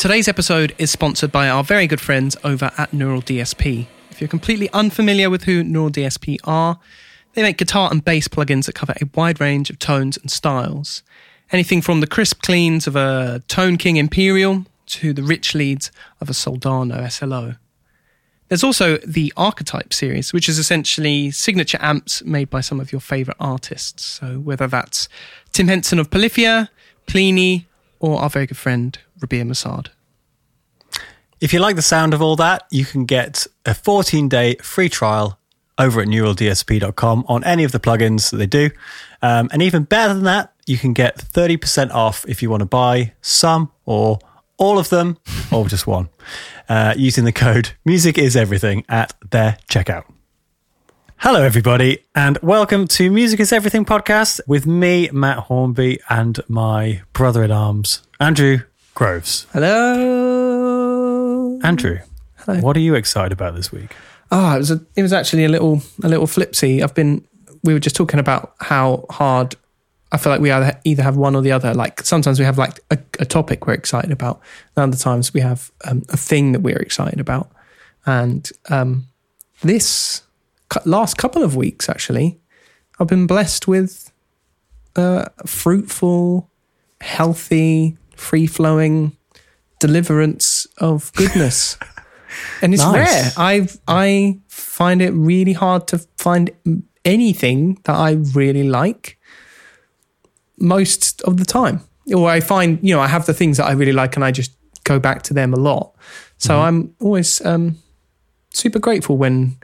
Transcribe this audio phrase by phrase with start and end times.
[0.00, 3.86] Today's episode is sponsored by our very good friends over at Neural DSP.
[4.10, 6.80] If you're completely unfamiliar with who Neural DSP are,
[7.34, 11.02] they make guitar and bass plugins that cover a wide range of tones and styles.
[11.52, 16.30] Anything from the crisp cleans of a Tone King Imperial to the rich leads of
[16.30, 17.56] a Soldano SLO.
[18.48, 23.02] There's also the Archetype series, which is essentially signature amps made by some of your
[23.02, 24.02] favourite artists.
[24.02, 25.10] So whether that's
[25.52, 26.70] Tim Henson of Polyphia,
[27.06, 27.66] Plini,
[28.00, 29.88] or our very good friend Rabea Massaad.
[31.40, 34.88] If you like the sound of all that, you can get a 14 day free
[34.88, 35.38] trial
[35.78, 38.70] over at neuraldsp.com on any of the plugins that they do.
[39.22, 42.66] Um, and even better than that, you can get 30% off if you want to
[42.66, 44.18] buy some or
[44.58, 45.16] all of them
[45.50, 46.10] or just one
[46.68, 50.04] uh, using the code Music is Everything at their checkout.
[51.22, 57.02] Hello, everybody, and welcome to Music is Everything podcast with me, Matt Hornby, and my
[57.12, 58.60] brother in arms, Andrew
[58.94, 59.46] Groves.
[59.52, 61.98] Hello, Andrew,
[62.38, 62.60] Hello.
[62.60, 63.94] what are you excited about this week?
[64.30, 66.82] Oh, it was a, it was actually a little a little flipsy.
[66.82, 67.22] I've been
[67.64, 69.56] we were just talking about how hard
[70.12, 71.74] I feel like we either either have one or the other.
[71.74, 74.40] Like sometimes we have like a, a topic we're excited about,
[74.74, 77.50] and other times we have um, a thing that we're excited about.
[78.06, 79.04] And um,
[79.60, 80.22] this
[80.84, 82.38] last couple of weeks, actually,
[82.98, 84.12] I've been blessed with
[84.96, 86.48] a fruitful,
[87.00, 89.16] healthy, free flowing
[89.78, 91.76] deliverance of goodness.
[92.62, 92.94] and it's Nice.
[92.94, 93.32] rare.
[93.36, 96.50] I I find it really hard to find
[97.04, 99.18] anything that I really like
[100.58, 101.80] most of the time.
[102.14, 104.30] Or I find, you know, I have the things that I really like and I
[104.32, 104.52] just
[104.84, 105.94] go back to them a lot.
[106.38, 107.76] So I'm always um,
[108.52, 109.56] super grateful when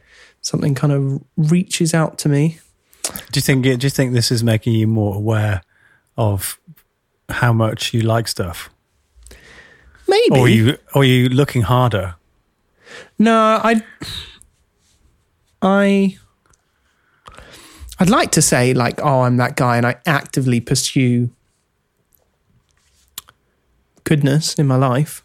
[0.46, 2.58] something kind of reaches out to me.
[3.02, 3.64] Do you think?
[3.64, 5.62] Do you think this is making you more aware
[6.16, 6.60] of
[7.28, 8.70] how much you like stuff,
[10.08, 10.30] Maybe.
[10.30, 12.14] or are you, or are you looking harder?
[13.18, 13.82] No, I,
[15.60, 16.16] I,
[17.98, 21.30] I'd like to say like, oh, I'm that guy, and I actively pursue
[24.04, 25.24] goodness in my life,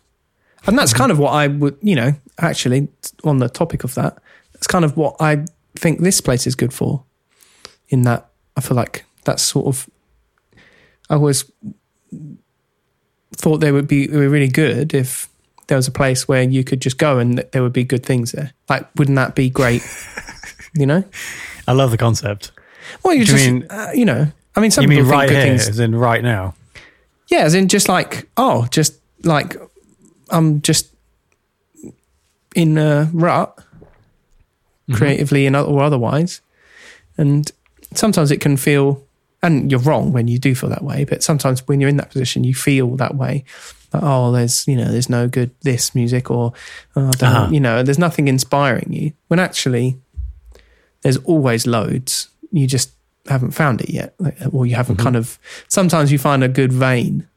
[0.66, 1.00] and that's mm-hmm.
[1.00, 2.90] kind of what I would, you know, actually
[3.24, 4.18] on the topic of that,
[4.62, 5.44] that's kind of what I
[5.76, 7.04] think this place is good for.
[7.90, 9.90] In that, I feel like that's sort of,
[11.10, 11.52] I always
[13.36, 15.28] thought they would be they were really good if
[15.68, 18.34] there was a place where you could just go and there would be good things
[18.34, 18.54] there.
[18.70, 19.82] Like, wouldn't that be great?
[20.76, 21.04] you know?
[21.68, 22.52] I love the concept.
[23.04, 25.10] Well, you Do you just, mean- uh, you know, I mean, some you people mean
[25.10, 25.68] think right good here, things.
[25.70, 26.54] as in right now?
[27.30, 29.56] Yeah, as in just like, oh, just like
[30.30, 30.88] I'm just
[32.56, 33.58] in a rut,
[34.92, 34.98] Mm-hmm.
[34.98, 36.42] creatively and or otherwise,
[37.18, 37.52] and
[37.94, 39.04] sometimes it can feel.
[39.44, 42.12] And you're wrong when you do feel that way, but sometimes when you're in that
[42.12, 43.44] position, you feel that way.
[43.92, 46.54] Like, oh, there's you know, there's no good this music, or
[46.96, 47.50] oh, don't, Uh-huh.
[47.52, 49.14] you know, there's nothing inspiring you.
[49.30, 49.98] When actually,
[51.02, 52.30] there's always loads.
[52.52, 52.92] You just
[53.28, 55.40] haven't found it yet, like, or you haven't kind of.
[55.68, 57.28] Sometimes you find a good vein,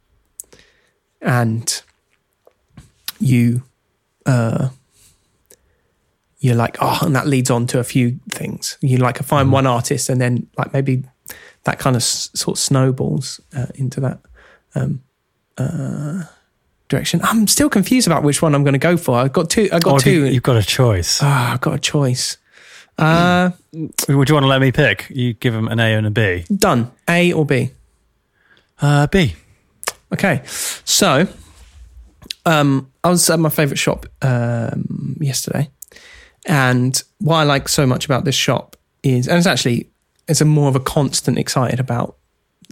[1.22, 1.82] and
[3.18, 3.62] you,
[4.26, 4.68] uh,
[6.44, 8.76] you're like, oh, and that leads on to a few things.
[8.80, 11.02] You like a find one artist, and then like maybe
[11.64, 14.18] that kind of s- sort of snowballs uh, into that
[14.74, 15.02] um,
[15.56, 16.24] uh,
[16.88, 17.20] direction.
[17.22, 19.16] I'm still confused about which one I'm going to go for.
[19.16, 19.68] I've got two.
[19.72, 20.32] I got you, two.
[20.32, 21.20] you've got a choice.
[21.22, 22.36] Ah, I've got a choice.
[22.98, 23.50] Uh,
[24.08, 25.06] Would you want to let me pick?
[25.10, 26.44] You give them an A and a B.
[26.54, 26.92] done.
[27.08, 27.70] A or B?
[28.80, 29.34] Uh, B.
[30.12, 31.26] Okay, so
[32.46, 35.70] um, I was at my favorite shop um, yesterday,
[36.44, 39.88] and what I like so much about this shop is, and it's actually
[40.28, 42.16] it's a more of a constant excited about.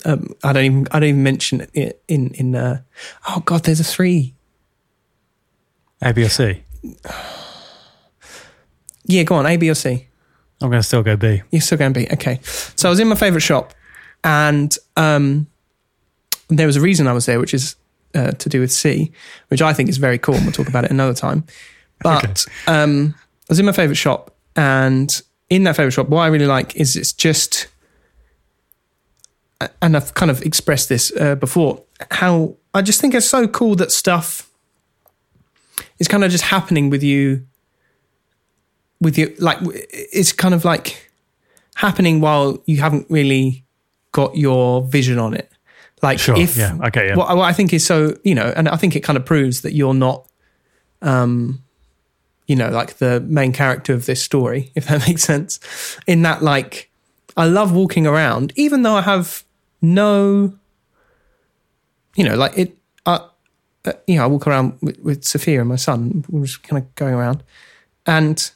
[0.04, 2.54] Um, I don't even I don't even mention it in in.
[2.54, 2.82] Uh,
[3.28, 4.34] oh God, there's a three.
[6.00, 6.62] A, B, or C?
[9.04, 10.06] Yeah, go on, A, B, or C.
[10.60, 11.42] I'm going to still go B.
[11.50, 12.38] You're still going to be okay.
[12.76, 13.74] So I was in my favorite shop,
[14.22, 15.48] and um,
[16.48, 17.74] there was a reason I was there, which is
[18.14, 19.10] uh, to do with C,
[19.48, 20.36] which I think is very cool.
[20.36, 21.44] We'll talk about it another time.
[22.02, 23.18] But um, I
[23.52, 25.20] was in my favorite shop, and
[25.50, 27.66] in that favorite shop, what I really like is it's just,
[29.82, 33.74] and I've kind of expressed this uh, before, how I just think it's so cool
[33.76, 34.50] that stuff
[35.98, 37.46] is kind of just happening with you
[39.00, 41.12] with you like it's kind of like
[41.74, 43.64] happening while you haven't really
[44.12, 45.50] got your vision on it
[46.02, 47.16] like Sure, if yeah, okay, yeah.
[47.16, 49.62] what, what i think is so you know and i think it kind of proves
[49.62, 50.28] that you're not
[51.02, 51.62] um
[52.52, 55.58] you know like the main character of this story if that makes sense
[56.06, 56.90] in that like
[57.36, 59.42] i love walking around even though i have
[59.80, 60.52] no
[62.14, 62.76] you know like it
[63.06, 63.18] uh,
[63.84, 66.24] uh, you know, I walk around with, with Sophia and my son.
[66.28, 67.42] We're just kind of going around,
[68.06, 68.50] and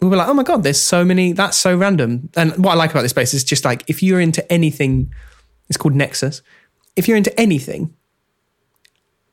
[0.00, 1.32] we were like, "Oh my god, there's so many.
[1.32, 4.20] That's so random." And what I like about this place is just like if you're
[4.20, 5.12] into anything,
[5.68, 6.42] it's called Nexus.
[6.96, 7.94] If you're into anything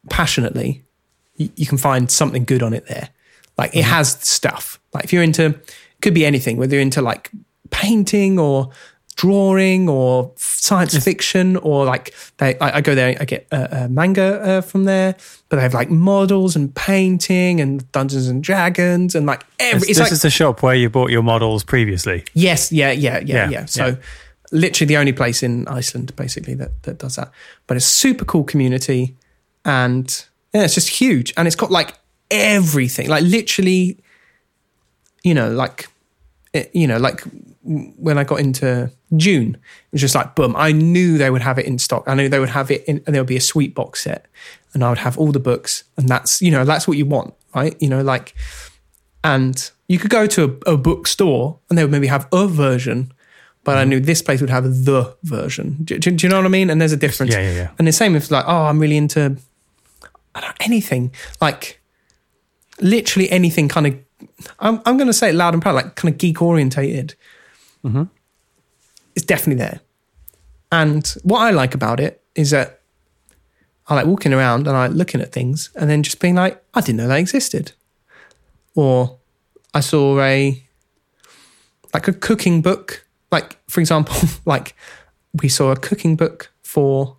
[0.09, 0.83] passionately,
[1.35, 3.09] you, you can find something good on it there.
[3.57, 4.79] Like it has stuff.
[4.93, 7.31] Like if you're into, it could be anything, whether you're into like
[7.69, 8.71] painting or
[9.15, 13.89] drawing or science fiction or like they, I, I go there, I get a, a
[13.89, 15.15] manga uh, from there,
[15.49, 19.87] but they have like models and painting and Dungeons and Dragons and like every.
[19.87, 22.23] This, this like is the shop where you bought your models previously.
[22.33, 23.65] Yes, yeah, yeah, yeah, Yeah, yeah.
[23.65, 23.95] So yeah.
[24.51, 27.31] literally the only place in Iceland basically that, that does that.
[27.67, 29.15] But it's super cool community
[29.63, 31.33] and yeah, it's just huge.
[31.37, 31.93] And it's got like
[32.33, 33.07] everything.
[33.07, 33.97] Like literally,
[35.23, 35.87] you know, like
[36.53, 37.21] it, you know, like
[37.63, 40.55] when I got into Dune, it was just like boom.
[40.57, 42.03] I knew they would have it in stock.
[42.07, 44.25] I knew they would have it in and there would be a sweet box set
[44.73, 47.33] and I would have all the books and that's you know, that's what you want,
[47.55, 47.75] right?
[47.79, 48.33] You know, like
[49.23, 53.13] and you could go to a, a bookstore and they would maybe have a version,
[53.63, 53.79] but Mm-hmm.
[53.79, 55.77] I knew this place would have the version.
[55.85, 56.69] Do, do- do you know what I mean?
[56.69, 57.31] And there's a difference.
[57.33, 57.69] Yeah, yeah, yeah.
[57.79, 59.37] And the same if like, oh, I'm really into
[60.35, 61.79] I don't know, anything like
[62.83, 63.97] literally anything kind of.
[64.59, 67.15] I'm I'm going to say it loud and proud, like kind of geek orientated.
[67.83, 68.03] Mm-hmm.
[69.15, 69.81] It's definitely there.
[70.71, 72.81] And what I like about it is that
[73.87, 76.63] I like walking around and I like looking at things and then just being like,
[76.73, 77.73] I didn't know they existed.
[78.75, 79.19] Or
[79.73, 80.63] I saw a
[81.93, 83.05] like a cooking book.
[83.31, 84.15] Like, for example,
[84.45, 84.75] like
[85.41, 87.17] we saw a cooking book for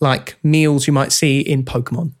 [0.00, 2.12] like meals you might see in Pokemon.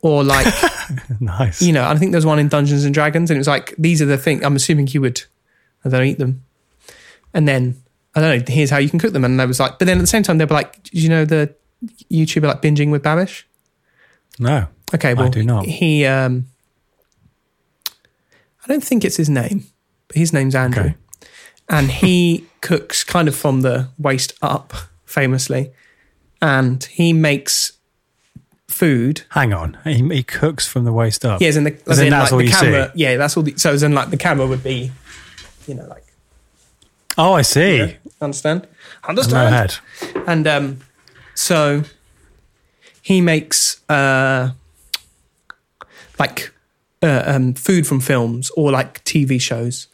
[0.00, 0.46] Or like,
[1.20, 1.60] Nice.
[1.60, 4.00] you know, I think there's one in Dungeons and Dragons and it was like, these
[4.00, 5.22] are the things I'm assuming you would
[5.84, 6.44] I don't eat them.
[7.34, 7.82] And then
[8.14, 9.24] I don't know, here's how you can cook them.
[9.24, 11.08] And I was like, but then at the same time, they were like, did you
[11.08, 11.54] know the
[12.10, 13.44] YouTuber like binging with Babish?
[14.38, 14.66] no.
[14.94, 15.66] Okay, well, do not.
[15.66, 16.46] he, um,
[17.88, 19.64] I don't think it's his name,
[20.06, 20.82] but his name's Andrew.
[20.82, 20.94] Okay.
[21.68, 24.72] And he cooks kind of from the waist up,
[25.04, 25.72] famously.
[26.40, 27.72] And he makes
[28.78, 29.22] food.
[29.30, 29.76] Hang on.
[29.84, 31.40] He, he cooks from the waist up.
[31.40, 32.92] Yeah, as in the, As as in like all the you camera.
[32.94, 33.00] see?
[33.02, 33.42] Yeah, that's all.
[33.42, 34.92] The, so as in like the camera would be,
[35.66, 36.04] you know, like
[37.16, 37.96] Oh, I see.
[38.20, 38.68] Understand?
[39.08, 39.80] Understand?
[40.28, 40.78] And um,
[41.34, 41.82] so
[43.02, 44.52] he makes uh,
[46.18, 46.52] like
[47.02, 49.88] uh, um, food from films or like TV shows.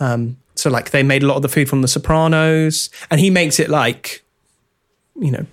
[0.00, 3.30] Um, so like they made a lot of the food from The Sopranos, and he
[3.30, 4.24] makes it like,
[5.14, 5.46] you know,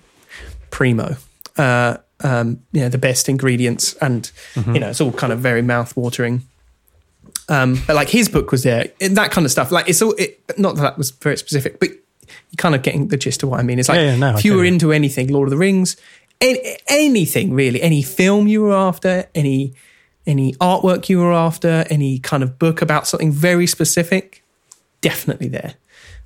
[0.70, 1.16] primo.
[1.56, 5.62] Uh, um, you know, the best ingredients, and you know, it's all kind of very
[5.62, 6.42] mouth watering.
[7.48, 9.70] Um, but like his book was there, and that kind of stuff.
[9.70, 13.08] Like it's all it, not that that was very specific, but you're kind of getting
[13.08, 13.78] the gist of what I mean.
[13.78, 15.96] It's like Yeah, yeah, no, if you were into anything, Lord of the Rings,
[16.40, 19.74] any, anything really, any film you were after, any
[20.26, 24.42] any artwork you were after, any kind of book about something very specific,
[25.02, 25.74] definitely there.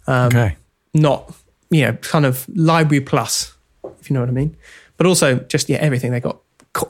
[0.07, 0.57] Um, okay.
[0.95, 1.35] Not
[1.71, 3.55] you know, kind of library plus,
[4.01, 4.57] if you know what I mean.
[4.99, 6.39] But also just yeah, everything they got,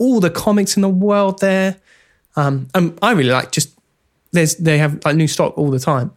[0.00, 1.76] all the comics in the world there.
[2.36, 3.78] Um, and I really like just
[4.32, 6.10] there's they have like new stock all the time.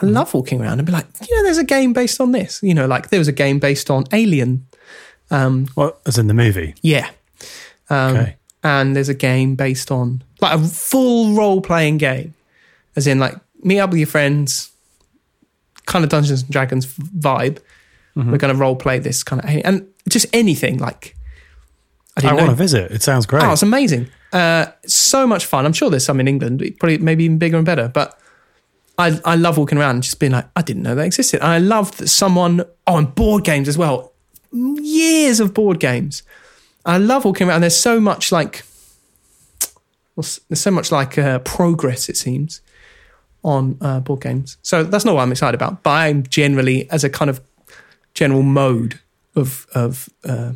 [0.00, 0.14] I Mm-hmm.
[0.14, 2.60] love walking around and be like, you know, there's a game based on this.
[2.62, 4.66] You know, like there was a game based on Alien.
[5.30, 6.74] Um, Well, as in the movie.
[6.82, 7.10] yeah.
[7.90, 8.36] Um, Okay.
[8.62, 12.34] And there's a game based on like a full role playing game,
[12.96, 14.70] as in like meet up with your friends,
[15.86, 17.58] kind of Dungeons and Dragons vibe.
[18.16, 18.30] Mm-hmm.
[18.32, 21.14] We're going to role play this kind of and just anything like.
[22.24, 22.90] I I want to visit.
[22.90, 23.42] It sounds great.
[23.42, 24.08] Oh, it's amazing.
[24.32, 25.66] Uh, so much fun.
[25.66, 27.88] I'm sure there's some in England, probably maybe even bigger and better.
[27.88, 28.18] But
[28.98, 31.40] I, I love walking around and just being like, I didn't know they existed.
[31.40, 34.12] And I love that someone, oh, and board games as well.
[34.52, 36.22] Years of board games.
[36.84, 37.62] I love walking around.
[37.62, 38.62] There's so much like,
[40.16, 42.60] well, there's so much like uh, progress, it seems,
[43.42, 44.58] on uh, board games.
[44.62, 45.82] So that's not what I'm excited about.
[45.82, 47.40] But I'm generally, as a kind of
[48.14, 49.00] general mode
[49.34, 50.52] of, of uh,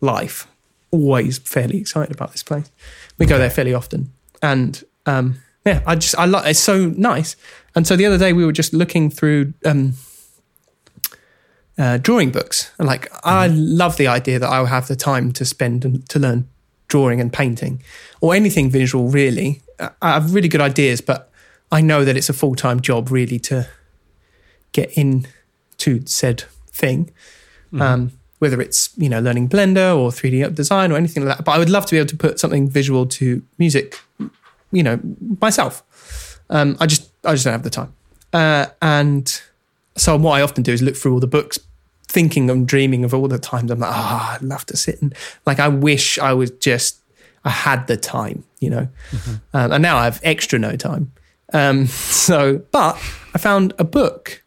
[0.00, 0.46] life,
[0.94, 2.70] always fairly excited about this place.
[3.18, 5.36] We go there fairly often, and um,
[5.66, 7.36] yeah, I just I love it's so nice.
[7.74, 9.94] And so the other day we were just looking through um,
[11.76, 15.44] uh, drawing books, and like I love the idea that I'll have the time to
[15.44, 16.48] spend and to learn
[16.86, 17.82] drawing and painting
[18.20, 19.08] or anything visual.
[19.08, 21.30] Really, I I have really good ideas, but
[21.72, 23.68] I know that it's a full time job really to
[24.72, 27.10] get into said thing
[27.80, 28.12] um,
[28.44, 31.44] whether it's you know learning Blender or 3D up design or anything like that.
[31.46, 33.98] But I would love to be able to put something visual to music,
[34.70, 35.00] you know,
[35.40, 35.82] myself.
[36.50, 37.94] Um, I just I just don't have the time,
[38.34, 39.40] uh, and
[39.96, 41.58] so what I often do is look through all the books,
[42.06, 45.14] thinking and dreaming of all the times I'm like, ah, I'd love to sit and
[45.46, 47.00] like I wish I was just
[47.46, 48.88] I had the time, you know,
[49.54, 51.12] um, and now I have extra no time.
[51.54, 51.86] Um,
[52.26, 52.96] so, but
[53.34, 54.42] I found a book,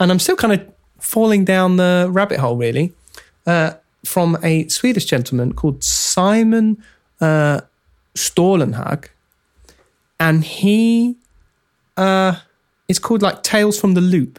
[0.00, 0.66] and I'm still kind of
[0.98, 2.94] falling down the rabbit hole, really,
[3.46, 6.82] uh, from a Swedish gentleman called Simon
[7.20, 7.60] uh,
[10.20, 11.16] and he
[11.96, 12.36] uh,
[12.88, 14.38] it's called like Tales from the Loop.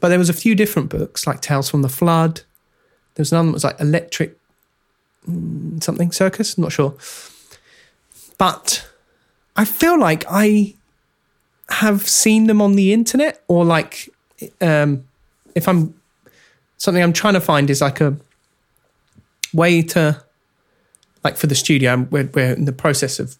[0.00, 2.42] But there was a few different books, like Tales from the Flood.
[3.14, 4.38] There was another one that was like Electric
[5.28, 6.56] mm, something Circus.
[6.56, 6.94] I'm not sure.
[8.38, 8.88] But
[9.54, 10.74] I feel like I
[11.68, 14.08] have seen them on the internet, or like
[14.60, 15.04] um,
[15.54, 15.94] if I'm
[16.82, 18.16] something I'm trying to find is like a
[19.54, 20.20] way to
[21.22, 22.08] like for the studio.
[22.10, 23.36] We're, we're in the process of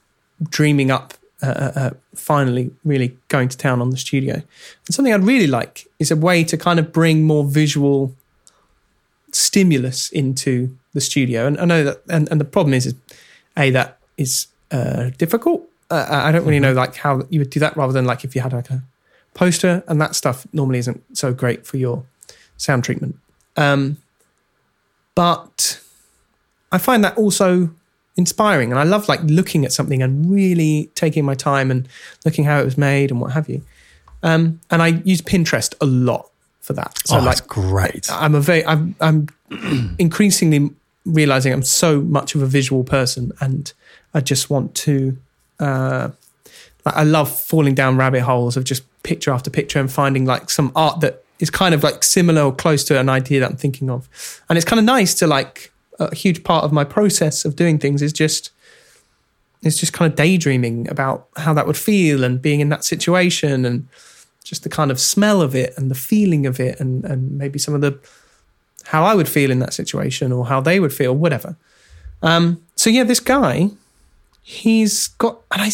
[0.48, 4.34] dreaming up uh, uh, uh, finally really going to town on the studio.
[4.34, 8.14] And something I'd really like is a way to kind of bring more visual
[9.32, 11.44] stimulus into the studio.
[11.48, 12.94] And I know that, and, and the problem is, is
[13.58, 15.68] a that is uh, difficult.
[15.90, 18.36] Uh, I don't really know like how you would do that rather than like if
[18.36, 18.84] you had like a
[19.34, 22.04] poster and that stuff normally isn't so great for your
[22.56, 23.16] sound treatment.
[23.56, 23.98] Um,
[25.14, 25.80] but
[26.70, 27.70] I find that also
[28.16, 31.88] inspiring and I love like looking at something and really taking my time and
[32.24, 33.62] looking how it was made and what have you.
[34.22, 36.30] Um, and I use Pinterest a lot
[36.60, 36.98] for that.
[37.06, 38.10] So oh, like, that's great.
[38.12, 39.28] I'm a very, I'm, I'm
[39.98, 40.70] increasingly
[41.04, 43.72] realizing I'm so much of a visual person and
[44.14, 45.16] I just want to,
[45.58, 46.10] uh,
[46.84, 50.72] I love falling down rabbit holes of just picture after picture and finding like some
[50.74, 53.90] art that is kind of like similar or close to an idea that I'm thinking
[53.90, 54.08] of.
[54.48, 57.78] And it's kind of nice to like, a huge part of my process of doing
[57.78, 58.50] things is just
[59.62, 63.64] is just kind of daydreaming about how that would feel and being in that situation
[63.64, 63.86] and
[64.42, 67.58] just the kind of smell of it and the feeling of it and and maybe
[67.58, 67.98] some of the
[68.86, 71.56] how I would feel in that situation or how they would feel whatever
[72.22, 73.70] um, so yeah this guy
[74.42, 75.70] he's got and I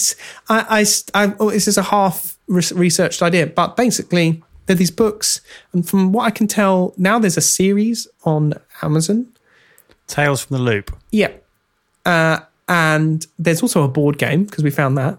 [0.49, 0.85] I, I,
[1.15, 5.41] I oh, this is a half researched idea but basically there are these books
[5.73, 9.27] and from what I can tell now there's a series on Amazon
[10.09, 10.97] Tales from the Loop.
[11.13, 11.31] Yeah.
[12.05, 15.19] Uh, and there's also a board game because we found that.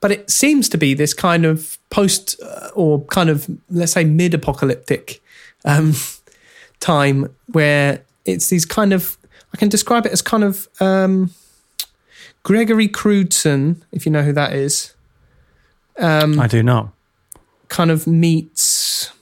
[0.00, 4.04] But it seems to be this kind of post uh, or kind of, let's say,
[4.04, 5.20] mid apocalyptic
[5.64, 5.94] um,
[6.80, 9.16] time where it's these kind of,
[9.52, 11.30] I can describe it as kind of um,
[12.42, 14.94] Gregory Crewdson, if you know who that is.
[15.98, 16.90] Um, I do not.
[17.68, 19.12] Kind of meets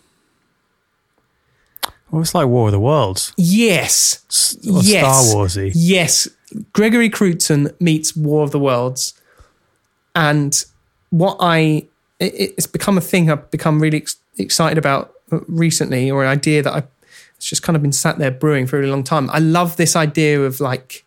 [2.10, 3.32] well, it's like War of the Worlds.
[3.36, 4.24] Yes.
[4.30, 5.28] S- yes.
[5.28, 5.72] Star Warsy.
[5.74, 6.28] Yes.
[6.72, 9.20] Gregory Crewdson meets War of the Worlds.
[10.14, 10.64] And
[11.10, 11.86] what I,
[12.18, 16.30] it, it's become a thing I've become really ex- excited about uh, recently, or an
[16.30, 16.84] idea that I,
[17.36, 19.28] it's just kind of been sat there brewing for a really long time.
[19.30, 21.04] I love this idea of like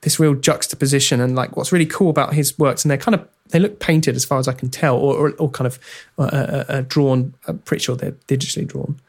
[0.00, 2.84] this real juxtaposition and like what's really cool about his works.
[2.84, 5.32] And they're kind of, they look painted as far as I can tell, or, or,
[5.38, 5.78] or kind of
[6.18, 7.34] uh, uh, uh, drawn.
[7.46, 9.00] I'm pretty sure they're digitally drawn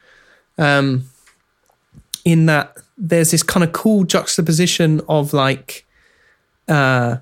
[0.57, 1.09] um,
[2.23, 5.85] in that there's this kind of cool juxtaposition of like,
[6.67, 7.17] uh,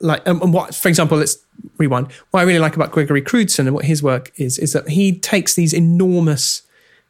[0.00, 1.38] like, um, and what, for example, let's
[1.78, 2.10] rewind.
[2.30, 5.18] What I really like about Gregory Crewdson and what his work is, is that he
[5.18, 6.62] takes these enormous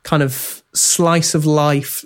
[0.02, 2.04] kind of slice of life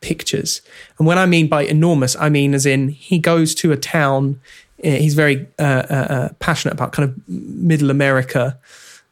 [0.00, 0.62] pictures.
[0.98, 4.40] And when I mean by enormous, I mean as in he goes to a town.
[4.82, 8.58] Eh, he's very uh, uh, uh, passionate about kind of middle America.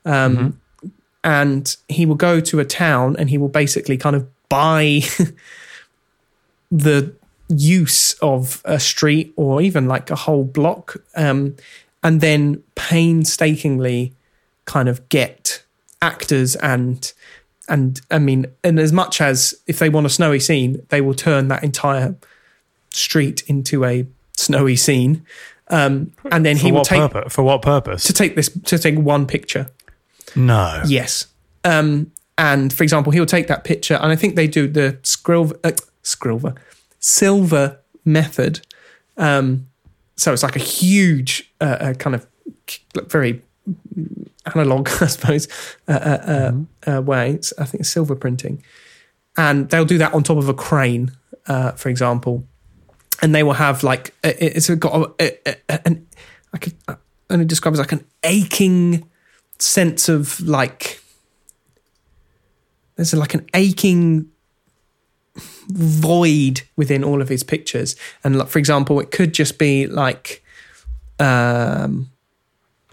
[0.05, 0.49] Um, mm-hmm
[1.25, 5.01] and he will go to a town and he will basically kind of buy
[6.71, 7.13] the
[7.49, 11.57] use of a street or even like a whole block um,
[12.03, 14.13] and then painstakingly
[14.65, 15.63] kind of get
[16.01, 17.13] actors and
[17.69, 21.15] and I mean and as much as if they want a snowy scene they will
[21.15, 22.15] turn that entire
[22.91, 24.07] street into a
[24.37, 25.25] snowy scene
[25.71, 27.33] um, and then for he will take purpose?
[27.33, 29.71] for what purpose to take this to take one picture
[30.37, 30.83] no.
[30.87, 31.27] Yes.
[31.65, 35.59] Um, and for example, he'll take that picture, and I think they do the Skrilver,
[35.65, 36.53] uh,
[37.01, 38.61] silver method.
[39.17, 39.67] Um,
[40.17, 42.27] so it's like a huge uh, uh, kind of
[43.07, 43.43] very
[44.55, 45.49] analog, I suppose,
[45.89, 47.05] uh, uh, uh mm-hmm.
[47.05, 47.33] way.
[47.33, 48.63] It's, I think it's silver printing,
[49.37, 51.11] and they'll do that on top of a crane,
[51.45, 52.47] for example,
[53.21, 56.07] and they will have like it's got a, a, a, an
[56.53, 56.75] I could
[57.31, 59.09] only describe as like an aching
[59.59, 61.03] sense of like
[62.97, 64.29] there's like an aching
[65.69, 67.97] void within all of his pictures.
[68.25, 70.43] And like for example it could just be like
[71.19, 72.11] um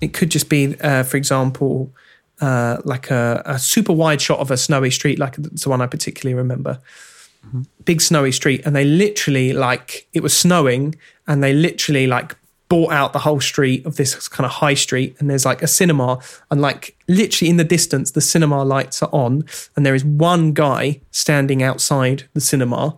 [0.02, 1.94] it could just be uh for example
[2.42, 5.86] uh like a, a super wide shot of a snowy street like the one i
[5.86, 6.82] particularly remember
[7.84, 10.96] big snowy street, and they literally like it was snowing,
[11.28, 12.36] and they literally like
[12.68, 15.68] bought out the whole street of this kind of high street and there's like a
[15.68, 16.18] cinema
[16.50, 19.44] and like literally in the distance the cinema lights are on
[19.76, 22.98] and there is one guy standing outside the cinema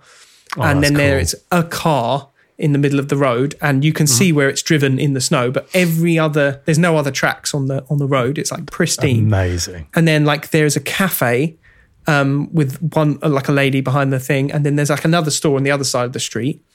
[0.56, 1.22] Oh, and then there cool.
[1.22, 4.18] is a car in the middle of the road and you can mm-hmm.
[4.18, 7.68] see where it's driven in the snow but every other there's no other tracks on
[7.68, 9.88] the on the road it's like pristine Amazing.
[9.94, 11.58] and then like there's a cafe
[12.08, 15.30] um, with one uh, like a lady behind the thing, and then there's like another
[15.32, 16.66] store on the other side of the street,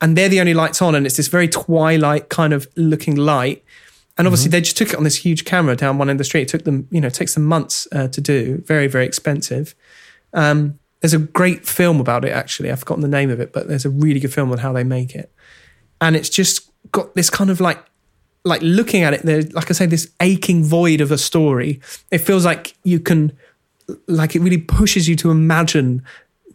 [0.00, 3.64] and they're the only lights on, and it's this very twilight kind of looking light.
[4.18, 6.24] And obviously, they just took it on this huge camera down one end of the
[6.24, 6.42] street.
[6.42, 8.62] It took them, you know, it takes them months uh, to do.
[8.64, 9.74] Very, very expensive.
[10.32, 12.30] Um, there's a great film about it.
[12.30, 14.72] Actually, I've forgotten the name of it, but there's a really good film on how
[14.72, 15.30] they make it,
[16.00, 17.84] and it's just got this kind of like
[18.46, 21.80] like looking at it, there, like I say, this aching void of a story.
[22.12, 23.36] It feels like you can,
[24.06, 26.02] like it really pushes you to imagine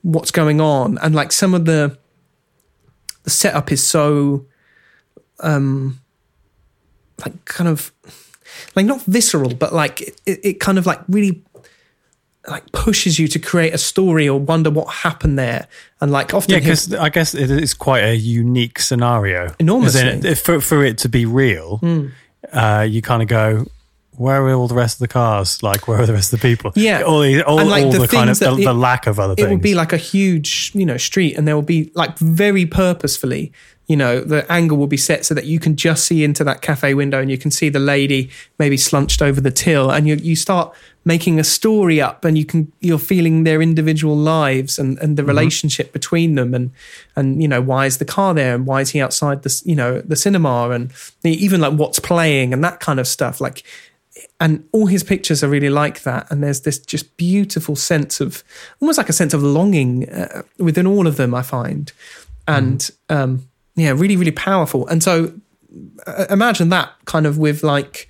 [0.01, 1.97] what's going on, and like some of the
[3.23, 4.45] the setup is so,
[5.41, 5.99] um,
[7.23, 7.91] like kind of
[8.75, 11.43] like not visceral, but like it, it kind of like really
[12.47, 15.67] like pushes you to create a story or wonder what happened there,
[15.99, 19.53] and like often Yeah, because I guess it is quite a unique scenario.
[19.59, 20.09] Enormously.
[20.09, 21.79] In, for, for it to be real,
[22.51, 23.65] uh, you kind of go,
[24.17, 25.63] where are all the rest of the cars?
[25.63, 26.71] Like, where are the rest of the people?
[26.75, 27.01] Yeah.
[27.01, 29.33] all, the, all, like, all the the, kind of the, it- the lack of other
[29.33, 29.49] it things.
[29.49, 33.51] will be like a huge, you know, street, and there will be like very purposefully,
[33.87, 36.61] you know, the angle will be set so that you can just see into that
[36.61, 40.15] cafe window, and you can see the lady maybe slunched over the till, and you
[40.15, 44.97] you start making a story up, and you can you're feeling their individual lives and
[44.99, 45.29] and the mm-hmm.
[45.29, 46.71] relationship between them, and
[47.15, 49.75] and you know why is the car there, and why is he outside the you
[49.75, 53.63] know the cinema, and even like what's playing and that kind of stuff, like
[54.41, 56.29] and all his pictures are really like that.
[56.31, 58.43] And there's this just beautiful sense of
[58.81, 61.93] almost like a sense of longing uh, within all of them i find.
[62.47, 64.87] And um yeah really really powerful.
[64.87, 65.31] And so
[66.07, 68.09] uh, imagine that kind of with like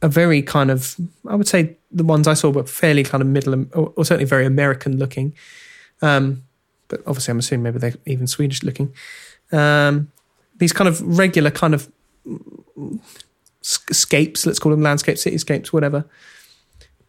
[0.00, 3.28] a very kind of i would say the ones i saw were fairly kind of
[3.28, 5.34] middle or, or certainly very american looking.
[6.00, 6.44] Um
[6.86, 8.94] but obviously i'm assuming maybe they're even swedish looking.
[9.50, 10.12] Um
[10.56, 11.90] these kind of regular kind of
[13.64, 16.04] scapes, let's call them landscapes, cityscapes, whatever.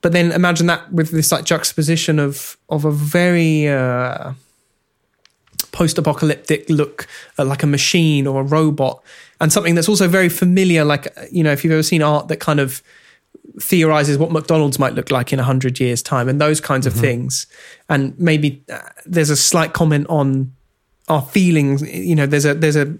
[0.01, 4.33] But then imagine that with this like juxtaposition of of a very uh,
[5.71, 9.03] post-apocalyptic look, uh, like a machine or a robot,
[9.41, 10.85] and something that's also very familiar.
[10.85, 12.81] Like you know, if you've ever seen art that kind of
[13.59, 16.93] theorizes what McDonald's might look like in a hundred years' time, and those kinds of
[16.93, 17.47] things,
[17.89, 20.53] and maybe uh, there's a slight comment on
[21.07, 21.81] our feelings.
[21.81, 22.95] You know, there's a there's a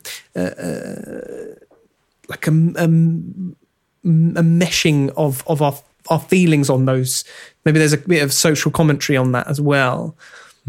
[2.29, 5.75] like a, a, a meshing of of our
[6.09, 7.23] our feelings on those.
[7.65, 10.15] Maybe there's a bit of social commentary on that as well.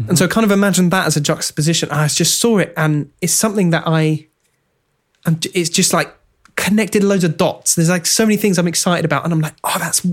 [0.07, 0.33] And so, mm-hmm.
[0.33, 1.89] kind of imagine that as a juxtaposition.
[1.89, 4.27] I just saw it, and it's something that I,
[5.25, 6.13] and it's just like
[6.55, 7.73] connected loads of dots.
[7.75, 10.05] There's like so many things I'm excited about, and I'm like, oh, that's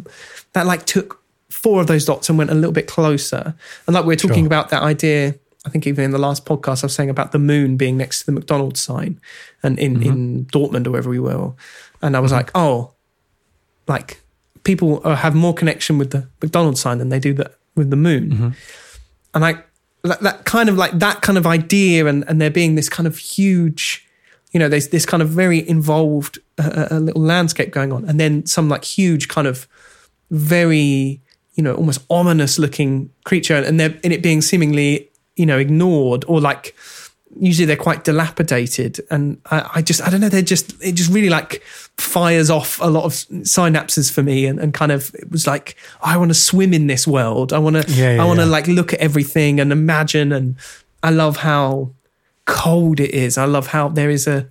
[0.54, 3.54] that like took four of those dots and went a little bit closer.
[3.86, 4.46] And like we we're talking Sure.
[4.46, 5.34] about that idea.
[5.64, 8.20] I think even in the last podcast, I was saying about the moon being next
[8.20, 9.20] to the McDonald's sign,
[9.62, 11.52] and in in Dortmund or wherever we were,
[12.02, 12.92] and I was like, oh,
[13.88, 14.20] like
[14.64, 17.96] people uh, have more connection with the McDonald's sign than they do the, with the
[17.96, 18.54] moon.
[19.34, 19.62] And I,
[20.02, 23.06] that, that kind of like that kind of idea and, and there being this kind
[23.06, 24.08] of huge,
[24.52, 28.04] you know, there's this kind of very involved uh, a little landscape going on.
[28.08, 29.68] And then some like huge kind of
[30.30, 31.20] very,
[31.54, 36.24] you know, almost ominous looking creature and they're, and it being seemingly, you know, ignored
[36.28, 36.74] or like,
[37.38, 39.00] usually they're quite dilapidated.
[39.10, 41.62] And I, I just i don't know they're just it just really like
[41.98, 45.76] fires off a lot of synapses for me and, and kind of it was like
[46.02, 47.52] i want to swim in this world.
[47.52, 48.52] I want to Yeah, yeah, i want to yeah.
[48.52, 50.32] like look at everything and imagine.
[50.32, 50.56] And
[51.02, 51.90] i love how
[52.44, 53.38] cold it is.
[53.38, 54.48] I love how there is a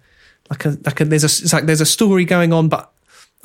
[0.49, 2.91] like a like a there's a it's like there's a story going on but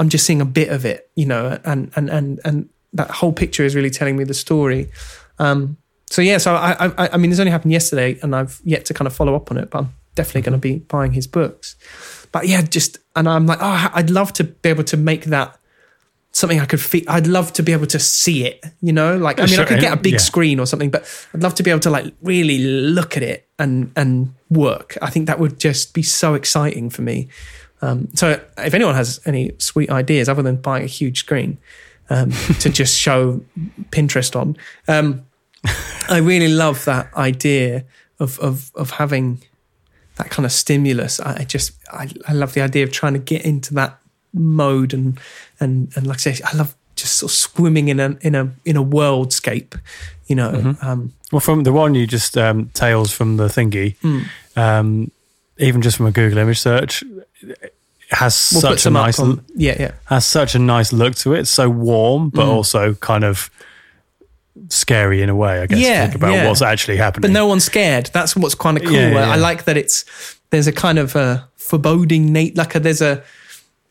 [0.01, 3.33] i'm just seeing a bit of it you know and and and and that whole
[3.33, 4.91] picture is really telling me the story.
[5.39, 5.77] Um
[6.11, 8.95] so yeah, so I, I, I mean, this only happened yesterday, and I've yet to
[8.95, 9.71] kind of follow up on it.
[9.71, 11.77] But I'm definitely going to be buying his books.
[12.33, 15.59] But yeah, just and I'm like, oh, I'd love to be able to make that
[16.33, 17.05] something I could feel.
[17.09, 18.65] I'd love to be able to see it.
[18.81, 20.19] You know, like I mean, I could get a big yeah.
[20.19, 23.49] screen or something, but I'd love to be able to like really look at it
[23.59, 24.97] and and work.
[25.03, 27.29] I think that would just be so exciting for me.
[27.81, 31.59] Um, so if anyone has any sweet ideas other than buying a huge screen
[32.11, 33.41] um, to just show
[33.91, 34.57] Pinterest on.
[34.89, 35.25] Um,
[36.09, 37.85] I really love that idea
[38.19, 39.43] of of of having
[40.17, 41.21] that kind of stimulus.
[41.21, 43.99] I just I, I love the idea of trying to get into that
[44.35, 45.19] mode and
[45.61, 48.53] and and like I say, I love just sort of swimming in a in a
[48.65, 49.79] in a worldscape.
[50.27, 50.87] You know, Mm-hmm.
[50.87, 54.21] um, Well, from the one you just um, tales from the thingy, Hmm.
[54.57, 55.11] um,
[55.59, 57.03] even just from a Google image search,
[58.11, 59.93] has we'll such a nice on- yeah, yeah.
[60.07, 61.47] has such a nice look to it.
[61.47, 63.51] So warm, but also kind of
[64.69, 65.61] scary in a way.
[65.63, 65.79] I guess.
[65.79, 66.49] Yeah, to think about yeah.
[66.49, 67.23] what's actually happening.
[67.23, 68.11] but no one's scared.
[68.13, 68.93] That's what's kind of cool.
[68.93, 70.05] Yeah, yeah, I, like that it's
[70.51, 73.23] there's a kind of a foreboding Nate like a there's a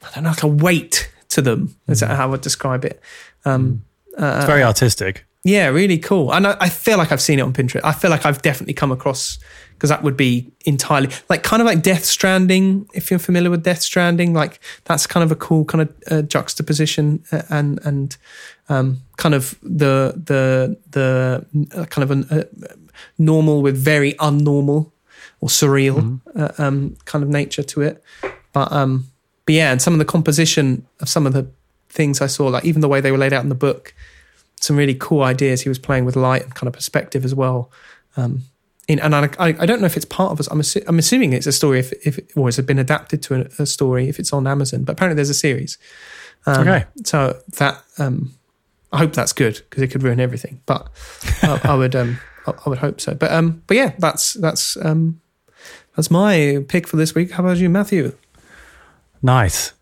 [0.03, 1.75] I don't know like a weight to them.
[1.87, 2.07] Is Mm.
[2.07, 3.01] that how I would describe it?
[3.45, 3.83] Um,
[4.17, 5.25] it's very artistic.
[5.43, 6.33] yeah, really cool.
[6.33, 7.81] And I, I feel like I've seen it on Pinterest.
[7.83, 9.37] I feel like I've definitely come across
[9.73, 12.89] because that would be entirely like kind of like Death Stranding.
[12.93, 16.21] If you're familiar with Death Stranding, like that's kind of a cool kind of uh,
[16.23, 18.17] juxtaposition uh, and and
[18.69, 22.43] um, kind of the the the uh, kind of a uh,
[23.17, 24.91] normal with very unnormal
[25.39, 28.03] or surreal uh, um, kind of nature to it.
[28.53, 29.07] But um,
[29.45, 31.47] but yeah, and some of the composition of some of the
[31.89, 33.93] things I saw, like even the way they were laid out in the book,
[34.59, 35.61] some really cool ideas.
[35.61, 37.71] He was playing with light and kind of perspective as well.
[38.15, 38.43] Um,
[38.87, 40.47] in, and I, I, don't know if it's part of us.
[40.47, 43.21] I'm, assu- I'm assuming it's a story if, if or it, or has been adapted
[43.23, 44.85] to a, a story if it's on Amazon.
[44.85, 45.77] But apparently there's a series.
[46.45, 46.85] Um, Okay.
[47.03, 48.33] So that um,
[48.91, 50.61] I hope that's good because it could ruin everything.
[50.65, 50.89] But
[51.43, 53.13] I, I would um, I, I would hope so.
[53.13, 55.21] But um, but yeah, that's that's um,
[55.95, 57.31] that's my pick for this week.
[57.31, 58.15] How about you, Matthew?
[59.21, 59.73] Nice.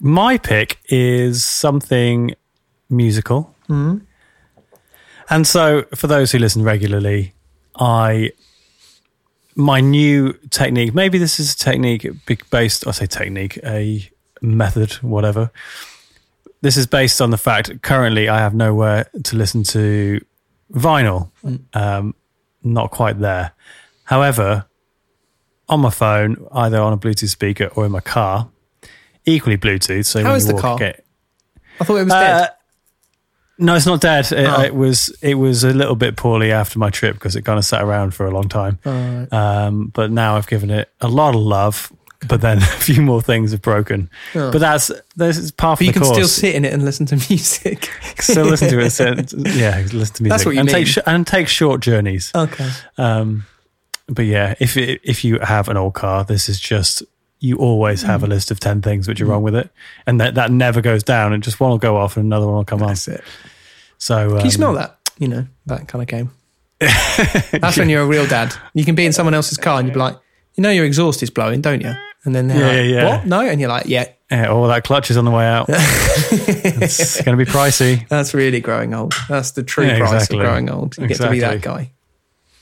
[0.00, 2.34] My pick is something
[2.90, 3.54] musical.
[3.68, 3.98] Mm-hmm.
[5.30, 7.32] And so, for those who listen regularly,
[7.76, 8.32] I
[9.54, 10.94] my new technique.
[10.94, 12.06] Maybe this is a technique
[12.50, 12.86] based.
[12.86, 14.08] I say technique, a
[14.42, 15.50] method, whatever.
[16.64, 20.18] This is based on the fact currently I have nowhere to listen to
[20.72, 21.30] vinyl.
[21.74, 22.14] Um,
[22.62, 23.52] not quite there.
[24.04, 24.64] However,
[25.68, 28.48] on my phone, either on a Bluetooth speaker or in my car,
[29.26, 30.06] equally Bluetooth.
[30.06, 30.78] So How when is you the walk, car?
[30.78, 31.04] Get,
[31.80, 32.50] I thought it was Uh, dead.
[33.58, 34.32] no, it's not dead.
[34.32, 34.62] It, Oh.
[34.62, 37.66] it was it was a little bit poorly after my trip because it kind of
[37.66, 38.78] sat around for a long time.
[38.86, 39.30] Alright.
[39.30, 41.92] Um, but now I've given it a lot of love.
[42.28, 44.08] But then a few more things have broken.
[44.34, 44.50] Oh.
[44.52, 47.06] But that's this is part But of you can still sit in it and listen
[47.06, 47.90] to music.
[48.18, 48.90] Still listen to it.
[48.90, 50.28] sit- yeah, listen to music.
[50.30, 50.74] That's what you and mean.
[50.74, 52.30] take sh- and take short journeys.
[52.34, 52.68] okay.
[52.98, 53.44] Um,
[54.08, 57.02] but yeah, if it, if you have an old car, this is just
[57.40, 58.24] you always have Mm.
[58.24, 59.70] a list of ten things which are wrong with it,
[60.06, 61.32] and that that never goes down.
[61.32, 62.88] And just one will go off, and another one will come on.
[62.88, 63.22] That's it.
[63.98, 64.98] So um, you smell that?
[65.18, 66.30] You know, that kind of game.
[67.52, 68.54] That's when you're a real dad.
[68.74, 70.16] You can be in someone else's car and you'd be like,
[70.54, 71.94] you know, your exhaust is blowing, don't you?
[72.24, 73.26] And then they're Yeah, like, yeah, what?
[73.26, 73.40] No.
[73.40, 75.66] And you're like, yeah, Yeah, all that clutch is on the way out.
[75.68, 78.08] it's going to be pricey.
[78.08, 79.14] that's really growing old.
[79.28, 80.38] That's the true Yeah, price exactly.
[80.38, 80.96] of growing old.
[80.98, 81.84] You get to be that Exactly.
[81.84, 81.90] guy.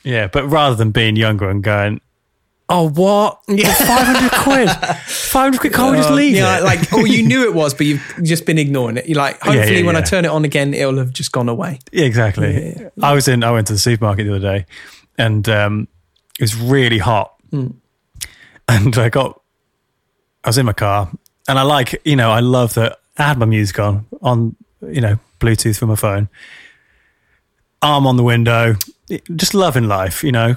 [0.05, 2.01] Yeah, but rather than being younger and going,
[2.69, 3.39] oh, what?
[3.49, 3.73] Yeah.
[3.73, 4.71] 500 quid.
[5.07, 5.73] 500 quid.
[5.73, 6.65] Can't we just Uh, leave yeah, it?
[6.65, 9.07] like, oh, you knew it was, but you've just been ignoring it.
[9.09, 11.79] You're like, hopefully, yeah, when I turn it on again, it'll have just gone away.
[11.93, 12.75] Yeah, exactly.
[13.01, 13.45] I was in.
[13.45, 14.67] I went to the supermarket the other day,
[15.19, 15.87] and um,
[16.41, 17.35] it was really hot.
[17.51, 17.69] Hmm.
[18.69, 19.41] And I got.
[20.45, 21.11] I was in my car,
[21.49, 25.01] and I like you know I love that I had my music on on you
[25.01, 26.29] know Bluetooth from my phone.
[27.81, 28.77] Arm on the window,
[29.35, 30.57] just loving life, you know,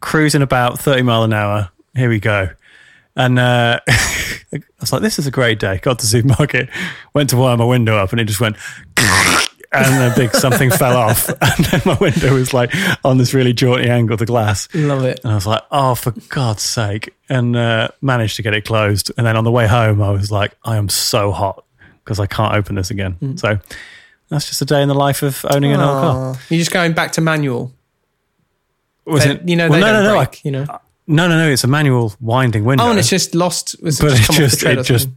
[0.00, 1.70] cruising about thirty mile an hour.
[1.94, 2.48] Here we go.
[3.14, 5.78] And uh, I was like, this is a great day.
[5.78, 6.70] Got to the supermarket,
[7.14, 8.56] went to wire my window up, and it just went,
[9.72, 11.28] and a big something fell off.
[11.42, 12.72] And then my window was like
[13.04, 14.68] on this really jaunty angle the glass.
[14.74, 15.20] Love it.
[15.24, 17.14] And I was like, oh, for God's sake.
[17.28, 19.10] And uh, managed to get it closed.
[19.16, 21.64] And then on the way home, I was like, I am so hot
[22.04, 23.12] because I can't open this again.
[23.12, 23.36] Hmm.
[23.36, 23.58] So
[24.28, 26.36] that's just a day in the life of owning an old car.
[26.48, 27.72] You're just going back to manual.
[29.04, 29.48] Was They- it?
[29.48, 30.64] you know, well, no, no, no, I- you know.
[31.06, 31.48] no, no, no.
[31.50, 32.84] It's a manual winding window.
[32.84, 33.74] Oh, and it's just lost.
[33.82, 35.08] Was it but just it just, off the tread or it just,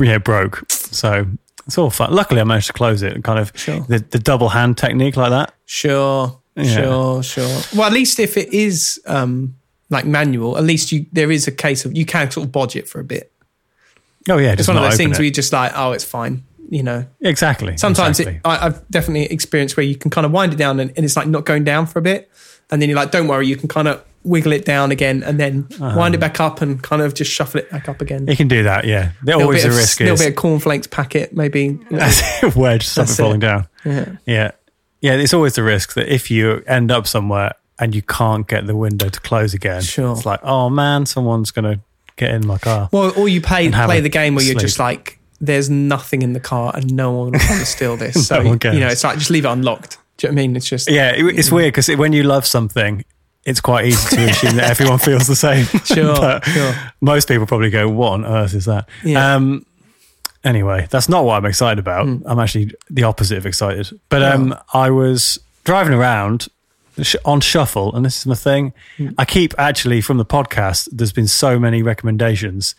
[0.00, 0.64] yeah, broke.
[0.70, 1.26] So
[1.68, 2.12] it's all fun.
[2.12, 3.22] Luckily, I managed to close it.
[3.22, 3.80] Kind of Sure.
[3.88, 5.54] the, the double hand technique like that.
[5.66, 6.64] Sure, Yeah.
[6.64, 7.60] sure, sure.
[7.76, 9.54] Well, at least if it is um,
[9.90, 12.74] like manual, at least you there is a case of you can sort of bodge
[12.74, 13.30] it for a bit.
[14.28, 15.20] Oh yeah, It's just one of those things it.
[15.20, 16.42] where you're just like, oh, it's fine.
[16.70, 17.78] You know, exactly.
[17.78, 18.36] sometimes exactly.
[18.36, 21.04] it, I, I've definitely experienced where you can kind of wind it down and, and
[21.04, 22.30] it's like not going down for a bit,
[22.70, 25.38] and then you're like, don't worry, you can kind of wiggle it down again and
[25.38, 25.96] then uh-huh.
[25.96, 28.26] wind it back up and kind of just shuffle it back up again.
[28.26, 28.84] you can do that.
[28.84, 31.64] Yeah, the, Little always of, risk little is bit of cornflakes packet, maybe.
[31.64, 32.10] you know.
[32.56, 33.22] wedge something That's it.
[33.22, 33.68] falling down.
[33.84, 34.16] yeah.
[34.26, 34.50] Yeah,
[35.00, 35.12] yeah.
[35.14, 38.76] It's always the risk that if you end up somewhere and you can't get the
[38.76, 40.12] window to close again, Sure.
[40.12, 41.80] it's like, oh man, someone's gonna
[42.16, 42.88] get in my car.
[42.92, 46.40] Well, or you play play the game where you're just like, there's nothing in the
[46.40, 48.26] car and no one will come to steal this.
[48.26, 49.98] So No one you know, it's like just leave it unlocked.
[50.16, 50.56] Do you know what I mean?
[50.56, 51.52] It's just Yeah, it, it's mm.
[51.52, 53.04] weird because when you love something,
[53.48, 55.66] it's quite easy to assume that everyone feels the same.
[55.84, 56.74] Sure, sure.
[57.00, 59.34] Most people probably go, "What on earth is that?" Yeah.
[59.34, 59.64] Um,
[60.44, 62.06] Anyway, that's not what I'm excited about.
[62.06, 63.90] I'm actually the opposite of excited.
[64.08, 66.46] But um, I was driving around
[67.24, 68.72] on shuffle, and this is my thing.
[69.18, 70.88] I keep actually from the podcast.
[70.92, 72.76] There's been so many recommendations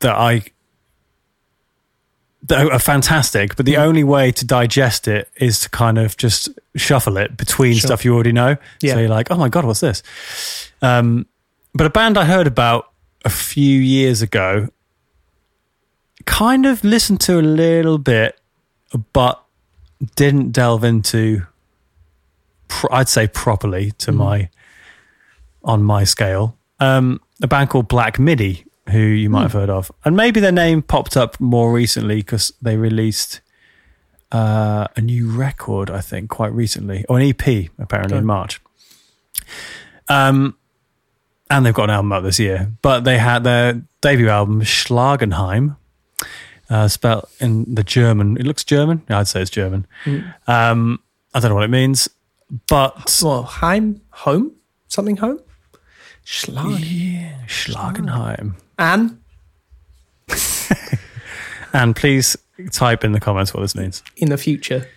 [0.00, 0.42] that I
[2.52, 7.16] are fantastic, but the only way to digest it is to kind of just shuffle
[7.16, 7.88] it between Sure.
[7.88, 8.56] stuff you already know.
[8.80, 8.94] Yeah.
[8.94, 10.02] So you're like, oh my god, what's this?
[10.82, 11.26] Um,
[11.74, 12.90] but a band I heard about
[13.24, 14.68] a few years ago,
[16.26, 18.38] kind of listened to a little bit,
[19.12, 19.42] but
[20.14, 21.46] didn't delve into.
[22.90, 24.50] I'd say properly to my
[25.64, 26.56] on my scale.
[26.80, 30.52] Um, a band called Black Midi, who you might have heard of, and maybe their
[30.52, 33.40] name popped up more recently because they released
[34.32, 38.18] uh, a new record, I think, quite recently, or an EP apparently Okay.
[38.18, 38.60] in March.
[40.08, 40.56] Um,
[41.50, 45.76] and they've got an album out this year, but they had their debut album Schlagenheim,
[46.68, 48.36] uh, spelled in the German.
[48.36, 49.02] It looks German.
[49.08, 49.86] Yeah, I'd say it's German.
[50.48, 51.00] Um,
[51.34, 52.08] I don't know what it means,
[52.68, 54.52] but Well, Heim, home,
[54.88, 55.40] something home.
[56.24, 56.78] Schlag.
[56.82, 58.54] yeah, Schlagenheim.
[58.78, 59.20] Anne
[61.72, 62.36] And please
[62.72, 64.88] type in the comments what this means in the future.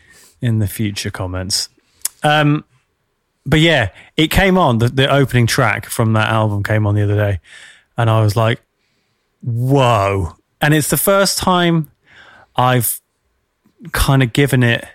[0.41, 1.67] in the future comments.
[2.23, 2.63] Um,
[3.45, 4.77] but yeah, it came on.
[4.77, 7.39] The, the opening track from that album came on the other day,
[7.97, 8.61] and I was like,
[9.41, 11.89] "Whoa!" And it's the first time
[12.55, 13.01] I've
[13.91, 14.85] kind of given it.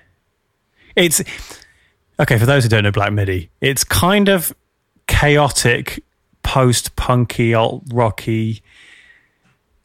[0.96, 1.22] It's
[2.20, 3.50] okay for those who don't know Black Midi.
[3.60, 4.54] It's kind of
[5.06, 6.02] chaotic,
[6.44, 8.62] post-punky, alt rocky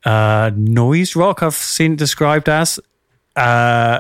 [0.06, 1.42] uh, noise rock.
[1.42, 2.80] I've seen it described as.
[3.36, 4.00] Uh,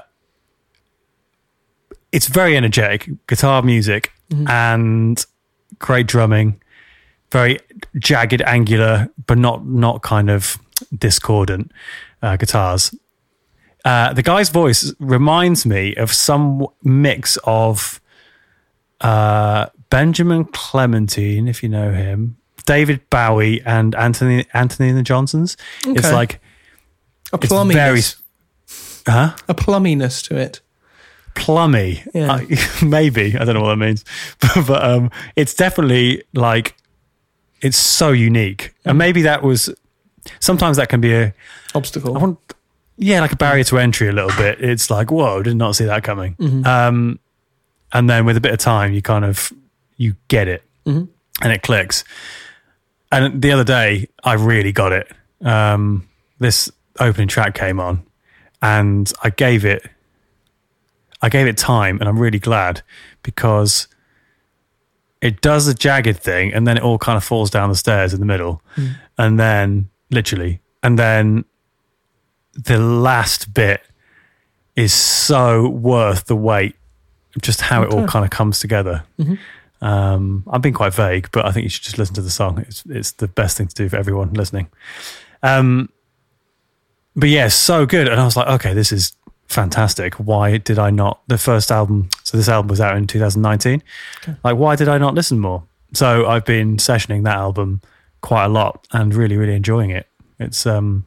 [2.11, 4.11] it's very energetic guitar music
[4.47, 5.25] and
[5.79, 6.61] great drumming
[7.31, 7.59] very
[7.97, 10.57] jagged angular but not not kind of
[10.97, 11.71] discordant
[12.21, 12.93] uh, guitars
[13.85, 18.01] uh, the guy's voice reminds me of some mix of
[19.01, 22.37] uh, benjamin clementine if you know him
[22.69, 26.39] david bowie and antony antony and the johnsons it's like
[27.33, 27.75] A plumminess.
[27.75, 28.01] very
[29.07, 30.61] huh a plumminess to it.
[31.35, 32.03] plummy.
[32.13, 32.31] Yeah.
[32.33, 32.47] I-
[32.85, 34.03] maybe I don't know what that means,
[34.41, 36.75] but, but um, it's definitely like
[37.61, 39.69] it's so unique, and maybe that was
[40.39, 41.33] sometimes that can be a
[41.75, 42.15] Obstacle.
[42.17, 42.39] I want
[42.97, 44.61] yeah like a barrier to entry a little bit.
[44.61, 46.35] It's like whoa, did not see that coming.
[46.65, 47.19] Um,
[47.93, 49.51] and then with a bit of time, you kind of
[49.97, 51.07] you get it, and
[51.41, 52.03] it clicks.
[53.11, 55.11] And the other day, I really got it.
[55.41, 56.07] Um,
[56.39, 56.69] this
[56.99, 58.03] opening track came on,
[58.61, 59.83] and I gave it
[61.21, 62.81] I gave it time, and I'm really glad
[63.23, 63.87] because
[65.21, 68.13] it does a jagged thing, and then it all kind of falls down the stairs
[68.13, 68.61] in the middle,
[69.17, 71.43] and then literally, and then
[72.53, 73.81] the last bit
[74.75, 76.75] is so worth the wait.
[77.41, 79.03] Just how it all kind of comes together.
[79.81, 82.59] Um, I've been quite vague, but I think you should just listen to the song.
[82.67, 84.67] It's it's the best thing to do for everyone listening.
[85.41, 85.89] Um,
[87.15, 88.07] but yeah, so good.
[88.07, 89.13] And I was like, okay, this is
[89.47, 90.15] fantastic.
[90.15, 91.21] Why did I not?
[91.27, 93.81] The first album, so this album was out in 2019.
[94.43, 95.63] Like, why did I not listen more?
[95.93, 97.81] So I've been sessioning that album
[98.21, 100.07] quite a lot and really, really enjoying it.
[100.39, 101.05] It's um,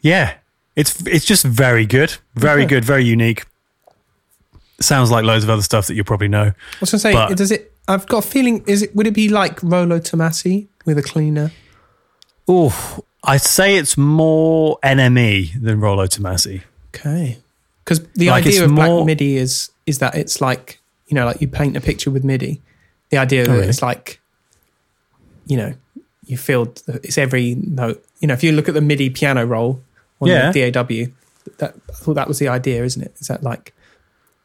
[0.00, 0.34] yeah,
[0.76, 2.68] it's it's just very good, very Okay.
[2.76, 3.44] good, very unique.
[4.80, 6.42] Sounds like loads of other stuff that you probably know.
[6.52, 7.72] I was going to say, But- does it?
[7.88, 8.64] I've got a feeling.
[8.66, 8.94] Is it?
[8.96, 11.52] Would it be like Rolo Tomassi with a cleaner?
[12.48, 16.62] Oh, I'd say it's more NME than Rolo Tomassi.
[16.94, 17.38] Okay.
[17.84, 21.40] Because the Like, idea of Black MIDI is is that it's like you know, like
[21.40, 22.60] you paint a picture with MIDI.
[23.10, 23.68] The idea oh, that Oh, really?
[23.68, 24.20] it's like,
[25.46, 25.74] you know,
[26.24, 28.04] you feel it's every note.
[28.18, 29.80] You know, if you look at the MIDI piano roll
[30.20, 30.50] on Yeah.
[30.50, 31.12] the DAW,
[31.58, 33.14] that I thought that was the idea, isn't it?
[33.20, 33.75] Is that like that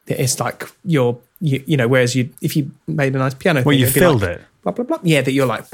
[0.06, 3.72] it's like you're you, you know, whereas you if you made a nice piano, Well,
[3.72, 4.42] thing, you filled like, it.
[4.62, 4.98] blah blah blah.
[5.02, 5.64] Yeah, that you're like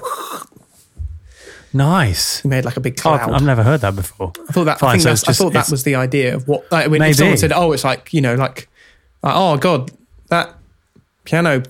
[1.73, 2.43] Nice.
[2.45, 3.31] you made like a big Oh, cloud.
[3.31, 4.33] I've never heard that before.
[4.49, 4.79] I thought that.
[4.79, 6.71] Fine, I think so that's, just- I thought that was the idea of what.
[6.73, 7.13] Like, when Maybe.
[7.13, 8.69] someone said, "Oh, it's like you know, like,
[9.23, 9.91] like oh god,
[10.29, 10.55] that
[11.25, 11.63] piano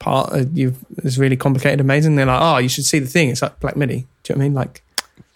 [0.00, 3.28] part uh, you is really complicated, amazing." They're like, "Oh, you should see the thing.
[3.30, 4.54] It's like Black MIDI." Do you know what I mean?
[4.54, 4.82] Like,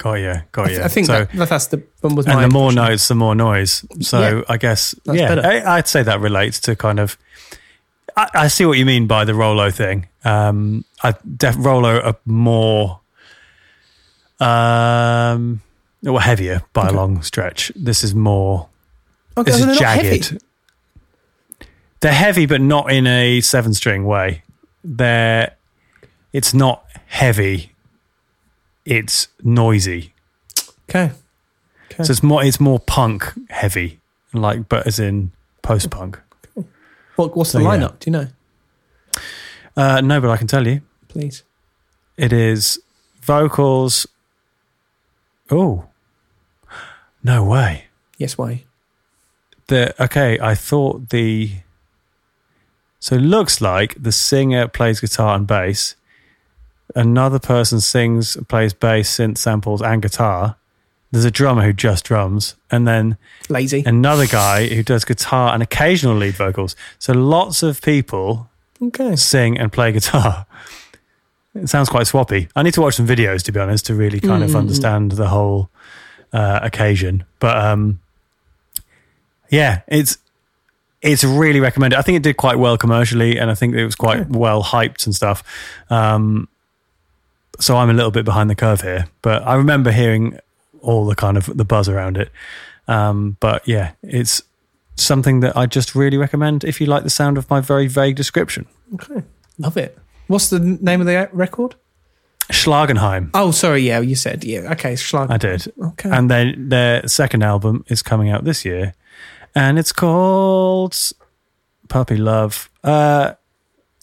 [0.03, 0.35] Got you.
[0.51, 2.73] Got I, th- I think so, that, that's the one was my and the more
[2.73, 3.85] notes, the more noise.
[4.01, 4.43] So Yeah.
[4.49, 5.35] I guess, yeah.
[5.35, 7.17] I, I'd say that relates to kind of.
[8.17, 10.09] I, I see what you mean by the Rolo thing.
[10.25, 12.99] Um, I def Rolo are more,
[14.41, 15.61] um,
[16.03, 17.71] well, heavier by a long stretch.
[17.77, 18.69] This is more.
[19.37, 20.19] Okay, This so they're is not heavy.
[20.19, 20.43] jagged.
[22.01, 24.43] They're heavy, but not in a seven-string way.
[24.83, 25.55] They're.
[26.33, 27.72] It's not heavy.
[28.85, 30.13] It's noisy.
[30.91, 31.13] Okay.
[31.93, 32.05] Okay.
[32.05, 34.01] So it's more it's more punk heavy,
[34.33, 36.21] like but as in post punk.
[37.17, 37.69] What, what's the So, yeah.
[37.79, 37.99] lineup?
[38.01, 38.27] Do you know?
[39.77, 41.43] Uh, no, but I can tell you, Please.
[42.17, 42.81] it is
[43.21, 44.07] vocals.
[45.51, 45.87] Oh,
[47.23, 47.87] no way.
[48.17, 48.65] Yes, why?
[49.69, 51.51] The okay, I thought the.
[52.99, 55.95] So it looks like the singer plays guitar and bass.
[56.95, 60.57] Another person sings, plays bass, synth samples, and guitar.
[61.11, 63.19] There's a drummer who just drums, and then
[63.51, 63.83] Lazy.
[63.85, 66.75] another guy who does guitar and occasional lead vocals.
[66.99, 68.49] So lots of people
[68.83, 69.15] Okay.
[69.17, 70.47] sing and play guitar.
[71.55, 72.49] It sounds quite swappy.
[72.57, 74.59] I need to watch some videos to be honest to really kind of Mm, mm,
[74.59, 75.69] understand the whole
[76.33, 77.25] uh, occasion.
[77.41, 78.01] But um,
[79.51, 80.17] yeah, it's
[81.03, 81.99] it's really recommended.
[81.99, 85.05] I think it did quite well commercially, and I think it was quite well hyped
[85.05, 85.43] and stuff.
[85.91, 86.49] Um,
[87.61, 90.39] so I'm a little bit behind the curve here, but I remember hearing
[90.81, 92.31] all the kind of the buzz around it.
[92.89, 94.43] Um, but yeah, it's
[94.97, 98.17] something that I just really recommend if you like the sound of my very vague
[98.17, 98.67] description.
[98.95, 99.23] Okay.
[99.59, 99.99] Love it.
[100.27, 101.75] What's the name of the record?
[102.51, 103.31] Schlagenheim.
[103.35, 103.83] Oh, sorry.
[103.83, 104.45] Yeah, you said.
[104.45, 104.73] Yeah.
[104.73, 104.95] Okay.
[104.95, 105.31] Schlagenheim.
[105.31, 105.73] I did.
[105.81, 106.11] Okay.
[106.11, 108.95] And then their second album is coming out this year,
[109.55, 110.97] and it's called
[111.89, 112.69] Puppy Love.
[112.83, 113.35] Uh,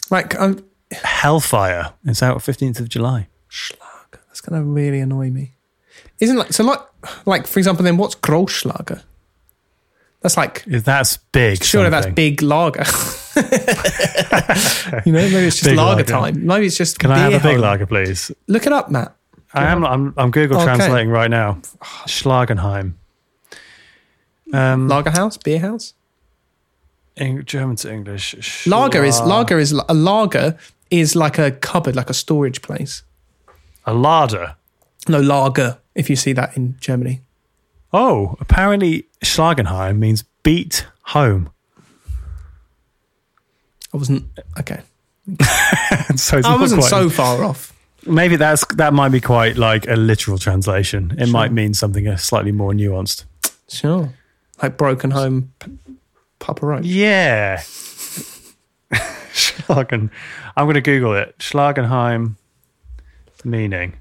[0.10, 1.94] like, um, Hellfire.
[2.06, 3.28] It's out 15th of July.
[3.50, 4.20] Schlag.
[4.28, 5.54] That's going to really annoy me.
[6.20, 6.80] Isn't like, so like,
[7.26, 9.02] like, for example, then what's Großschlager?
[10.22, 11.64] That's like, That's big.
[11.64, 12.84] surely that's big lager.
[15.06, 16.04] you know, maybe it's just lager, lager.
[16.04, 16.46] time.
[16.46, 17.00] Maybe it's just.
[17.00, 17.62] Can I have a big home.
[17.62, 18.30] lager, please?
[18.48, 19.16] Look it up, Matt.
[19.54, 19.86] I am.
[19.86, 20.66] I'm, I'm Google Okay.
[20.66, 21.54] translating right now.
[22.06, 22.94] Schlagenheim.
[24.52, 25.94] Um, Lager house, beer house.
[27.16, 28.66] Eng- German to English.
[28.68, 30.58] Lager is lager is a lager
[30.92, 33.04] is like a cupboard, like a storage place.
[33.90, 34.56] A larder.
[35.08, 35.78] No lager.
[35.96, 37.22] If you see that in Germany,
[37.92, 41.50] Oh, apparently Schlagenheim means beat home.
[43.94, 44.26] I wasn't
[44.60, 44.82] okay.
[46.16, 47.74] so it's I wasn't quite- so far off.
[48.06, 51.14] Maybe that's that might be quite like a literal translation.
[51.18, 53.26] It might mean something uh, slightly more nuanced.
[53.68, 54.14] Sure,
[54.64, 55.72] like broken home, p-
[56.40, 56.86] Papa Roach.
[56.86, 57.58] Yeah.
[59.34, 60.10] Schlagen.
[60.56, 61.38] I'm going to Google it.
[61.40, 62.36] Schlagenheim
[63.46, 63.98] meaning.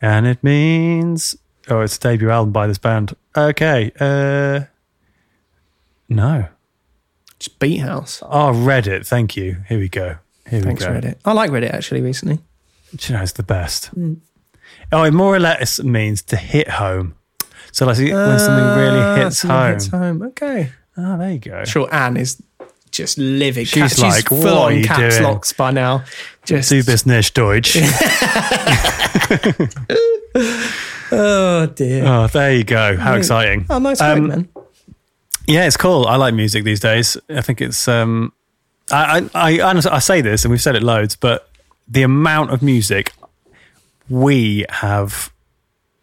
[0.00, 1.36] And it means
[1.68, 3.14] oh, it's a debut album by this band.
[3.36, 3.92] Okay.
[3.98, 4.60] Uh
[6.08, 6.48] no.
[7.38, 8.22] Just beat house.
[8.24, 9.06] Oh, Reddit.
[9.06, 9.58] Thank you.
[9.68, 10.16] Here we go.
[10.48, 11.00] Here Thanks we go.
[11.00, 11.18] Thanks, Reddit.
[11.24, 12.38] I like Reddit actually recently.
[12.94, 13.90] Do you know, it's the best.
[14.92, 17.14] Oh, it more or less means to hit home.
[17.72, 19.72] So like when something really Ah, hits something home.
[19.74, 20.22] hits home.
[20.22, 20.72] Okay.
[20.96, 21.64] Oh, there you go.
[21.64, 22.42] Sure, Anne is
[22.96, 23.68] just livid.
[23.68, 26.04] She's She's, like, full "What are on caps doing?" locks by now.
[26.44, 27.76] Just bist nicht Deutsch.
[31.12, 32.04] oh dear.
[32.06, 32.96] oh, there you go.
[32.96, 33.66] How exciting.
[33.70, 34.48] Oh, nice Um, um, man.
[35.46, 36.06] Yeah, it's cool.
[36.06, 37.16] I like music these days.
[37.30, 37.86] I think it's.
[37.88, 38.32] Um,
[38.90, 41.48] I, I, I, I say this, and we've said it loads, but
[41.88, 43.12] the amount of music
[44.08, 45.32] we have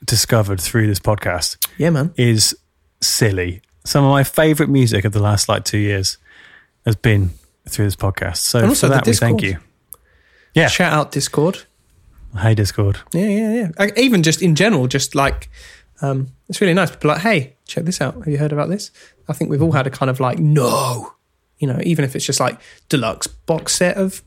[0.04, 2.14] discovered through this podcast Yeah, man.
[2.18, 2.56] is
[3.02, 3.62] silly.
[3.86, 6.18] Some of my favorite music of the last like two years
[6.86, 7.32] has been
[7.68, 8.38] through this podcast.
[8.38, 9.58] So And also for that, we thank you.
[10.54, 10.68] Yeah.
[10.68, 11.64] Shout out Discord.
[12.38, 13.00] Hey, Discord.
[13.14, 13.90] Yeah, yeah, yeah.
[13.96, 15.50] Even just in general, just like
[16.02, 16.92] um, it's really nice.
[16.92, 18.16] People like, hey, check this out.
[18.16, 18.92] Have you heard about this?
[19.28, 21.14] I think we've all had a kind of like, no,
[21.60, 24.22] you know, even if it's just like deluxe box set of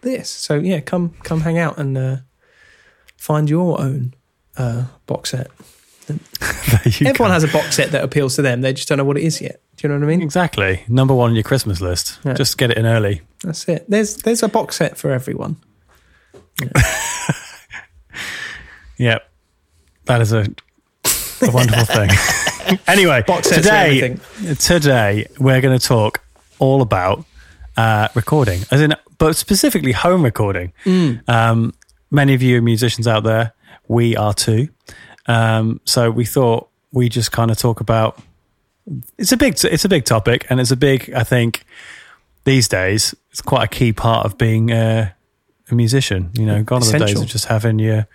[0.00, 0.30] this.
[0.30, 2.16] So yeah, come come hang out and uh,
[3.16, 4.14] find your own
[4.56, 5.48] uh, box set.
[6.86, 7.34] Everyone go.
[7.34, 8.60] has a box set that appeals to them.
[8.60, 9.60] They just don't know what it is yet.
[9.76, 10.22] Do you know what I mean?
[10.22, 10.82] Exactly.
[10.88, 12.18] Number one on your Christmas list.
[12.24, 12.34] Yeah.
[12.34, 13.22] Just get it in early.
[13.42, 13.84] That's it.
[13.88, 15.56] There's there's a box set for everyone.
[18.98, 19.18] Yeah.
[20.06, 22.78] That is a, a wonderful thing.
[22.88, 24.16] anyway, Box today,
[24.58, 26.20] today we're going to talk
[26.58, 27.24] all about
[27.76, 30.72] uh, recording, as in, but specifically home recording.
[30.84, 31.28] Mm.
[31.28, 31.74] Um,
[32.10, 33.52] many of you are musicians out there.
[33.86, 34.68] We are too.
[35.28, 38.20] Um, so we thought we just kind of talk about.
[39.18, 41.12] It's a big, it's a big topic, and it's a big.
[41.12, 41.64] I think
[42.44, 45.10] these days it's quite a key part of being uh,
[45.70, 46.30] a musician.
[46.32, 48.08] You know, gone are the days of just having your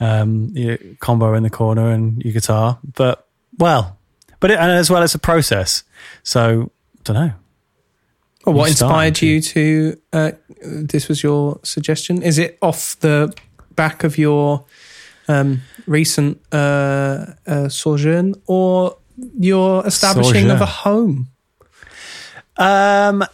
[0.00, 2.78] um, your combo in the corner and your guitar.
[2.94, 3.26] But
[3.58, 3.98] well,
[4.40, 5.84] but it, and as well, it's a process.
[6.22, 7.32] So I don't know.
[8.46, 10.00] Well, what inspired you to?
[10.12, 10.32] Uh,
[10.62, 12.22] this was your suggestion.
[12.22, 13.34] Is it off the
[13.74, 14.64] back of your
[15.28, 18.96] um, recent uh, uh, sojourn, or
[19.38, 21.28] your establishing of a home?
[22.56, 23.24] Um,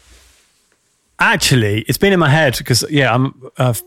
[1.18, 3.82] actually, it's been in my head because yeah, I'm I've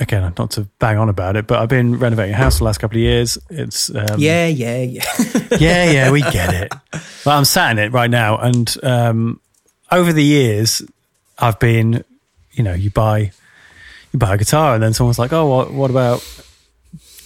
[0.00, 2.78] again, not to bang on about it, but I've been renovating a house the last
[2.78, 3.38] couple of years.
[3.50, 5.02] It's um, yeah, yeah, yeah.
[5.58, 6.72] yeah, yeah, we get it.
[7.24, 9.40] But I'm sat in it right now, and um,
[9.90, 10.82] over the years,
[11.38, 12.04] I've been,
[12.52, 13.32] you know, you buy
[14.12, 16.22] you buy a guitar, and then someone's like, "Oh, what, what about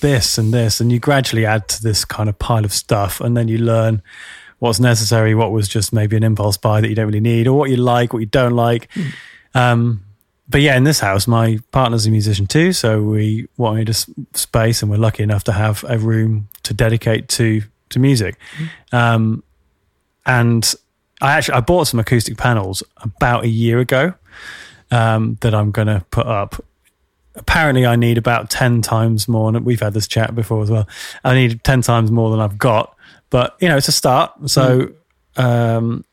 [0.01, 3.37] this and this?" And you gradually add to this kind of pile of stuff, and
[3.37, 4.03] then you learn
[4.59, 7.57] what's necessary, what was just maybe an impulse buy that you don't really need, or
[7.57, 8.89] what you like, what you don't like.
[8.93, 9.13] Mm.
[9.55, 10.05] Um,
[10.49, 13.95] but yeah, in this house, my partner's a musician too, so we wanted a
[14.37, 18.37] space, and we're lucky enough to have a room to dedicate to to music.
[18.91, 18.99] Mm.
[18.99, 19.43] Um,
[20.27, 20.75] and
[21.21, 24.15] I actually I bought some acoustic panels about a year ago
[24.91, 26.65] um, that I'm going to put up.
[27.39, 29.49] Apparently, I need about ten times more.
[29.49, 30.89] And we've had this chat before as well.
[31.25, 32.95] I need ten times more than I've got,
[33.31, 34.33] but you know, it's a start.
[34.51, 34.93] So,
[35.37, 35.43] mm.
[35.43, 36.05] um,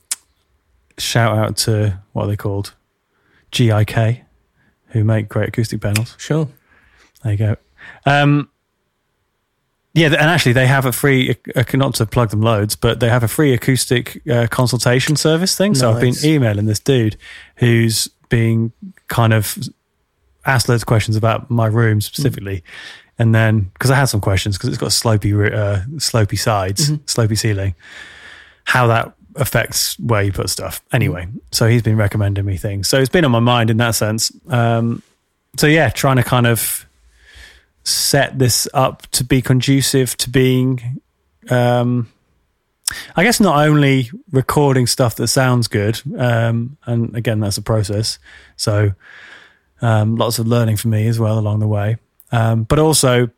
[0.97, 2.73] shout out to what are they called?
[3.51, 4.25] GIK
[4.95, 6.15] who make great acoustic panels.
[6.17, 6.47] Sure.
[7.21, 7.55] There you go.
[8.05, 8.49] Um,
[9.93, 11.35] yeah, and actually, they have a free,
[11.73, 15.75] not to plug them loads, but they have a free acoustic uh, consultation service thing.
[15.75, 15.91] So.
[15.91, 17.17] I've been emailing this dude
[17.57, 18.71] who's being
[19.07, 19.57] kind of
[20.45, 22.57] asked loads of questions about my room specifically.
[22.57, 22.63] Mm.
[23.17, 27.03] And then, because I had some questions, because it's got slopey, uh, slopey sides, mm-hmm.
[27.05, 27.75] slopey ceiling,
[28.65, 30.81] how that affects where you put stuff.
[30.91, 32.89] Anyway, so he's been recommending me things.
[32.89, 34.31] So it's been on my mind in that sense.
[34.49, 35.01] Um,
[35.57, 36.85] so yeah, trying to kind of
[37.83, 41.01] set this up to be conducive to being,
[41.49, 42.09] um,
[43.15, 48.19] I guess, not only recording stuff that sounds good, um, and again, that's a process.
[48.57, 48.93] So
[49.81, 51.97] um, lots of learning for me as well along the way,
[52.31, 53.29] um, but also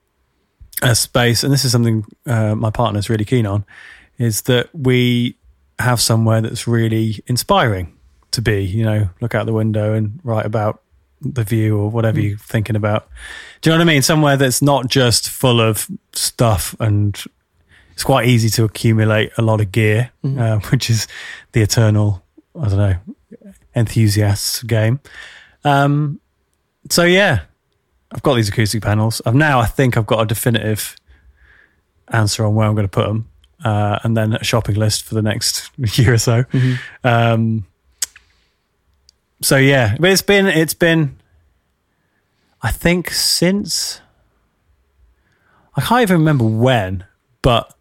[0.81, 1.43] a space.
[1.43, 3.65] And this is something uh, my partner's really keen on.
[4.17, 5.35] Is that we
[5.79, 7.95] have somewhere that's really inspiring
[8.31, 8.63] to be.
[8.63, 10.81] You know, look out the window and write about
[11.21, 12.29] the view or whatever mm.
[12.29, 13.09] you're thinking about.
[13.61, 14.01] Do you know what I mean?
[14.01, 17.19] Somewhere that's not just full of stuff and
[17.93, 20.39] it's quite easy to accumulate a lot of gear, mm.
[20.39, 21.07] uh, which is
[21.53, 22.23] the eternal,
[22.59, 22.95] I don't know,
[23.75, 24.99] enthusiasts game.
[25.63, 26.19] Um,
[26.89, 27.41] so yeah,
[28.11, 29.21] I've got these acoustic panels.
[29.25, 30.95] I've now, I think I've got a definitive
[32.09, 33.29] answer on where I'm going to put them
[33.63, 36.43] uh, and then a shopping list for the next year or so.
[36.43, 37.07] Mm-hmm.
[37.07, 37.65] Um,
[39.41, 41.17] so yeah, but it's been it's been,
[42.61, 44.01] I think since
[45.75, 47.05] I can't even remember when,
[47.41, 47.73] but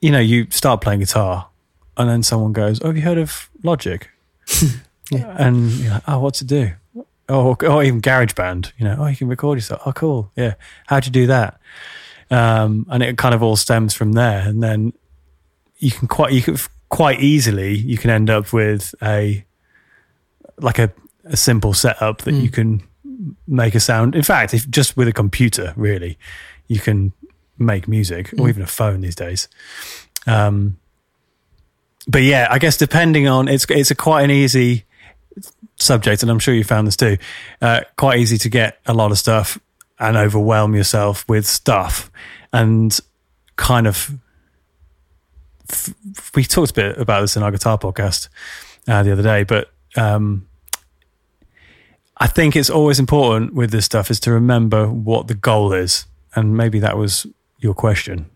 [0.00, 1.48] you know, you start playing guitar,
[1.96, 4.08] and then someone goes, "Oh, have you heard of Logic?"
[5.10, 5.36] yeah.
[5.38, 6.72] And you're like, "Oh, what's it do?"
[7.28, 8.72] Oh, or even GarageBand.
[8.78, 9.82] You know, oh, you can record yourself.
[9.84, 10.30] Oh, cool.
[10.36, 10.54] Yeah.
[10.86, 11.60] How'd you do that?
[12.30, 14.46] um, and it kind of all stems from there.
[14.46, 14.92] And then
[15.78, 16.56] you can quite you can
[16.88, 19.44] quite easily you can end up with a
[20.58, 20.92] like a,
[21.24, 22.42] a simple setup that mm.
[22.42, 22.82] you can
[23.46, 24.14] make a sound.
[24.14, 26.18] In fact, if just with a computer, really,
[26.66, 27.12] you can
[27.58, 28.40] make music mm.
[28.40, 29.48] or even a phone these days.
[30.26, 30.78] Um,
[32.08, 34.85] but yeah, I guess depending on it's it's a quite an easy
[35.76, 37.18] subject, and I'm sure you found this too.
[37.60, 39.58] Uh, quite easy to get a lot of stuff
[39.98, 42.10] and overwhelm yourself with stuff
[42.52, 42.98] and
[43.56, 44.10] kind of
[45.70, 45.94] f-
[46.34, 48.28] we talked a bit about this in our guitar podcast
[48.88, 50.46] uh, the other day but um,
[52.18, 56.06] i think it's always important with this stuff is to remember what the goal is
[56.34, 57.26] and maybe that was
[57.58, 58.26] your question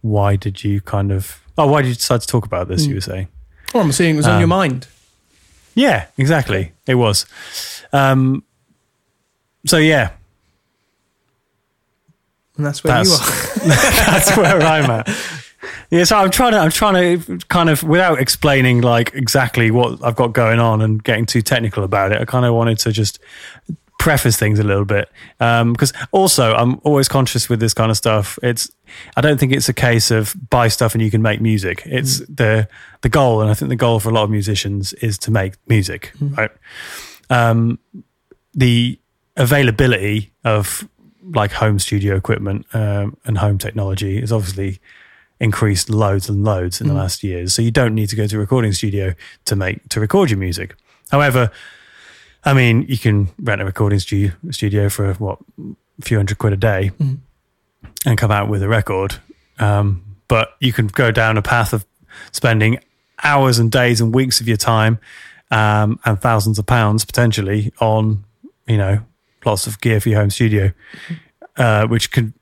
[0.00, 2.90] why did you kind of oh why did you decide to talk about this mm.
[2.90, 3.28] you were saying
[3.72, 4.86] well i'm assuming it was um, on your um, mind
[5.74, 7.26] yeah exactly it was
[7.92, 8.42] um,
[9.66, 10.10] so yeah
[12.56, 13.68] and that's where that's, you are.
[14.06, 15.08] that's where I'm at.
[15.90, 20.02] Yeah, so I'm trying to, I'm trying to kind of, without explaining like exactly what
[20.04, 22.92] I've got going on and getting too technical about it, I kind of wanted to
[22.92, 23.18] just
[24.04, 25.08] preface things a little bit.
[25.38, 28.38] Because um, also, I'm always conscious with this kind of stuff.
[28.42, 28.70] It's,
[29.16, 31.82] I don't think it's a case of buy stuff and you can make music.
[31.86, 32.36] It's mm.
[32.36, 32.68] the
[33.00, 35.54] the goal, and I think the goal for a lot of musicians is to make
[35.68, 36.36] music, mm.
[36.36, 36.50] right?
[37.30, 37.78] Um,
[38.52, 39.00] the
[39.36, 40.86] availability of
[41.34, 44.80] like home studio equipment um, and home technology has obviously
[45.40, 46.90] increased loads and loads in mm.
[46.90, 47.54] the last years.
[47.54, 49.14] So you don't need to go to a recording studio
[49.46, 50.76] to make to record your music.
[51.10, 51.50] However,
[52.44, 56.52] I mean, you can rent a recording studio studio for what a few hundred quid
[56.52, 57.18] a day mm.
[58.04, 59.16] and come out with a record.
[59.58, 61.86] Um, but you can go down a path of
[62.32, 62.80] spending
[63.22, 64.98] hours and days and weeks of your time
[65.50, 68.24] um, and thousands of pounds potentially on
[68.66, 69.00] you know
[69.44, 70.72] lots of gear for your home studio,
[71.56, 72.32] uh, which could,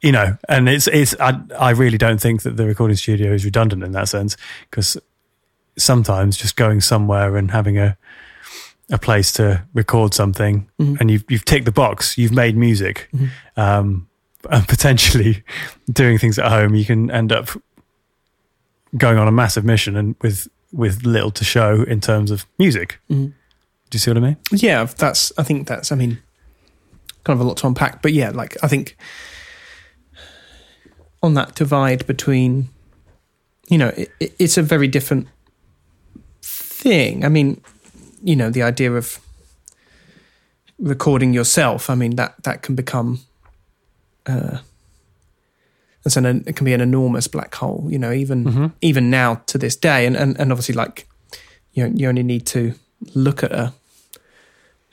[0.00, 3.44] you know, and it's it's I I really don't think that the recording studio is
[3.44, 4.36] redundant in that sense
[4.70, 4.96] because
[5.76, 7.96] sometimes just going somewhere and having a
[8.90, 10.96] a place to record something mm-hmm.
[11.00, 13.60] and you've you've ticked the box, you've made music, mm-hmm.
[13.60, 14.08] um,
[14.50, 15.42] and potentially
[15.90, 17.50] doing things at home, you can end up
[18.96, 22.98] going on a massive mission and with with little to show in terms of music.
[23.10, 23.26] Mm-hmm.
[23.26, 24.36] Do you see what I mean?
[24.50, 26.18] yeah that's i think that's i mean
[27.22, 28.96] kind of a lot to unpack but yeah like i think
[31.22, 32.68] on that divide between
[33.68, 35.28] you know it- it's a very different
[36.42, 37.60] thing i mean
[38.24, 39.20] you know the idea of
[40.78, 43.20] recording yourself i mean that that can become
[44.26, 44.58] uh
[46.04, 48.44] it's an, it can be an enormous black hole you know even
[48.82, 50.06] even now to this day.
[50.06, 51.06] And, and and obviously like
[51.72, 52.74] you know, you only need to
[53.14, 53.72] look at a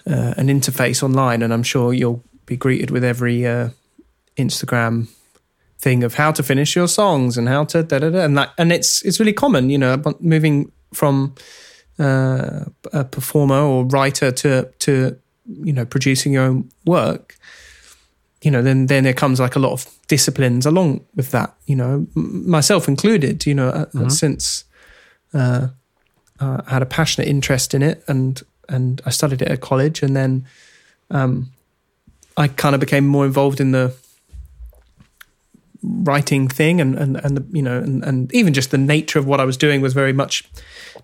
[0.08, 3.70] uh, an interface online, and I'm sure you'll be greeted with every uh,
[4.36, 5.08] Instagram
[5.78, 8.50] thing of how to finish your songs and how to da da da, and that,
[8.58, 11.36] and it's it's really common, you know, moving from
[12.00, 17.36] uh, a performer or writer to to you know producing your own work.
[18.42, 21.54] You know, then then there comes like a lot of disciplines along with that.
[21.66, 23.46] You know, myself included.
[23.46, 24.64] You know, uh, since
[25.34, 25.68] uh,
[26.40, 30.02] uh, I had a passionate interest in it, and and I studied it at college,
[30.02, 30.46] and then
[31.12, 31.52] um,
[32.36, 33.94] I kind of became more involved in the
[35.84, 39.28] writing thing, and and and the, you know, and, and even just the nature of
[39.28, 40.50] what I was doing was very much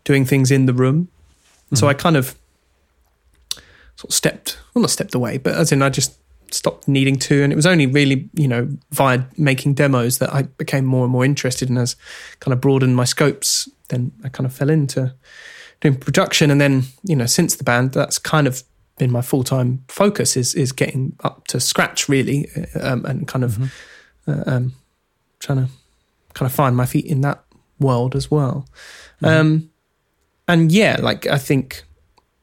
[0.04, 1.10] doing things in the room.
[1.74, 2.36] So I kind of
[3.98, 6.18] sort of stepped, well, not stepped away, but as in I just
[6.52, 10.44] stopped needing to, and it was only really you know via making demos that I
[10.44, 11.96] became more and more interested, and as
[12.40, 15.14] kind of broadened my scopes, then I kind of fell into
[15.82, 18.64] doing production, and then you know since the band, that's kind of
[18.98, 23.44] been my full time focus is is getting up to scratch really, um, and kind
[23.44, 23.60] of
[24.28, 24.74] uh, um,
[25.40, 25.72] trying to
[26.34, 27.44] kind of find my feet in that
[27.80, 28.66] world as well.
[29.24, 29.70] Um,
[30.48, 31.84] and yeah, like I think,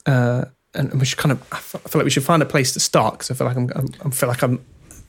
[0.07, 0.45] uh,
[0.75, 3.15] and we should kind of, I feel like we should find a place to start
[3.15, 4.59] because I feel like I'm, I'm, I feel like I'm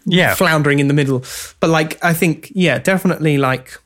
[0.06, 0.36] Yeah.
[0.36, 1.24] floundering in the middle.
[1.60, 3.80] But like, I think, yeah, definitely like,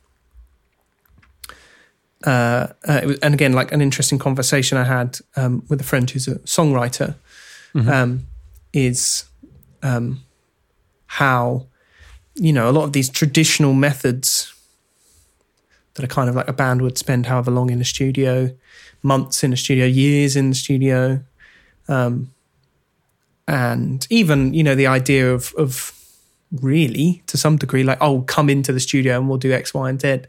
[2.26, 5.84] uh, uh, it was, and again, like an interesting conversation I had um, with a
[5.86, 7.16] friend who's a songwriter
[7.88, 8.26] um,
[8.74, 9.26] is
[9.84, 10.22] um,
[11.06, 11.68] how,
[12.36, 14.39] you know, a lot of these traditional methods
[15.94, 18.56] that are kind of like a band would spend however long in a studio,
[19.04, 21.22] months in a studio, years in the studio.
[21.88, 22.32] Um,
[23.48, 25.94] and even, you know, the idea of, of
[26.52, 29.90] really to some degree, like, oh, come into the studio and we'll do X, Y,
[29.90, 30.22] and Z.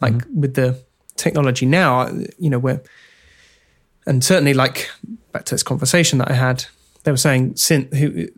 [0.00, 0.82] Like with the
[1.16, 2.82] technology now, you know, where,
[4.06, 4.90] and certainly like
[5.32, 6.64] back to this conversation that I had,
[7.04, 8.28] they were saying, synth, who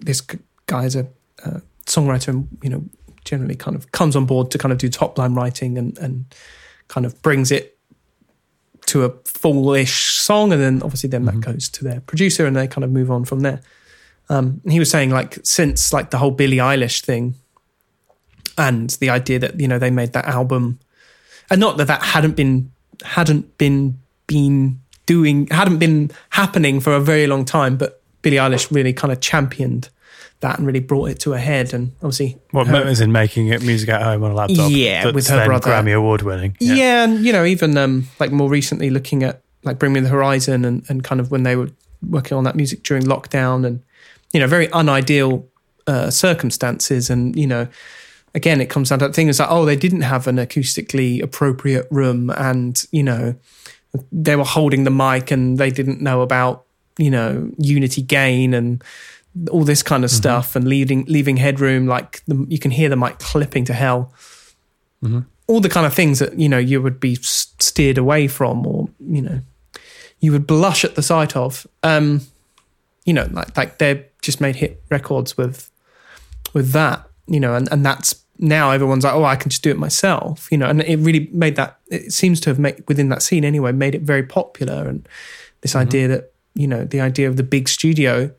[0.00, 0.22] this
[0.66, 1.08] guy is a
[1.44, 2.84] uh, songwriter and, you know,
[3.24, 6.34] generally kind of comes on board to kind of do top line writing and, and
[6.88, 7.78] kind of brings it
[8.86, 10.52] to a full-ish song.
[10.52, 13.24] And then obviously then that goes to their producer and they kind of move on
[13.24, 13.60] from there.
[14.28, 17.34] Um, he was saying like since like the whole billie eilish thing
[18.56, 20.78] and the idea that you know they made that album
[21.50, 22.70] and not that that hadn't been
[23.04, 28.70] hadn't been been doing hadn't been happening for a very long time but billie eilish
[28.70, 29.88] really kind of championed
[30.42, 33.48] that and really brought it to a head and obviously What her- as in making
[33.48, 34.70] it music at home on a laptop?
[34.70, 35.70] Yeah, with her brother.
[35.70, 36.56] Grammy award winning.
[36.60, 37.04] Yeah.
[37.04, 40.64] and you know, even um, like more recently, looking at like Bring Me the Horizon
[40.64, 41.70] and, and kind of when they were
[42.08, 43.82] working on that music during lockdown and
[44.32, 45.46] you know, very unideal
[45.86, 47.10] uh, circumstances.
[47.10, 47.68] And you know,
[48.34, 51.22] again, it comes down to that thing is like, oh, they didn't have an acoustically
[51.22, 53.34] appropriate room, and you know,
[54.10, 56.64] they were holding the mic and they didn't know about
[56.98, 58.82] you know unity gain and
[59.50, 60.16] all this kind of mm-hmm.
[60.16, 64.12] stuff and leaving leaving headroom like the, you can hear the mic clipping to hell.
[65.02, 65.20] Mm-hmm.
[65.46, 68.88] All the kind of things that you know you would be steered away from or
[69.00, 69.40] you know
[70.20, 71.66] you would blush at the sight of.
[71.82, 72.22] Um
[73.04, 75.70] you know like like they just made hit records with
[76.52, 79.70] with that you know and and that's now everyone's like oh I can just do
[79.70, 83.08] it myself you know and it really made that it seems to have made within
[83.08, 85.08] that scene anyway made it very popular and
[85.60, 85.80] this mm-hmm.
[85.80, 88.30] idea that you know the idea of the big studio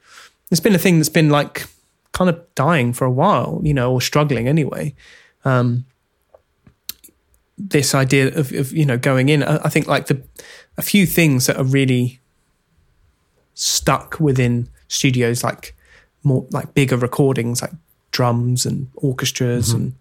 [0.54, 1.66] it's been a thing that's been like
[2.12, 4.94] kind of dying for a while you know or struggling anyway.
[5.44, 5.86] Um
[7.58, 10.22] this idea of, of you know going in I, I think like the
[10.78, 12.20] a few things that are really
[13.54, 15.76] stuck within studios like
[16.24, 17.72] more like bigger recordings like
[18.12, 19.94] drums and orchestras and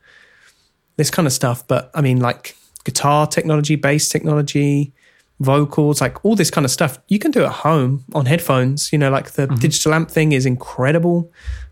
[0.96, 1.66] this kind of stuff.
[1.66, 4.92] But i mean like guitar technology bass technology
[5.44, 8.98] vocals like all this kind of stuff you can do at home on headphones you
[8.98, 11.30] know like the digital amp thing is incredible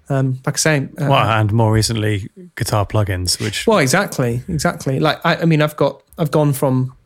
[0.09, 4.99] um like i say uh, Well, and more recently, guitar plugins, which well, exactly, exactly.
[4.99, 6.97] Like I, I mean, I've got, I've gone from,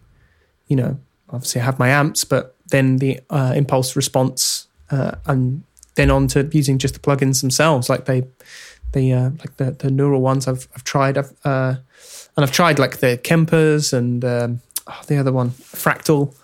[0.69, 0.99] you know,
[1.29, 5.65] obviously I have my amps, but then the uh, impulse response, uh, and
[5.97, 7.91] then on to using just the plugins themselves.
[7.91, 8.25] Like they,
[8.93, 11.19] the uh, like the the neural ones I've I've tried.
[11.19, 11.75] I've uh,
[12.37, 16.35] and I've tried like the Kempers and um, oh, the other one, Fractal,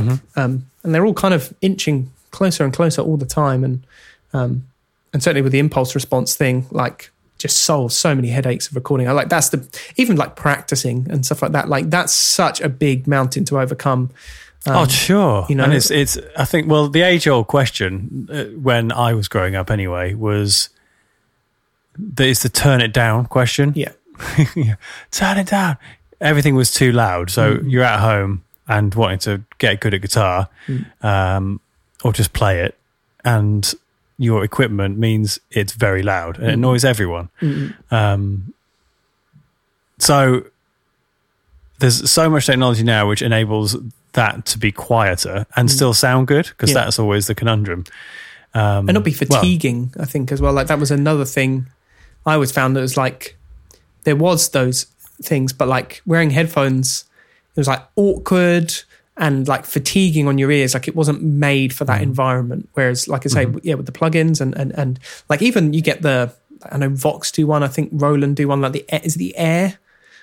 [0.00, 3.64] like, um, and they're all kind of inching closer and closer all the time.
[3.64, 3.86] And
[4.32, 4.66] um,
[5.12, 9.08] and certainly with the impulse response thing, like just solves so many headaches of recording.
[9.08, 9.66] I like that's the
[9.96, 11.68] even like practicing and stuff like that.
[11.68, 14.10] Like that's such a big mountain to overcome.
[14.66, 15.44] oh, sure.
[15.48, 16.18] you know- and it's it's.
[16.38, 16.68] I think.
[16.70, 20.70] Well, the age old question uh, when I was growing up, anyway, was
[21.98, 23.72] the, it's the turn it down question.
[23.76, 23.92] Yeah,
[24.56, 24.76] Yeah.
[25.10, 25.76] turn it down.
[26.20, 27.30] Everything was too loud.
[27.30, 27.70] So Mm.
[27.70, 30.86] you're at home and wanting to get good at guitar, Mm.
[31.04, 31.60] um,
[32.02, 32.76] or just play it,
[33.24, 33.74] and
[34.18, 36.54] your equipment means it's very loud and it Mm.
[36.54, 37.28] annoys everyone.
[37.90, 38.54] Um,
[39.98, 40.44] so
[41.78, 43.76] there's so much technology now which enables
[44.12, 46.74] that to be quieter and still sound good because Mm.
[46.74, 46.84] Yeah.
[46.84, 47.84] that's always the conundrum.
[48.54, 49.92] Um, and not be well, fatiguing.
[49.98, 50.52] I think as well.
[50.52, 51.66] Like that was another thing
[52.24, 53.36] I always found that was like
[54.04, 54.86] there was those
[55.22, 57.04] things, but like wearing headphones,
[57.56, 58.72] it was like awkward
[59.16, 60.74] and like fatiguing on your ears.
[60.74, 61.88] Like it wasn't made for Mm.
[61.88, 62.68] that environment.
[62.74, 63.58] Whereas, like I say, Mm-hmm.
[63.62, 64.98] yeah, with the plugins and and and
[65.28, 66.32] like even you get the
[66.72, 67.62] I know Vox do one.
[67.62, 68.60] I think Roland do one.
[68.60, 69.78] Like the is the Air,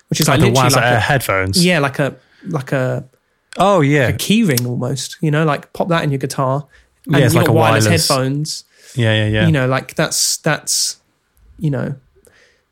[0.09, 1.63] which is like the literally Waz like a, headphones.
[1.65, 2.15] yeah, like a
[2.47, 3.05] like a
[3.57, 4.07] Oh yeah.
[4.09, 5.17] a key ring almost.
[5.21, 6.65] You know, like pop that in your guitar.
[7.05, 8.63] And Yeah, it's you like a wireless, wireless- headphones
[8.95, 9.45] Yeah, yeah, yeah.
[9.47, 10.97] you know like that's that's
[11.57, 11.95] you know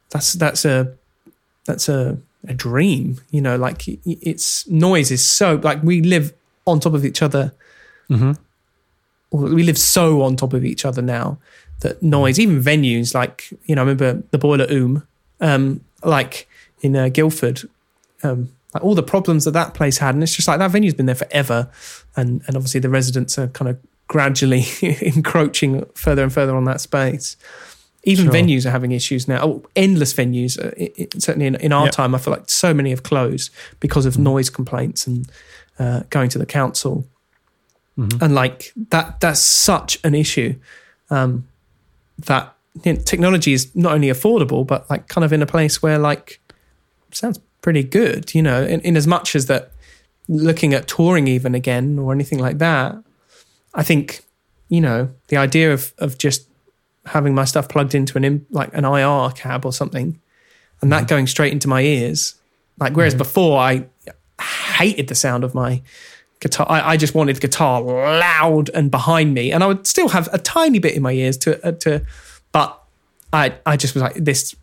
[0.10, 0.94] that's that's a
[1.66, 6.34] that's a a dream you know like it's noise is so like we live
[6.66, 7.54] on top of each other
[8.10, 8.38] Mhm.
[9.32, 11.38] we live so on top of each other now
[11.82, 15.06] that noise even venues like you know i remember the Boileroom
[15.42, 16.48] um like
[16.82, 17.62] in uh, guildford
[18.24, 20.94] um like all the problems that that place had and it's just like that venue's
[20.94, 21.70] been there forever
[22.16, 23.78] and and obviously the residents are kind of
[24.08, 24.64] gradually
[25.02, 27.38] encroaching further and further on that space
[28.04, 28.34] even Sure.
[28.34, 31.94] venues are having issues now oh, endless venues uh, it, certainly in, in our Yep.
[31.94, 35.30] time i feel like so many have closed because of noise complaints and
[35.80, 37.06] uh, going to the council
[37.98, 38.22] Mhm.
[38.22, 40.56] and like that that's such an issue
[41.10, 41.46] um,
[42.26, 42.54] that
[42.86, 45.98] you know, technology is not only affordable but like kind of in a place where
[46.00, 46.40] like
[47.12, 49.72] sounds pretty good you know in, in as much as that
[50.30, 52.96] looking at touring even again or anything like that
[53.74, 54.22] i think
[54.70, 56.48] you know the idea of of just
[57.06, 60.20] having my stuff plugged into an in, like an ir cab or something
[60.82, 62.36] and that going straight into my ears
[62.80, 63.86] like whereas before i
[64.42, 65.82] hated the sound of my
[66.40, 66.66] guitar.
[66.70, 70.38] I, I just wanted guitar loud and behind me, and I would still have a
[70.38, 72.06] tiny bit in my ears to uh, to,
[72.52, 72.82] but
[73.32, 74.56] I I just was like this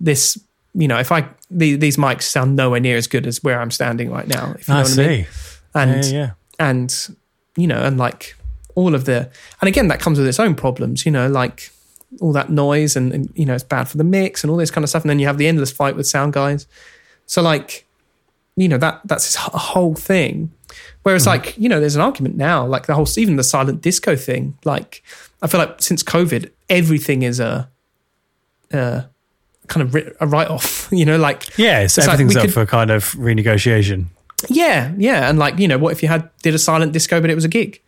[0.00, 0.42] this
[0.74, 3.70] you know if I the, these mics sound nowhere near as good as where I'm
[3.70, 4.54] standing right now.
[4.58, 5.02] If you know I what see.
[5.02, 5.26] I mean.
[5.74, 6.30] And yeah, yeah.
[6.58, 7.16] and
[7.56, 8.36] you know and like
[8.74, 9.30] all of the
[9.60, 11.06] and again that comes with its own problems.
[11.06, 11.70] You know like
[12.20, 14.70] all that noise and, and you know it's bad for the mix and all this
[14.70, 15.02] kind of stuff.
[15.02, 16.66] And then you have the endless fight with sound guys.
[17.26, 17.86] So like
[18.56, 20.50] you know that that's this wh- whole thing
[21.02, 21.44] whereas mm-hmm.
[21.44, 24.56] like you know there's an argument now like the whole even the silent disco thing
[24.64, 25.02] like
[25.40, 27.68] i feel like since covid everything is a,
[28.72, 29.04] a
[29.68, 32.66] kind of ri- a write-off you know like Yeah, like everything's we up could- for
[32.66, 34.06] kind of renegotiation.
[34.48, 37.30] yeah yeah and like you know what if you had did a silent disco but
[37.30, 37.80] it was a gig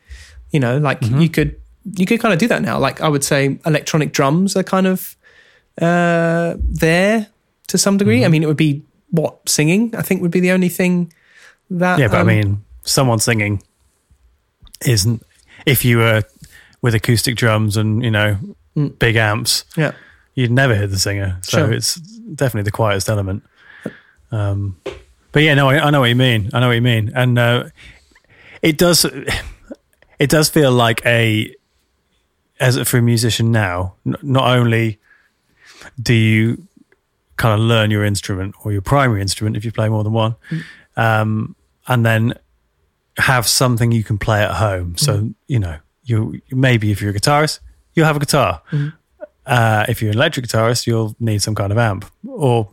[0.51, 1.20] you know like mm-hmm.
[1.20, 1.61] you could
[1.97, 4.87] you could kind of do that now like i would say electronic drums are kind
[4.87, 5.16] of
[5.82, 7.26] uh there
[7.66, 10.51] to some degree i mean it would be what singing i think would be the
[10.53, 11.12] only thing
[11.70, 13.62] that Yeah, but um, I mean, someone singing
[14.87, 15.22] isn't.
[15.66, 16.22] If you were
[16.82, 18.37] with acoustic drums and you know
[18.76, 18.99] Mm.
[18.99, 19.93] big amps, yeah
[20.35, 21.39] you'd never hear the singer.
[21.43, 21.72] So Sure.
[21.72, 23.45] it's definitely the quietest element.
[24.32, 24.76] Um,
[25.32, 26.51] but yeah, no, I, I know what you mean.
[26.53, 27.64] I know what you mean, and uh,
[28.62, 29.07] it does.
[30.18, 31.53] It does feel like a
[32.61, 33.94] as for a musician now.
[34.07, 34.98] n- Not only
[36.00, 36.66] do you
[37.36, 40.36] kind of learn your instrument or your primary instrument if you play more than one,
[40.96, 41.55] um,
[41.88, 42.34] and then
[43.18, 44.96] have something you can play at home.
[44.96, 47.61] So you know, you maybe if you're a guitarist,
[47.94, 48.62] you'll have a guitar.
[49.46, 52.68] Uh, if you're an electric guitarist, you'll need some kind of amp, or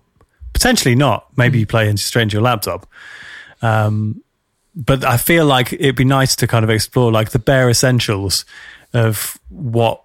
[0.54, 1.26] potentially not.
[1.38, 2.88] Maybe you play into straight into your laptop.
[3.62, 4.24] Um,
[4.76, 8.46] but I feel like it'd be nice to kind of explore like the bare essentials
[8.94, 10.04] of what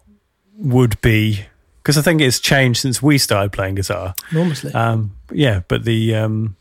[0.58, 1.46] would be
[1.82, 4.14] because I think it's changed since we started playing guitar.
[4.32, 6.56] enormously Um, yeah, but the um,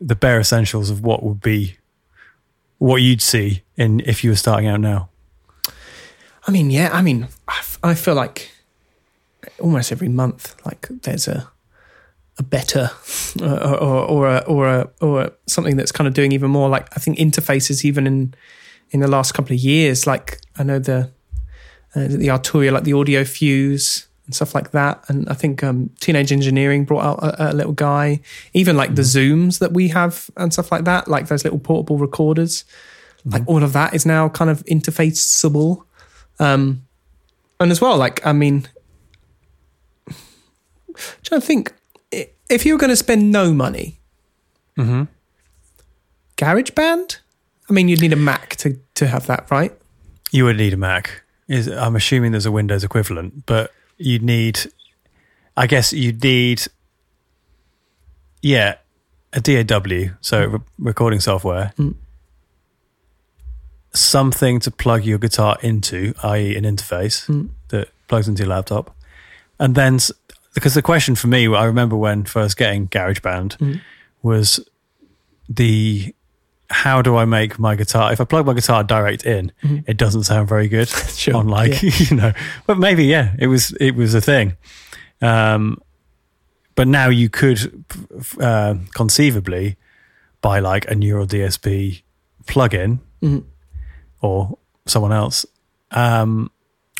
[0.00, 1.76] the bare essentials of what would be
[2.78, 5.10] what you'd see in if you were starting out now.
[6.46, 6.90] I mean, yeah.
[6.92, 8.50] I mean, I, f- I feel like
[9.60, 11.51] almost every month, like there's a
[12.38, 12.90] a better
[13.40, 16.50] uh, or or or a, or a, or a, something that's kind of doing even
[16.50, 16.68] more.
[16.68, 18.34] Like I think interfaces, even in
[18.90, 20.06] in the last couple of years.
[20.06, 21.10] Like I know the
[21.94, 25.04] uh, the Arturia, like the Audio Fuse and stuff like that.
[25.08, 28.20] And I think um, Teenage Engineering brought out a, a little guy.
[28.54, 31.98] Even like the Zooms that we have and stuff like that, like those little portable
[31.98, 32.64] recorders.
[33.24, 35.84] Like all of that is now kind of interfaceable.
[36.40, 36.86] Um,
[37.60, 38.66] and as well, like I mean,
[40.08, 40.14] I'm
[41.22, 41.72] trying to think
[42.52, 43.98] if you were going to spend no money,
[44.78, 45.08] Mhm.
[46.36, 47.18] GarageBand.
[47.68, 49.72] I mean, you'd need a Mac to to have that, right?
[50.30, 51.22] You would need a Mac.
[51.48, 54.60] Is I'm assuming there's a Windows equivalent, but you'd need.
[55.56, 56.62] I guess you'd need.
[58.40, 58.74] Yeah,
[59.32, 61.72] a DAW, so re- recording software.
[61.78, 61.94] Mm.
[63.94, 67.50] Something to plug your guitar into, i.e., an interface Mm.
[67.68, 68.96] that plugs into your laptop,
[69.60, 69.98] and then
[70.54, 73.80] because the question for me, I remember when first getting GarageBand Mm.
[74.22, 74.60] was
[75.48, 76.14] the
[76.70, 78.12] how do I make my guitar?
[78.12, 79.84] If I plug my guitar direct in, Mhm.
[79.86, 82.32] it doesn't sound very good Sure, on like you know.
[82.66, 84.56] But maybe yeah, it was it was a thing.
[85.20, 85.78] Um,
[86.74, 87.84] but now you could
[88.40, 89.76] uh, conceivably
[90.40, 92.02] buy like a Neural DSP
[92.46, 93.44] plugin Mhm.
[94.20, 95.44] or someone else.
[95.90, 96.50] Um,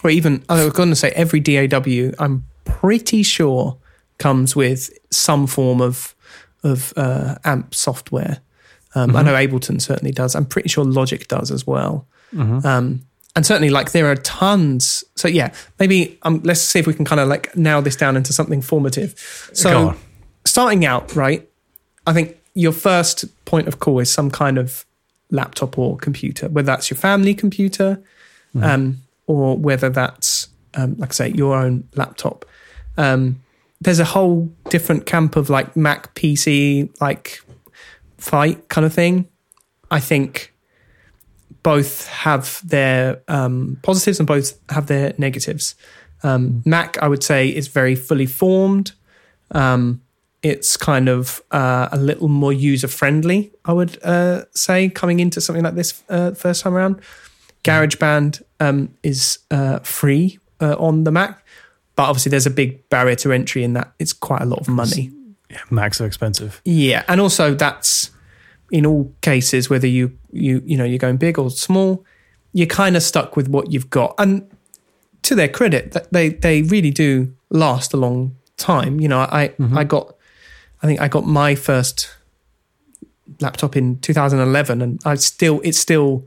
[0.04, 2.12] Or even I was going to say every DAW.
[2.18, 3.76] I'm pretty sure
[4.18, 6.14] comes with some form of
[6.62, 8.38] of uh, amp software.
[8.94, 10.34] Um, I know Ableton certainly does.
[10.34, 12.06] I'm pretty sure Logic does as well.
[12.64, 13.02] Um,
[13.34, 15.02] and certainly, like there are tons.
[15.16, 18.16] So yeah, maybe um, let's see if we can kind of like nail this down
[18.16, 19.48] into something formative.
[19.54, 19.70] So
[20.44, 21.48] starting out, right?
[22.06, 24.84] I think your first point of call is some kind of
[25.30, 28.02] laptop or computer, whether that's your family computer,
[28.62, 32.44] um, or whether that's um, like I say your own laptop.
[32.96, 33.42] Um,
[33.80, 37.40] there's a whole different camp of like Mac PC like
[38.18, 39.28] fight kind of thing.
[39.90, 40.54] I think
[41.62, 45.74] both have their um, positives and both have their negatives.
[46.22, 48.92] Um, Mac, I would say, is very fully formed.
[49.50, 50.02] Um,
[50.42, 55.40] it's kind of uh, a little more user friendly, I would uh, say, coming into
[55.40, 57.00] something like this uh, first time around.
[57.64, 61.41] GarageBand um, is uh, free uh, on the Mac,
[61.96, 64.68] but obviously there's a big barrier to entry in that it's quite a lot of
[64.68, 65.10] money.
[65.50, 66.60] yeah, Macs are expensive.
[66.64, 68.10] Yeah, and also that's
[68.70, 72.04] in all cases whether you you you know you're going big or small,
[72.52, 74.14] you're kind of stuck with what you've got.
[74.18, 74.50] And
[75.22, 79.00] to their credit, that they they really do last a long time.
[79.00, 79.82] You know, I I mm-hmm.
[79.84, 80.16] got
[80.82, 82.10] I think I got my first
[83.40, 86.26] laptop in 2011, and I still it still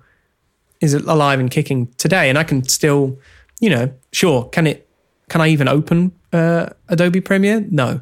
[0.81, 3.19] is alive and kicking today, and I can still
[3.59, 4.84] you know sure can it
[5.29, 7.65] can I even open uh, Adobe Premiere?
[7.69, 8.01] No,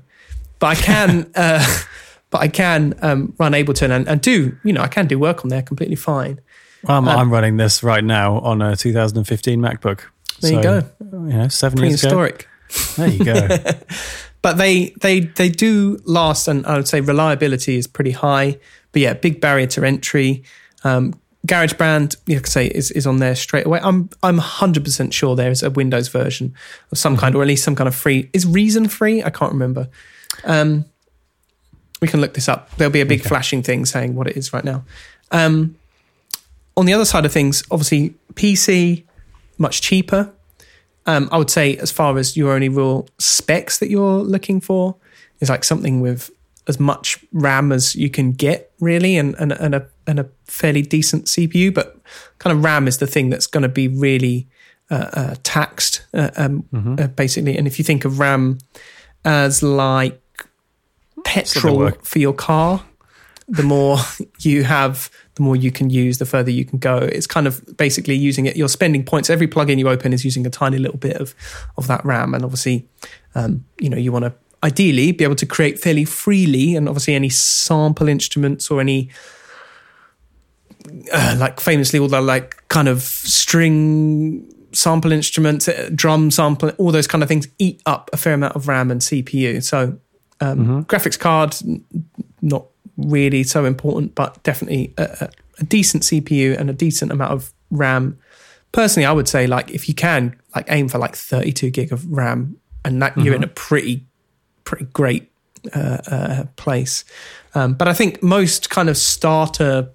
[0.59, 1.31] but I can.
[1.35, 1.65] uh,
[2.29, 5.45] but I can um, run Ableton and, and do you know I can do work
[5.45, 6.41] on there completely fine.
[6.87, 10.01] Um, I'm running this right now on a 2015 MacBook.
[10.41, 10.83] There you go.
[10.99, 12.29] You know, seven years ago.
[12.97, 13.47] There you go.
[14.41, 18.57] but they they they do last, and I would say reliability is pretty high.
[18.91, 20.43] But yeah, big barrier to entry.
[20.83, 21.13] Um,
[21.45, 23.79] GarageBand, you could say, is, is on there straight away.
[23.83, 26.53] I'm I'm 100 percent sure there is a Windows version
[26.91, 28.29] of some kind, or at least some kind of free.
[28.31, 29.21] Is Reason free?
[29.21, 29.89] I can't remember.
[30.45, 30.85] Um,
[32.01, 32.75] we can look this up.
[32.77, 34.83] There'll be a big flashing thing saying what it is right now.
[35.31, 35.75] Um,
[36.75, 39.03] on the other side of things, obviously PC
[39.57, 40.31] much cheaper.
[41.05, 44.95] Um, I would say, as far as your only real specs that you're looking for,
[45.41, 46.31] is like something with
[46.67, 50.81] as much RAM as you can get, really, and and, and a and a fairly
[50.81, 51.73] decent CPU.
[51.73, 51.97] But
[52.39, 54.47] kind of RAM is the thing that's going to be really
[54.89, 56.67] uh, uh, taxed, uh, um,
[56.99, 57.57] uh, basically.
[57.57, 58.59] And if you think of RAM
[59.25, 60.21] as like
[61.23, 62.83] petrol for your car,
[63.47, 63.97] the more
[64.39, 66.97] you have, the more you can use, the further you can go.
[66.97, 68.55] It's kind of basically using it.
[68.55, 69.29] You're spending points.
[69.29, 71.33] Every plugin you open is using a tiny little bit of
[71.77, 72.87] of that RAM, and obviously,
[73.35, 74.33] um, you know, you want to
[74.63, 79.09] ideally be able to create fairly freely, and obviously, any sample instruments or any
[81.11, 86.91] uh, like famously all the like kind of string sample instruments, uh, drum sample, all
[86.91, 89.63] those kind of things eat up a fair amount of RAM and CPU.
[89.63, 89.97] So
[90.41, 91.55] um, graphics card
[92.41, 92.65] not
[92.97, 95.29] really so important, but definitely a,
[95.59, 98.17] a, decent CPU and a decent amount of RAM.
[98.71, 102.09] Personally, I would say like if you can like aim for like 32 gig of
[102.11, 104.05] RAM, and that you're in a pretty
[104.65, 105.31] pretty great
[105.73, 107.05] uh, uh, place.
[107.55, 109.89] Um, but I think most kind of starter,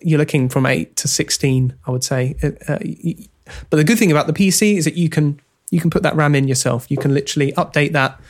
[0.00, 2.34] you're looking from eight to 16, I would say.
[2.42, 2.78] Uh, uh,
[3.70, 6.14] but the good thing about the PC is that you can you can put that
[6.16, 6.86] RAM in yourself.
[6.90, 8.20] You can literally update that,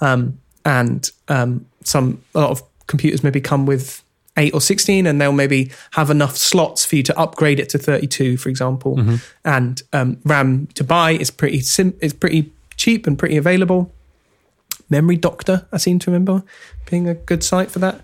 [0.00, 4.02] um, and um, some a lot of computers maybe come with
[4.36, 7.78] 8 or 16 and they'll maybe have enough slots for you to upgrade it to
[7.78, 8.96] 32 for example
[9.44, 13.92] and um, ram to buy is pretty sim- is pretty cheap and pretty available
[14.90, 16.42] memory doctor i seem to remember
[16.90, 18.00] being a good site for that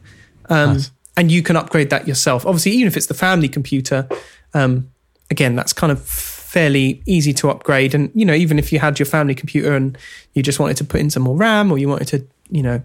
[0.48, 0.90] um, Nice.
[1.16, 2.46] And you can upgrade that yourself.
[2.46, 4.08] Obviously even if it's the family computer
[4.54, 4.90] um,
[5.30, 7.94] again that's kind of fairly easy to upgrade.
[7.94, 9.96] And you know even if you had your family computer and
[10.34, 12.82] you just wanted to put in some more ram or you wanted to you know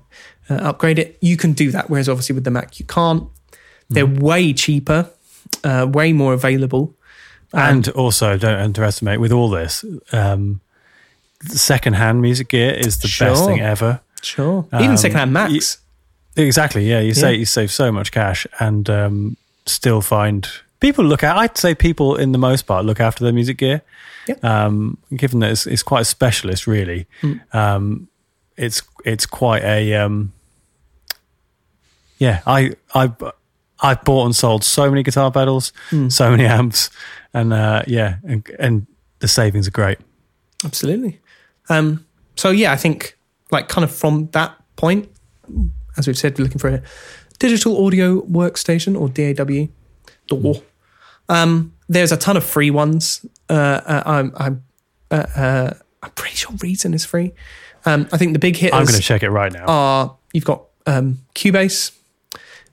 [0.50, 1.90] uh, upgrade it you can do that.
[1.90, 3.28] Whereas obviously with the mac you can't.
[3.90, 5.12] They're way cheaper
[5.64, 6.96] uh, way more available.
[7.54, 10.60] And also, don't underestimate with all this, um,
[11.48, 14.02] secondhand music gear is the best thing ever.
[14.22, 14.68] sure.
[14.74, 15.78] Even Um, secondhand macs
[16.36, 16.90] Exactly.
[16.90, 17.40] Yeah, you say Yeah.
[17.40, 20.48] you save so much cash and um, still find
[20.80, 21.36] people look at.
[21.38, 23.82] I'd say people, in the most part, look after their music gear.
[24.28, 24.36] Yeah.
[24.44, 27.06] Um, given that it's, it's quite a specialist, really.
[27.22, 27.56] Mm.
[27.56, 28.08] Um,
[28.58, 30.34] it's it's quite a um,
[32.18, 32.42] yeah.
[32.46, 33.12] I I
[33.82, 36.12] I've bought and sold so many guitar pedals, Mm.
[36.12, 36.90] so many amps,
[37.34, 38.88] and uh, yeah, and, and
[39.20, 39.98] the savings are great.
[40.64, 41.20] Absolutely.
[41.70, 42.06] Um,
[42.36, 43.18] so yeah, I think
[43.52, 45.10] like kind of from that point,
[45.98, 46.84] as we've said, we're looking for a
[47.40, 49.68] digital audio workstation or DAW.
[50.28, 50.62] DAW.
[51.30, 53.26] Um, there's a ton of free ones.
[53.50, 54.64] Uh, uh, I'm I'm
[55.12, 57.34] uh, uh, I'm pretty sure Reason is free.
[57.86, 59.66] Um, I think the big hitters I'm going to check it right now.
[59.66, 61.92] are you've got um, Cubase,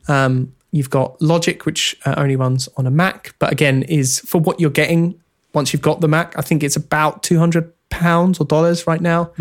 [0.08, 4.40] um, you've got Logic, which uh, only runs on a Mac, but again is for
[4.40, 5.20] what you're getting
[5.52, 6.36] once you've got the Mac.
[6.38, 9.32] I think it's about two hundred pounds or dollars right now.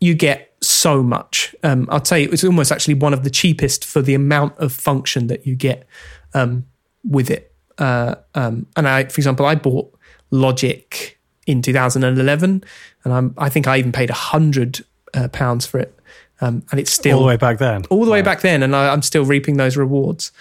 [0.00, 1.54] You get so much.
[1.62, 5.28] Um, I'd say it's almost actually one of the cheapest for the amount of function
[5.28, 5.86] that you get
[6.34, 6.66] um,
[7.04, 7.52] with it.
[7.78, 9.94] Uh, um, and I, for example, I bought
[10.30, 12.64] Logic in 2011,
[13.04, 14.84] and I'm, I think I even paid a hundred
[15.14, 15.98] uh, pounds for it,
[16.40, 17.84] um, and it's still all the way back then.
[17.88, 20.32] all the way back then, and I, I'm still reaping those rewards.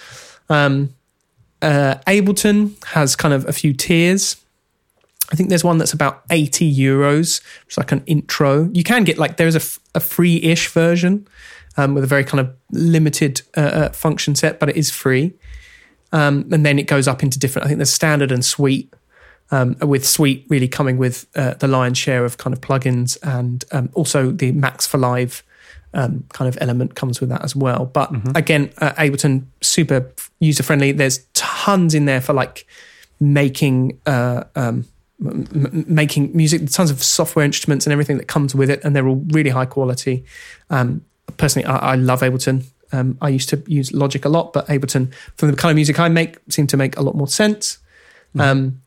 [0.50, 0.94] Um,
[1.62, 4.36] uh, Ableton has kind of a few tiers.
[5.32, 7.42] I think there's one that's about 80 euros.
[7.66, 8.70] It's like an intro.
[8.74, 11.28] You can get like there's a, f- a free-ish version
[11.76, 15.34] um, with a very kind of limited uh, uh, function set, but it is free.
[16.14, 17.66] Um, and then it goes up into different.
[17.66, 18.94] I think there's standard and suite.
[19.50, 23.64] Um, with Suite really coming with uh, the lion's share of kind of plugins and
[23.72, 25.42] um, also the Max for Live
[25.94, 27.86] um, kind of element comes with that as well.
[27.86, 30.92] But again, uh, Ableton super user friendly.
[30.92, 32.68] There's tons in there for like
[33.20, 34.86] making uh, um,
[35.20, 36.70] m- making music.
[36.70, 39.66] Tons of software instruments and everything that comes with it, and they're all really high
[39.66, 40.26] quality.
[40.70, 41.04] Um,
[41.38, 42.66] personally, I, I love Ableton.
[42.92, 46.00] Um, I used to use Logic a lot, but Ableton for the kind of music
[46.00, 47.80] I make seemed to make a lot more sense.
[48.40, 48.82] Um,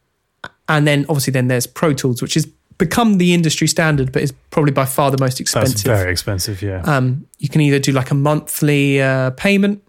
[0.68, 2.47] and then obviously then there's Pro Tools, which has
[2.78, 5.83] become the industry standard, but is probably by far the most That's expensive.
[5.83, 6.62] very expensive.
[6.62, 6.83] Yeah.
[6.85, 9.83] Um, you can either do like a monthly uh, payment,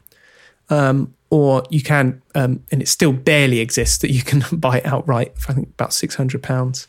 [0.70, 5.36] um, or you can, um, and it still barely exists that you can buy outright
[5.40, 6.88] for I think about six hundred pounds.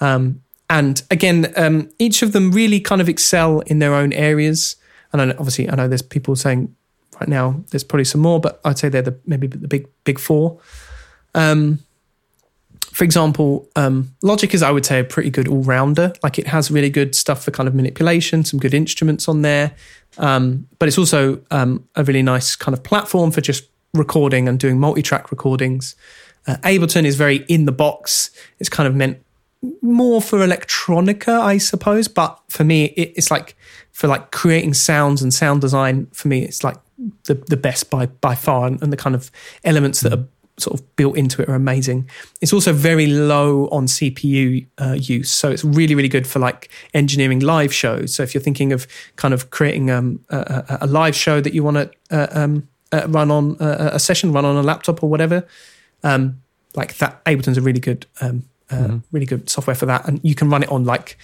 [0.00, 4.76] Um, and again, um, each of them really kind of excel in their own areas.
[5.12, 6.74] And I know, obviously, I know there's people saying
[7.18, 10.18] right now there's probably some more, but I'd say they're the maybe the big big
[10.18, 10.60] four.
[11.34, 11.80] Um,
[12.92, 16.12] for example, um, Logic is, I would say, a pretty good all rounder.
[16.22, 19.72] Like it has really good stuff for kind of manipulation, some good instruments on there.
[20.18, 23.68] Um, but it's also a really nice kind of platform for just
[23.98, 25.96] recording and doing multi track recordings.
[26.46, 28.30] Uh, Ableton is very in the box.
[28.58, 29.22] It's kind of meant
[29.82, 32.08] more for electronica, I suppose.
[32.08, 33.56] But for me, it, it's like
[33.92, 36.06] for like creating sounds and sound design.
[36.12, 36.76] For me, it's like
[37.24, 39.30] the the best by by far, and, and the kind of
[39.64, 40.24] elements that are
[40.58, 42.08] sort of built into it are amazing.
[42.40, 46.70] It's also very low on CPU uh, use, so it's really really good for like
[46.94, 48.14] engineering live shows.
[48.14, 48.86] So if you're thinking of
[49.16, 53.06] kind of creating um, a, a, live show that you want to uh, um, uh,
[53.08, 55.46] run on uh, a session, run on a laptop or whatever,
[56.02, 56.40] um,
[56.74, 60.34] like that, Ableton's a really good um, uh, really good software for that, and you
[60.34, 61.16] can run it on like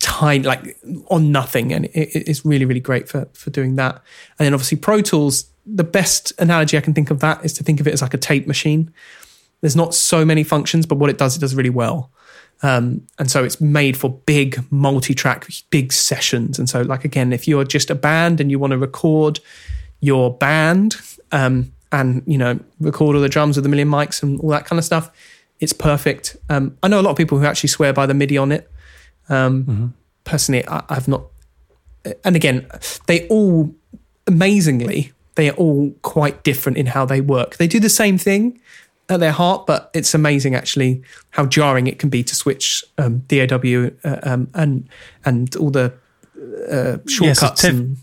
[0.00, 0.76] tiny like
[1.08, 1.72] on nothing.
[1.72, 4.02] And it- it's really really great for for doing that.
[4.38, 7.62] And then obviously pro tools the best analogy i can think of that is to
[7.62, 8.92] think of it as like a tape machine.
[9.60, 12.10] There's not so many functions but what it does it does really well.
[12.62, 16.58] Um, and so it's made for big multi-track big sessions.
[16.58, 19.38] And so like again if you're just a band and you want to record
[20.00, 20.96] your band
[21.32, 24.64] um, and you know record all the drums with a million mics and all that
[24.64, 25.10] kind of stuff
[25.60, 26.36] it's perfect.
[26.48, 28.70] Um, i know a lot of people who actually swear by the midi on it.
[29.28, 29.94] Um,
[30.24, 31.24] personally I, i've not
[32.24, 32.66] and again
[33.06, 33.74] they all
[34.26, 37.56] amazingly they are all quite different in how they work.
[37.56, 38.60] They do the same thing
[39.08, 43.18] at their heart but it's amazing actually how jarring it can be to switch um,
[43.28, 44.88] DAW uh, um, and
[45.24, 45.92] and all the
[46.70, 47.96] uh, shortcuts Tif- and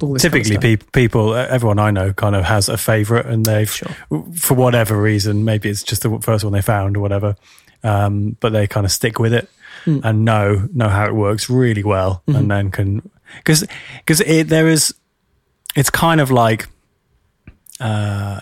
[0.00, 3.44] all this kind of typically people everyone i know kind of has a favorite and
[3.46, 3.88] they've Sure.
[4.36, 7.34] for whatever reason maybe it's just the first one they found or whatever
[7.84, 9.48] um, but they kind of stick with it
[9.84, 10.00] Hmm.
[10.02, 12.38] and know know how it works really well Mm-hmm.
[12.38, 13.64] and then can because
[13.98, 14.92] because it there is
[15.76, 16.66] it's kind of like
[17.80, 18.40] uh,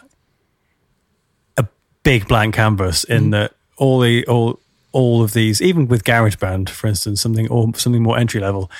[1.58, 1.66] a
[2.02, 3.30] big blank canvas in Mm-hmm.
[3.32, 4.58] that all the all
[4.92, 8.70] all of these even with GarageBand for instance something or something more entry level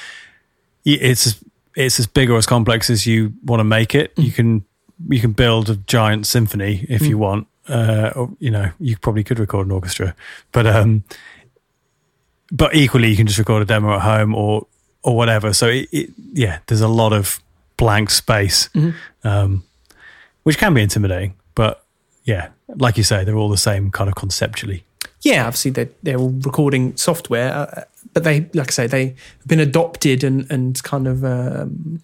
[0.85, 1.39] it's
[1.77, 4.15] it's as big or as complex as you want to make it.
[4.17, 4.25] Mm.
[4.25, 4.65] You can
[5.09, 7.47] you can build a giant symphony if you want.
[7.69, 10.15] Uh, or, you know, you probably could record an orchestra,
[10.53, 11.03] but um,
[12.51, 14.67] but equally you can just record a demo at home or
[15.03, 15.53] or whatever.
[15.53, 17.41] So it, it, yeah, there's a lot of
[17.77, 19.29] blank space, Mm-hmm.
[19.29, 19.65] um,
[20.45, 21.35] which can be intimidating.
[21.55, 21.85] But
[22.25, 24.86] yeah, like you say, they're all the same kind of conceptually.
[25.27, 29.59] Yeah, obviously they're, they're recording software, uh, but they, like I say, they have been
[29.59, 32.01] adopted and, and kind of um,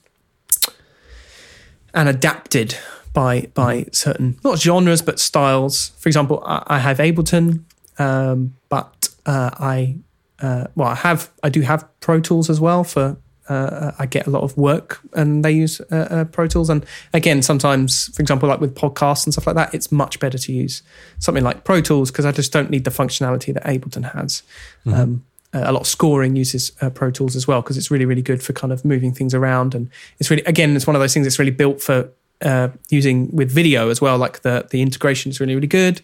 [1.95, 2.77] and adapted
[3.12, 5.93] by by certain not genres but styles.
[5.99, 7.62] For example, I, I have Ableton,
[7.99, 9.99] um, but uh, I
[10.41, 13.16] uh, well, I have I do have Pro Tools as well for.
[13.53, 16.70] Uh, I get a lot of work, and they use uh, uh, Pro Tools.
[16.70, 20.38] And again, sometimes, for example, like with podcasts and stuff like that, it's much better
[20.38, 20.82] to use
[21.18, 24.42] something like Pro Tools because I just don't need the functionality that Ableton has.
[24.86, 25.24] Um,
[25.55, 28.22] uh, a lot of scoring uses uh, Pro Tools as well because it's really, really
[28.22, 29.74] good for kind of moving things around.
[29.74, 33.30] And it's really, again, it's one of those things that's really built for uh, using
[33.36, 34.18] with video as well.
[34.18, 36.00] Like the the integration is really, really good.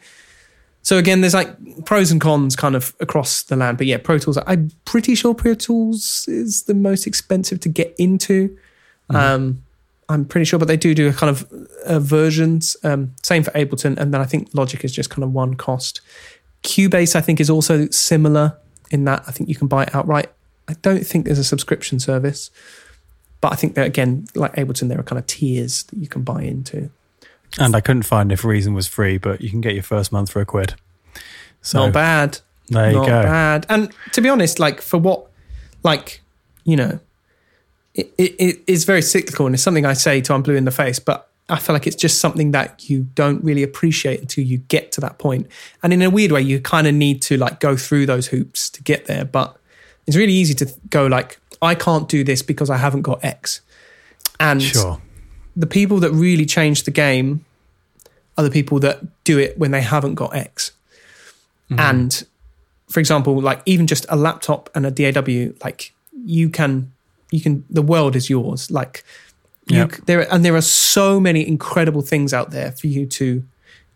[0.82, 3.78] So again, there's like pros and cons kind of across the land.
[3.78, 4.38] But yeah, Pro Tools.
[4.46, 8.56] I'm pretty sure Pro Tools is the most expensive to get into.
[9.10, 9.62] Um,
[10.08, 11.50] I'm pretty sure, but they do do a kind of
[11.84, 12.76] uh, versions.
[12.82, 16.00] Um, same for Ableton, and then I think Logic is just kind of one cost.
[16.62, 18.56] Cubase, I think, is also similar
[18.90, 20.30] in that I think you can buy it outright.
[20.66, 22.50] I don't think there's a subscription service,
[23.40, 26.22] but I think that again, like Ableton, there are kind of tiers that you can
[26.22, 26.90] buy into.
[27.58, 30.30] And I couldn't find if Reason was free, but you can get your first month
[30.30, 30.74] for a quid.
[31.62, 32.38] So Not bad.
[32.68, 33.22] there you not go.
[33.22, 33.66] bad.
[33.68, 35.26] And to be honest, like for what,
[35.82, 36.20] like
[36.64, 37.00] you know,
[37.94, 40.64] it, it, it is very cyclical, and it's something I say to I'm blue in
[40.64, 44.44] the face, but I feel like it's just something that you don't really appreciate until
[44.44, 45.46] you get to that point.
[45.82, 48.68] And in a weird way, you kind of need to like go through those hoops
[48.70, 49.24] to get there.
[49.24, 49.56] But
[50.06, 53.62] it's really easy to go like, I can't do this because I haven't got X.
[54.38, 55.00] And Sure.
[55.58, 57.44] The people that really change the game
[58.36, 60.72] are the people that do it when they haven't got X.
[61.76, 62.24] And
[62.88, 65.92] for example, like even just a laptop and a DAW, like
[66.24, 66.92] you can,
[67.30, 68.70] you can, the world is yours.
[68.70, 69.04] Like
[69.66, 69.92] you, Yep.
[70.06, 73.44] there, and there are so many incredible things out there for you to,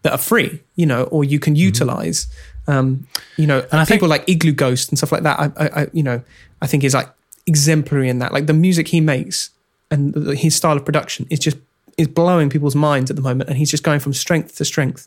[0.03, 2.27] that are free, you know, or you can utilize.
[2.67, 3.07] Um,
[3.39, 5.39] you know, and I people like Iglooghost and stuff like that.
[5.41, 6.21] I, I, I, you know,
[6.61, 7.09] I think is like
[7.47, 8.33] exemplary in that.
[8.33, 9.51] Like the music he makes
[9.93, 11.59] and his style of production is just
[11.99, 15.07] is blowing people's minds at the moment, and he's just going from strength to strength.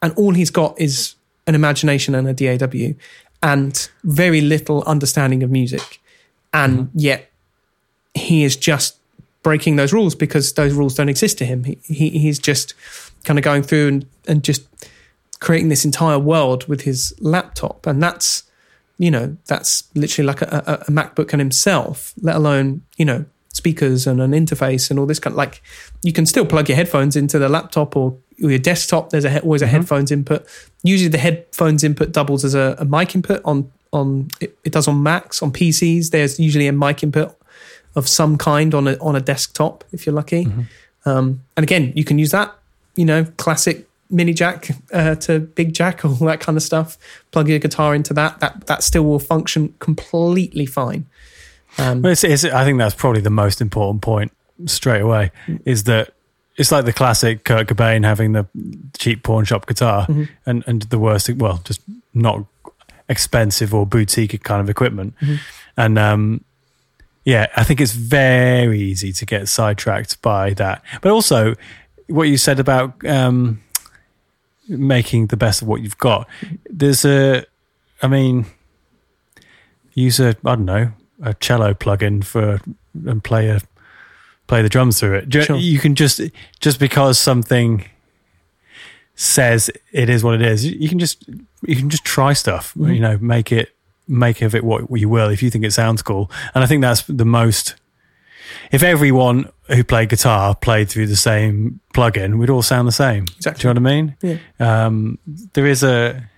[0.00, 2.94] And all he's got is an imagination and a DAW,
[3.42, 6.00] and very little understanding of music,
[6.52, 6.98] and mm-hmm.
[6.98, 7.30] yet
[8.14, 8.96] he is just
[9.42, 11.64] breaking those rules because those rules don't exist to him.
[11.64, 12.72] He, he he's just
[13.24, 14.62] kind of going through and, and just
[15.40, 18.44] creating this entire world with his laptop, and that's
[18.96, 23.24] you know that's literally like a, a, a MacBook and himself, let alone you know
[23.64, 25.62] speakers and an interface and all this kind of like
[26.02, 29.10] you can still plug your headphones into the laptop or, your desktop.
[29.10, 30.44] There's a, always a headphones input.
[30.82, 34.88] Usually the headphones input doubles as a, a mic input on on it, it does
[34.88, 36.10] on Macs on PCs.
[36.10, 37.36] There's usually a mic input
[37.94, 40.46] of some kind on a on a desktop if you're lucky.
[41.06, 42.52] Um, and again, you can use that.
[42.96, 46.98] You know, classic mini jack uh, to big jack, all that kind of stuff.
[47.30, 48.40] Plug your guitar into that.
[48.40, 51.06] That that still will function completely fine.
[51.78, 54.32] Um, Well, it's, it's, I think that's probably the most important point
[54.66, 55.32] straight away
[55.64, 56.14] is that
[56.56, 58.46] it's like the classic Kurt Cobain having the
[58.96, 60.24] cheap pawn shop guitar Mm-hmm.
[60.46, 61.80] and, and the worst, well, just
[62.12, 62.44] not
[63.08, 65.14] expensive or boutique kind of equipment.
[65.20, 65.34] Mm-hmm.
[65.76, 66.44] And um,
[67.24, 70.82] yeah, I think it's very easy to get sidetracked by that.
[71.02, 71.54] But also,
[72.06, 73.60] what you said about um,
[74.68, 76.28] making the best of what you've got,
[76.70, 77.44] there's a,
[78.02, 78.46] I mean,
[79.94, 80.92] use a I don't know
[81.24, 82.60] a cello plugin for
[83.06, 83.60] and play a
[84.46, 85.34] play the drums through it.
[85.34, 85.56] You- Sure.
[85.56, 86.20] You can just
[86.60, 87.84] just because something
[89.16, 91.24] says it is what it is, you can just
[91.62, 92.74] you can just try stuff.
[92.74, 92.92] Mm-hmm.
[92.92, 93.70] You know, make it
[94.06, 96.30] make of it what you will if you think it sounds cool.
[96.54, 97.74] And I think that's the most.
[98.70, 103.24] If everyone who played guitar played through the same plugin, we'd all sound the same.
[103.36, 103.62] Exactly.
[103.62, 104.16] Do you know what I mean?
[104.60, 104.84] Yeah.
[104.86, 105.18] Um,
[105.54, 106.28] there is a,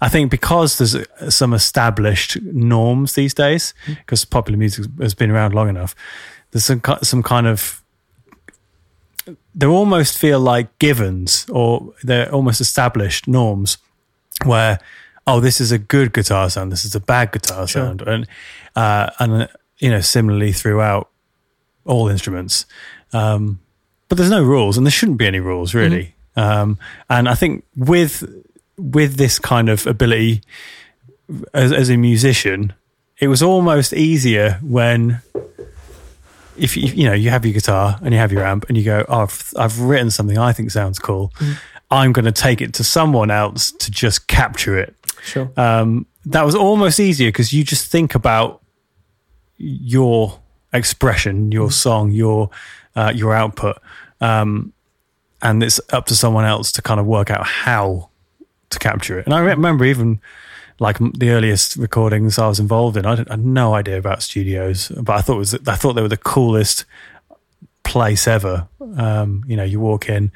[0.00, 5.30] I think because there's uh, some established norms these days, because popular music has been
[5.30, 5.94] around long enough,
[6.50, 7.82] there's some some kind of
[9.54, 13.76] they almost feel like givens or they're almost established norms
[14.44, 14.78] where
[15.26, 17.82] oh this is a good guitar sound this is a bad guitar Sure.
[17.82, 18.26] sound and
[18.76, 19.46] uh, and uh,
[19.78, 21.10] you know similarly throughout
[21.84, 22.66] all instruments.
[23.12, 23.58] Um,
[24.08, 26.14] but there's no rules and there shouldn't be any rules really.
[26.36, 26.78] Um,
[27.10, 28.22] and I think with
[28.78, 30.42] with this kind of ability
[31.52, 32.72] as, as a musician
[33.18, 35.20] it was almost easier when
[36.56, 38.84] if you you know you have your guitar and you have your amp and you
[38.84, 41.32] go oh I've, I've written something I think sounds cool.
[41.90, 44.94] I'm going to take it to someone else to just capture it.
[45.22, 45.50] Sure.
[45.56, 48.62] um, that was almost easier because you just think about
[49.56, 50.38] your
[50.72, 52.50] expression, your song, your
[52.94, 53.80] uh, your output,
[54.20, 54.72] um,
[55.40, 58.07] and it's up to someone else to kind of work out how
[58.70, 59.24] to capture it.
[59.26, 60.20] And I remember even
[60.80, 64.22] like the earliest recordings I was involved in, I, didn't- I had no idea about
[64.22, 66.84] studios, but I thought it was I thought they were the coolest
[67.84, 68.68] place ever.
[68.96, 70.30] Um, you know, you walk in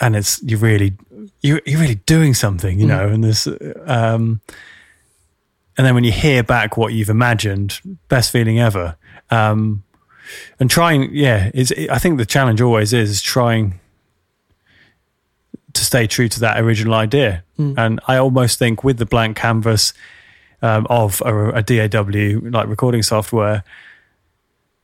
[0.00, 0.94] and it's you really
[1.40, 3.46] you you're really doing something, you know, and there's
[3.86, 4.40] um
[5.78, 8.96] and then when you hear back what you've imagined, best feeling ever.
[9.30, 9.82] Um
[10.58, 13.78] and trying yeah, is I think the challenge always is, is trying
[15.76, 17.44] to stay true to that original idea.
[17.78, 19.92] And I almost think with the blank canvas
[20.62, 23.62] um, of a, a DAW like recording software,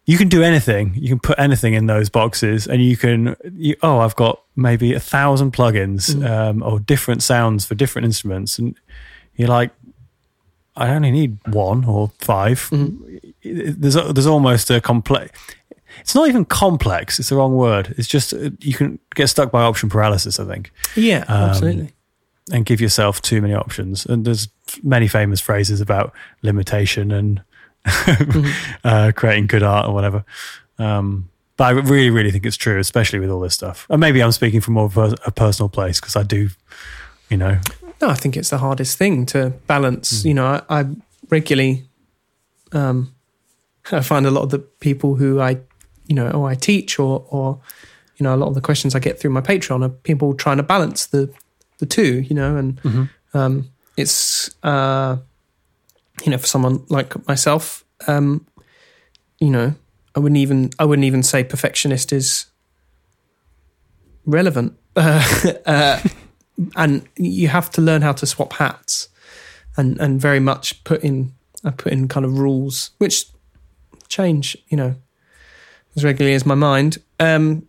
[0.05, 0.95] you can do anything.
[0.97, 3.36] You can put anything in those boxes, and you can.
[3.57, 8.59] You, oh, I've got maybe a thousand plugins um, or different sounds for different instruments,
[8.59, 8.76] and
[9.36, 9.70] you're like,
[10.76, 12.68] I only need one or 5
[13.43, 15.30] It- There's there's almost a complex.
[16.01, 17.18] It's not even complex.
[17.18, 17.95] It's the wrong word.
[17.99, 20.40] It's just uh, you can get stuck by option paralysis.
[20.40, 21.93] I think Yeah, Um, absolutely.
[22.53, 24.07] and give yourself too many options.
[24.07, 24.49] And there's
[24.82, 26.12] many famous phrases about
[26.43, 27.43] limitation and
[28.84, 30.24] uh, creating good art or whatever.
[30.78, 33.86] Um, but I really, really think it's true, especially with all this stuff.
[33.90, 36.49] And maybe I'm speaking from more of a, a personal place because I do,
[37.28, 37.59] you know,
[38.01, 40.24] No, I think it's the hardest thing to balance.
[40.24, 40.84] You know, I, I
[41.28, 41.84] regularly,
[42.72, 43.14] um,
[43.93, 45.59] I find a lot of the people who I,
[46.12, 47.58] you know, or I teach, or or
[48.18, 50.58] you know, a lot of the questions I get through my Patreon are people trying
[50.58, 51.32] to balance the
[51.78, 52.20] the two.
[52.20, 55.16] You know, and um, it's uh,
[56.22, 58.46] you know, for someone like myself, um,
[59.40, 59.74] you know,
[60.14, 62.46] I wouldn't even I wouldn't even say perfectionist is
[64.26, 64.76] relevant.
[64.94, 65.24] Uh,
[65.64, 65.98] uh,
[66.76, 69.08] and you have to learn how to swap hats
[69.78, 71.32] and and very much put in
[71.64, 73.24] I put in kind of rules which
[74.08, 74.96] change you know
[75.97, 77.66] as regularly as my mind um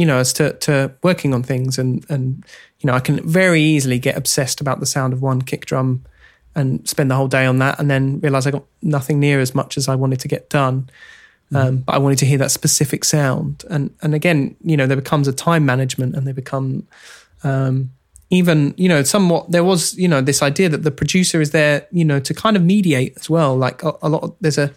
[0.00, 2.44] you know as to to working on things and and
[2.78, 6.04] you know I can very easily get obsessed about the sound of one kick drum
[6.54, 9.54] and spend the whole day on that and then realize I got nothing near as
[9.54, 10.90] much as I wanted to get done.
[11.52, 13.64] Um, but I wanted to hear that specific sound.
[13.68, 16.86] And and again you know there becomes a time management and they become
[17.44, 17.90] um,
[18.30, 21.86] even you know somewhat there was you know this idea that the producer is there
[21.90, 23.54] you know to kind of mediate as well.
[23.54, 24.72] Like a, a lot of, there's a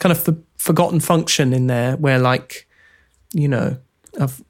[0.00, 2.66] kind of for, forgotten function in there where like
[3.32, 3.76] you know
[4.18, 4.42] I've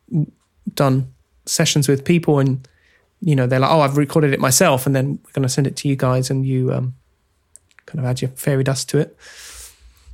[0.74, 1.12] done
[1.44, 2.68] sessions with people and
[3.20, 5.66] you know they're like oh I've recorded it myself and then we're going to send
[5.66, 6.94] it to you guys and you um
[7.86, 9.16] kind of add your fairy dust to it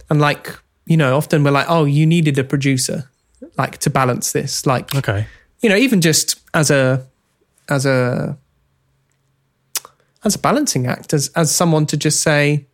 [0.09, 3.11] and like you know often we're like oh you needed a producer
[3.59, 5.27] like to balance this like okay.
[5.61, 7.07] you know, even just as a
[7.69, 8.39] as a
[10.25, 12.67] as a balancing act, as as someone to just say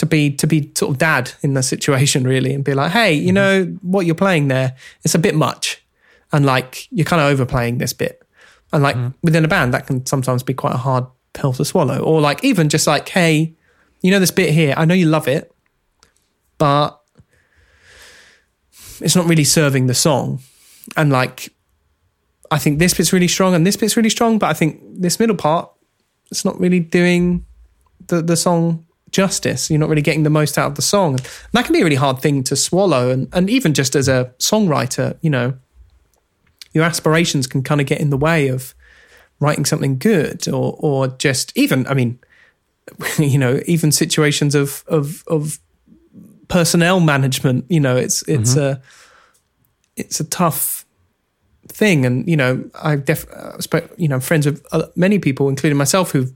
[0.00, 3.12] to be to be sort of dad in the situation really and be like, hey,
[3.12, 3.34] you mm-hmm.
[3.34, 4.74] know what you're playing there,
[5.04, 5.84] it's a bit much.
[6.32, 8.22] And like you're kind of overplaying this bit.
[8.72, 9.10] And like mm-hmm.
[9.22, 11.04] within a band, that can sometimes be quite a hard
[11.34, 11.98] pill to swallow.
[11.98, 13.54] Or like even just like, hey,
[14.00, 15.52] you know this bit here, I know you love it,
[16.56, 16.98] but
[19.02, 20.40] it's not really serving the song.
[20.96, 21.52] And like
[22.50, 25.20] I think this bit's really strong and this bit's really strong, but I think this
[25.20, 25.70] middle part,
[26.30, 27.44] it's not really doing
[28.06, 29.70] the, the song justice.
[29.70, 31.14] You're not really getting the most out of the song.
[31.14, 33.10] And that can be a really hard thing to swallow.
[33.10, 35.54] And, and even just as a songwriter, you know,
[36.72, 38.74] your aspirations can kind of get in the way of
[39.40, 42.18] writing something good or, or just even, I mean,
[43.18, 45.58] you know, even situations of, of, of
[46.48, 48.80] personnel management, you know, it's, it's a,
[49.96, 50.84] it's a tough
[51.68, 52.04] thing.
[52.04, 53.26] And, you know, I've def,
[53.96, 56.32] you know, friends with uh, many people, including myself, who've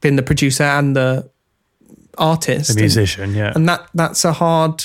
[0.00, 1.30] been the producer and the
[2.18, 2.70] artist.
[2.70, 3.52] And- musician, yeah.
[3.54, 4.84] and that that's a hard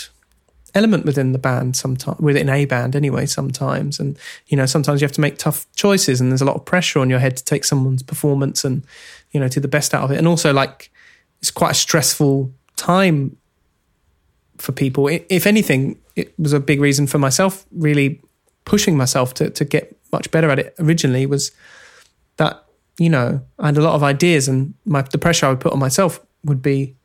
[0.75, 5.05] element within the band sometimes within a band anyway sometimes and you know sometimes you
[5.05, 7.43] have to make tough choices and there's a lot of pressure on your head to
[7.43, 8.83] take someone's performance and
[9.31, 10.91] you know do the best out of it and also like
[11.41, 13.37] it's quite a stressful time
[14.57, 18.19] for people if anything it was a big reason for myself really
[18.65, 21.51] pushing myself to to get much better at it originally was
[22.37, 22.63] that
[22.97, 25.73] you know I had a lot of ideas and my the pressure I would put
[25.73, 26.95] on myself would be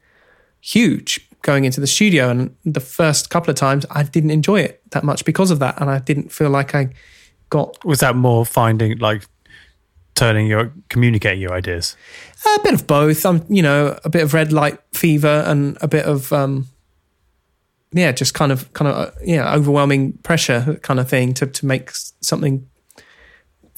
[0.61, 4.83] huge going into the studio and the first couple of times I didn't enjoy it
[4.91, 6.91] that much because of that and I didn't feel like I
[7.51, 9.25] got Was that more finding like
[10.15, 11.97] turning your communicating your ideas?
[12.57, 15.89] a bit of both I'm you know a bit of red light fever and a
[15.89, 16.67] bit of um
[17.93, 21.67] yeah just kind of kind of uh, yeah overwhelming pressure kind of thing to to
[21.67, 21.91] make
[22.21, 22.69] something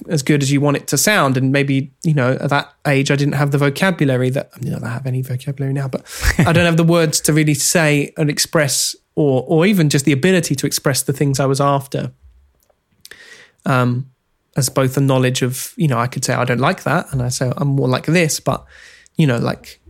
[0.08, 1.36] as good as you want it to sound.
[1.36, 4.82] And maybe you know at that age I didn't have the vocabulary that I don't
[4.82, 6.02] have any vocabulary now but
[6.38, 10.12] I don't have the words to really say and express or or even just the
[10.12, 12.12] ability to express the things I was after.
[13.66, 14.10] Um
[14.56, 17.22] as both a knowledge of you know I could say I don't like that and
[17.22, 18.64] I say I'm more like this but
[19.16, 19.80] you know like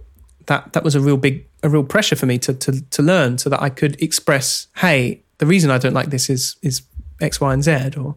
[0.46, 3.38] that that was a real big a real pressure for me to to to learn
[3.38, 6.82] so that I could express hey the reason I don't like this is is
[7.20, 8.16] X Y and Z or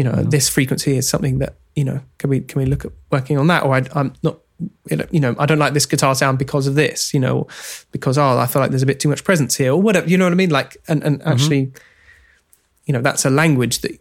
[0.00, 2.92] you know this frequency is something that you know can we can we look at
[3.10, 3.64] working on that?
[3.64, 4.38] Or I, I'm not
[5.12, 7.46] you know I don't like this guitar sound because of this you know
[7.92, 10.16] because oh I feel like there's a bit too much presence here or whatever you
[10.16, 10.48] know what I mean?
[10.48, 11.72] Like and and actually
[12.86, 14.00] you know that's a language that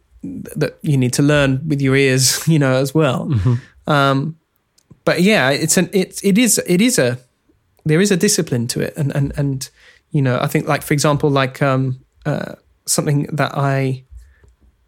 [0.61, 3.29] that you need to learn with your ears you know as well.
[3.87, 4.37] Um
[5.03, 7.19] but yeah it's an it's it is it is a
[7.83, 8.93] there is a discipline to it.
[8.95, 9.69] And and and
[10.11, 12.55] you know i think like for example like um uh
[12.85, 14.03] something that i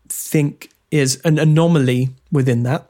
[0.10, 2.88] think is an anomaly within that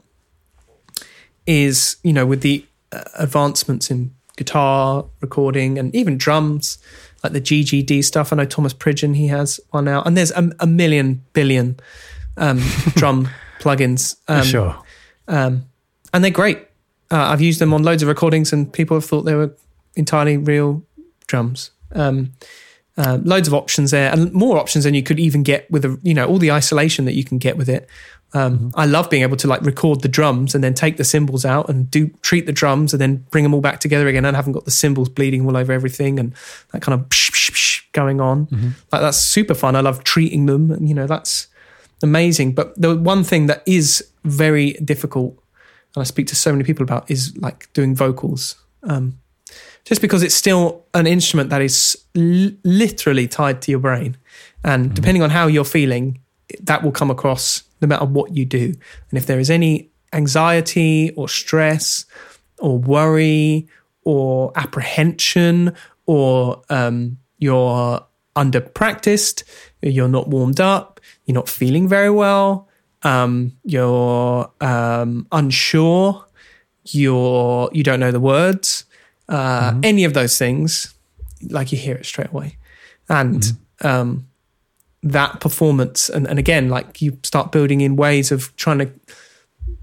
[1.46, 6.78] is you know with the uh, advancements in guitar recording and even drums
[7.22, 10.50] like the ggd stuff i know thomas pridgen he has one out and there's a,
[10.60, 11.78] a million billion
[12.36, 12.58] um
[12.94, 13.28] drum
[13.60, 14.76] plugins um, sure.
[15.28, 15.64] um,
[16.12, 16.58] and they're great.
[17.10, 19.54] Uh, I've used them on loads of recordings, and people have thought they were
[19.96, 20.82] entirely real
[21.26, 21.70] drums.
[22.98, 25.84] Um, uh, loads of options there, and more options than you could even get with
[25.84, 27.88] a, you know all the isolation that you can get with it.
[28.34, 31.44] Um, I love being able to like record the drums and then take the cymbals
[31.44, 34.34] out and do treat the drums and then bring them all back together again and
[34.34, 36.34] haven't got the cymbals bleeding all over everything and
[36.72, 38.48] that kind of psh, psh, psh going on.
[38.90, 39.76] Like that's super fun.
[39.76, 41.46] I love treating them, and you know that's
[42.02, 42.54] amazing.
[42.54, 45.38] But the one thing that is very difficult,
[45.94, 48.56] and I speak to so many people about, is like doing vocals.
[48.82, 49.18] Um,
[49.84, 54.16] just because it's still an instrument that is l- literally tied to your brain.
[54.64, 56.20] And depending on how you're feeling,
[56.60, 58.74] that will come across no matter what you do.
[59.10, 62.04] And if there is any anxiety or stress
[62.58, 63.66] or worry
[64.04, 65.74] or apprehension
[66.06, 68.04] or um, you're
[68.36, 69.44] under practiced,
[69.82, 72.68] you're not warmed up, you're not feeling very well,
[73.02, 76.24] um, you're um, unsure,
[76.84, 78.84] you're you don't know the words,
[79.32, 80.94] uh, any of those things,
[81.50, 82.56] like you hear it straight away,
[83.08, 84.26] and um,
[85.02, 88.90] that performance, and, and again, like you start building in ways of trying to,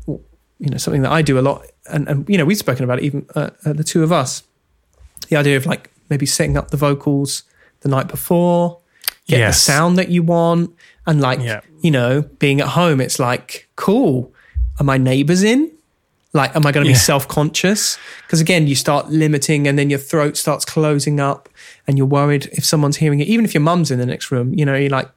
[0.08, 3.00] you know, something that I do a lot, and, and you know, we've spoken about
[3.00, 4.44] it even uh, uh, the two of us,
[5.30, 7.44] the idea of like maybe setting up the vocals
[7.82, 8.80] the night before,
[9.28, 10.74] get the sound that you want,
[11.06, 11.62] and like Yeah.
[11.82, 14.34] you know, being at home, it's like cool.
[14.80, 15.72] Are my neighbors in?
[16.34, 16.96] Like, am I going to Yeah.
[16.96, 17.98] be self conscious?
[18.26, 21.50] Because again, you start limiting, and then your throat starts closing up,
[21.88, 23.28] and you're worried if someone's hearing it.
[23.28, 25.10] Even if your mum's in the next room, you know, you're like,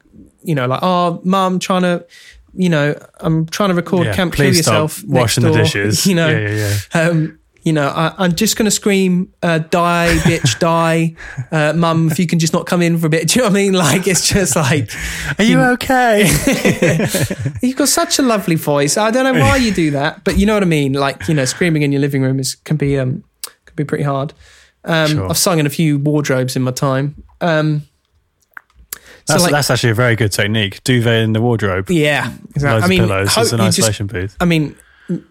[0.43, 2.03] you know, like, oh, mum, trying to,
[2.55, 6.05] you know, I'm trying to record Yeah, "Can't Kill please stop Yourself" washing the dishes.
[6.07, 7.01] You know, Yeah, yeah, yeah.
[7.09, 11.15] um, you know, I, I'm just going to scream, uh, die, bitch, die.
[11.51, 13.27] Uh, Mum, if you can just not come in for a bit.
[13.29, 13.73] Do you know what I mean?
[13.73, 14.91] Like, it's just like,
[15.39, 16.25] Are you okay?
[17.61, 18.97] you've got such a lovely voice.
[18.97, 20.93] I don't know why you do that, but you know what I mean?
[20.93, 24.03] Like, you know, screaming in your living room is, can be, um, can be pretty
[24.03, 24.33] hard.
[24.85, 25.29] Um, Sure.
[25.29, 27.23] I've sung in a few wardrobes in my time.
[27.39, 27.83] Um,
[29.25, 30.83] That's, like- that's actually a very good technique.
[30.83, 31.89] Duvet in the wardrobe.
[31.89, 32.69] yeah, exactly.
[32.69, 33.37] Loads I mean, of pillows.
[33.37, 34.35] It's an you just- isolation booth.
[34.41, 34.75] I mean,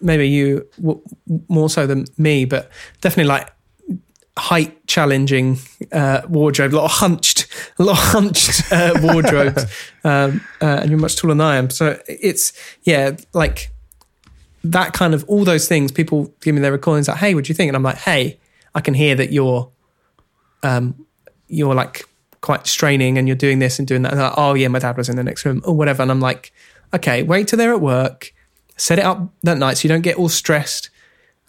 [0.01, 1.01] maybe you w-
[1.47, 2.69] more so than me, but
[3.01, 3.51] definitely like
[4.37, 5.59] height challenging
[5.91, 7.47] uh, wardrobe, a lot of hunched,
[7.77, 9.65] a lot of hunched uh, wardrobes,
[10.03, 11.69] um, uh, and you're much taller than I am.
[11.69, 13.71] So it's yeah, like
[14.63, 15.91] that kind of all those things.
[15.91, 18.39] People give me their recordings like, "Hey, what do you think?" And I'm like, "Hey,
[18.73, 19.71] I can hear that you're,
[20.63, 21.05] um,
[21.47, 22.05] you're like
[22.41, 24.97] quite straining, and you're doing this and doing that." And like, "Oh yeah, my dad
[24.97, 26.51] was in the next room or whatever." And I'm like,
[26.93, 28.33] "Okay, wait till they're at work."
[28.77, 30.89] Set it up that night so you don't get all stressed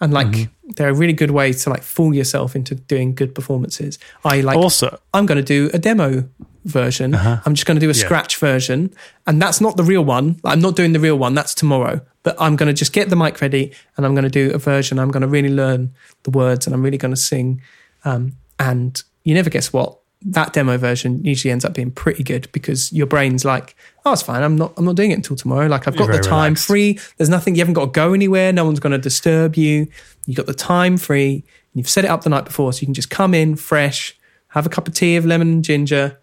[0.01, 3.97] and like they're a really good way to like fool yourself into doing good performances
[4.25, 6.27] i like Also, i'm going to do a demo
[6.65, 7.13] version.
[7.13, 8.05] I'm just going to do a Yeah.
[8.05, 8.91] scratch version,
[9.27, 10.39] and that's not the real one.
[10.43, 11.35] I'm not doing the real one.
[11.35, 12.01] That's tomorrow.
[12.23, 14.57] But I'm going to just get the mic ready, and I'm going to do a
[14.57, 14.97] version.
[14.97, 15.93] I'm going to really learn
[16.23, 17.61] the words, and I'm really going to sing.
[18.03, 22.51] Um, and you never guess what that demo version usually ends up being pretty good
[22.51, 23.75] because your brain's like,
[24.05, 24.43] oh, it's fine.
[24.43, 24.73] I'm not.
[24.77, 25.67] I'm not doing it until tomorrow.
[25.67, 26.67] Like I've got the time relaxed.
[26.67, 26.99] free.
[27.17, 27.55] There's nothing.
[27.55, 28.53] You haven't got to go anywhere.
[28.53, 29.87] No one's going to disturb you.
[30.25, 31.43] You've got the time free.
[31.73, 34.17] You've set it up the night before, so you can just come in fresh,
[34.49, 36.17] have a cup of tea of lemon and ginger,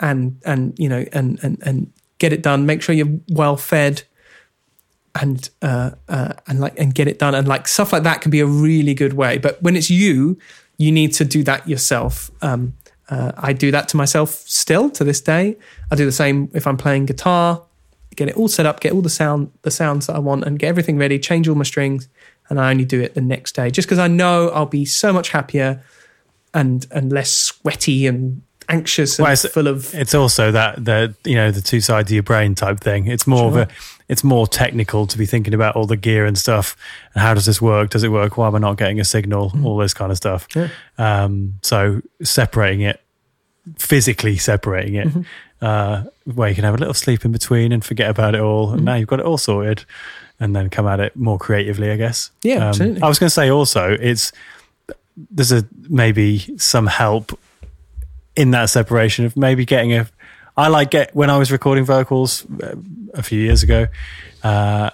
[0.00, 2.66] and and you know and and and get it done.
[2.66, 4.04] Make sure you're well fed,
[5.20, 7.34] and uh, uh, and like and get it done.
[7.34, 9.38] And like stuff like that can be a really good way.
[9.38, 10.38] But when it's you,
[10.78, 12.30] you need to do that yourself.
[12.42, 12.74] Um,
[13.08, 15.56] uh, I do that to myself still to this day.
[15.90, 17.62] I do the same if I'm playing guitar.
[18.16, 20.58] Get it all set up, get all the sound, the sounds that I want, and
[20.58, 21.18] get everything ready.
[21.18, 22.08] Change all my strings,
[22.48, 25.12] and I only do it the next day, just because I know I'll be so
[25.12, 25.82] much happier
[26.52, 31.36] and and less sweaty and anxious and Well, full of It's also that the you
[31.36, 33.06] know the two sides of your brain type thing.
[33.06, 33.68] It's more of a
[34.08, 36.76] it's more technical to be thinking about all the gear and stuff
[37.14, 37.90] and how does this work?
[37.90, 38.36] Does it work?
[38.38, 39.52] Why am I not getting a signal?
[39.64, 40.48] All this kind of stuff.
[40.56, 40.68] Yeah.
[40.96, 43.00] Um, so separating it,
[43.76, 45.08] physically separating it,
[45.60, 48.72] uh, where you can have a little sleep in between and forget about it all.
[48.72, 49.84] And now you've got it all sorted,
[50.40, 52.30] and then come at it more creatively, I guess.
[52.42, 53.02] Yeah, Um, absolutely.
[53.02, 54.32] I was going to say also it's
[55.30, 57.38] there's a maybe some help
[58.36, 60.08] in that separation of maybe getting a
[60.58, 62.74] I like get when I was recording vocals uh,
[63.14, 63.86] a few years ago
[64.42, 64.90] uh,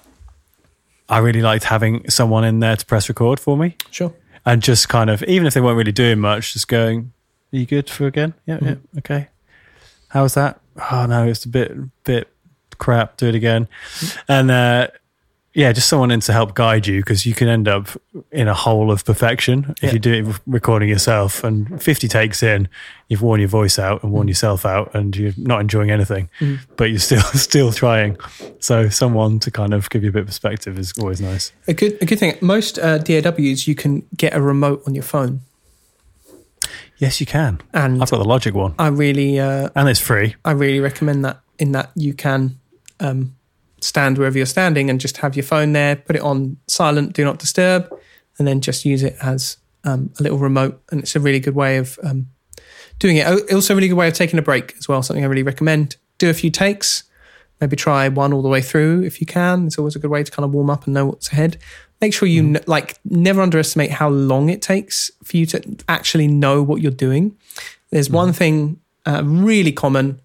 [1.08, 3.76] I really liked having someone in there to press record for me.
[3.90, 4.12] Sure.
[4.46, 7.12] and just kind of even if they weren't really doing much just going
[7.52, 8.34] are you good for again?
[8.46, 9.28] Yeah yeah okay.
[10.08, 10.60] How was that?
[10.92, 11.72] Oh no it's a bit
[12.04, 12.28] bit
[12.78, 13.16] crap.
[13.16, 13.66] Do it again.
[14.28, 14.88] And uh
[15.54, 17.86] yeah, just someone in to help guide you because you can end up
[18.32, 19.92] in a hole of perfection if Yeah.
[19.92, 21.44] you do it recording yourself.
[21.44, 22.68] And 50 takes in,
[23.08, 26.28] you've worn your voice out and worn yourself out, and you're not enjoying anything,
[26.76, 28.16] but you're still still trying.
[28.58, 31.52] So someone to kind of give you a bit of perspective is always nice.
[31.68, 32.36] A good a good thing.
[32.40, 35.40] Most uh, DAWs you can get a remote on your phone,
[36.98, 37.60] Yes, you can.
[37.72, 40.34] and I've got the Logic one, I really uh, and it's free.
[40.44, 41.40] I really recommend that.
[41.60, 42.58] In that you can
[42.98, 43.36] um,
[43.84, 47.24] stand wherever you're standing and just have your phone there, put it on silent, do
[47.24, 47.92] not disturb,
[48.38, 50.82] and then just use it as um, a little remote.
[50.90, 52.28] And it's a really good way of um,
[52.98, 53.26] doing it.
[53.26, 55.02] Oh, Also, a really good way of taking a break as well.
[55.02, 55.96] Something I really recommend.
[56.18, 57.04] Do a few takes.
[57.60, 59.66] Maybe try one all the way through if you can.
[59.66, 61.58] It's always a good way to kind of warm up and know what's ahead.
[62.00, 66.26] Make sure you kn- like never underestimate how long it takes for you to actually
[66.26, 67.36] know what you're doing.
[67.90, 70.20] There's one thing uh, really common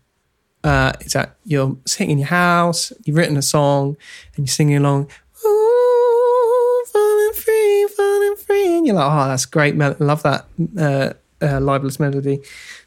[0.63, 3.97] uh, is that you're sitting in your house, you've written a song,
[4.35, 5.09] and you're singing along.
[5.45, 10.45] Ooh, falling free, falling free, and you're like, oh, that's great, love that
[10.77, 12.41] uh, uh, libelous melody.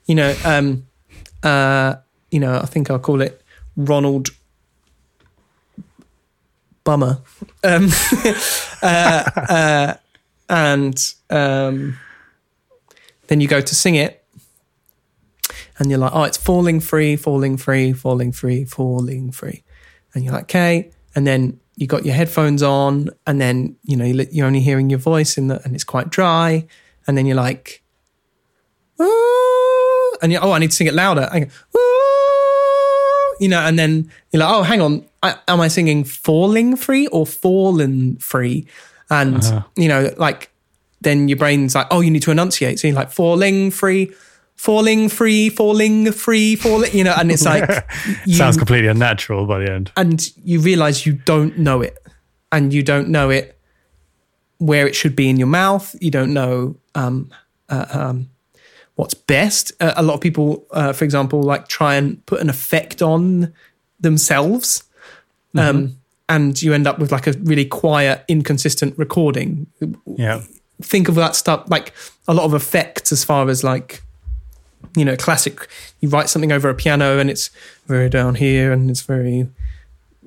[0.06, 0.86] You know, um,
[1.42, 1.96] uh,
[2.30, 3.42] you know, I think I'll call it
[3.76, 4.30] Ronald
[6.84, 7.20] Bummer,
[7.64, 7.88] um,
[8.82, 9.94] uh, uh,
[10.48, 11.96] and um,
[13.28, 14.21] then you go to sing it
[15.82, 19.64] and you're like, oh, it's falling free, falling free, falling free, falling free.
[20.14, 20.92] And you're like, okay.
[21.16, 25.00] And then you got your headphones on, and then you know you're only hearing your
[25.00, 26.68] voice in the, and it's quite dry.
[27.08, 27.82] And then you're like,
[29.00, 31.28] "Ooh," and you're, oh, I need to sing it louder.
[31.32, 31.46] I go,
[33.40, 37.08] you know, and then you're like, oh, hang on, I, am I singing falling free
[37.08, 38.68] or fallen free?
[39.10, 39.62] And uh-huh.
[39.74, 40.52] you know, like
[41.00, 42.78] then your brain's like, oh, you need to enunciate.
[42.78, 44.12] So you're like, falling free,
[44.62, 47.68] falling free, falling free, falling, you know, and it's like,
[48.26, 49.90] you, Sounds completely unnatural by the end.
[49.96, 51.98] and you realize you don't know it.
[52.52, 53.58] And you don't know it
[54.58, 55.96] where it should be in your mouth.
[56.00, 57.32] You don't know um,
[57.70, 58.28] uh, um,
[58.94, 59.72] what's best.
[59.80, 63.52] Uh, a lot of people, uh, for example, like try and put an effect on
[63.98, 64.84] themselves.
[65.56, 65.96] Um,
[66.28, 69.66] and you end up with like a really quiet, inconsistent recording
[70.06, 70.42] Yeah.
[70.80, 71.92] think of that stuff like
[72.28, 74.02] a lot of effects as far as like
[74.96, 75.68] you know classic.
[76.00, 77.50] You write something over a piano and it's
[77.86, 79.48] very down here and it's very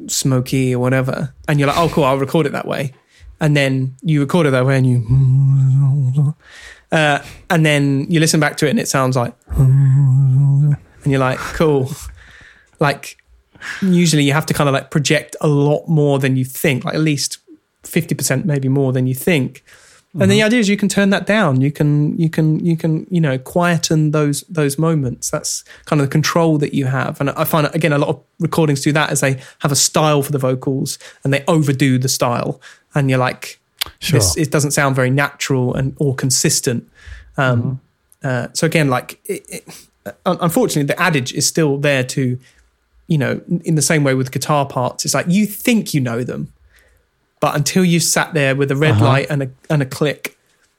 [0.08, 1.34] smoky or whatever.
[1.48, 2.94] And you're like oh cool i'll record it that way.
[3.40, 6.36] And then you record it that way and you
[6.92, 7.20] uh,
[7.50, 11.92] and then you listen back to it and it sounds like and you're like cool.
[12.80, 13.18] Like
[13.82, 16.96] usually you have to kind of like project a lot more than you think like
[16.96, 17.40] at least
[17.84, 19.64] 50% maybe more than you think
[20.20, 21.62] and the idea is you can turn that down.
[21.62, 25.30] You can you can you can you know quieten those those moments.
[25.30, 27.20] That's kind of the control that you have.
[27.20, 30.22] And i find again a lot of recordings do that as they have a style
[30.22, 32.62] for the vocals and they overdo the style.
[32.94, 33.60] And you're like
[34.00, 34.20] Sure.
[34.20, 36.90] this, it doesn't sound very natural and or consistent.
[37.38, 37.82] Um
[38.24, 39.90] uh, so again like it, it,
[40.26, 42.40] unfortunately, the adage is still there to,
[43.08, 45.06] you know, in the same way with guitar parts.
[45.06, 46.54] It's like you think you know them,
[47.46, 49.06] but until you sat there with a red Uh-huh.
[49.12, 50.22] light and a and a click,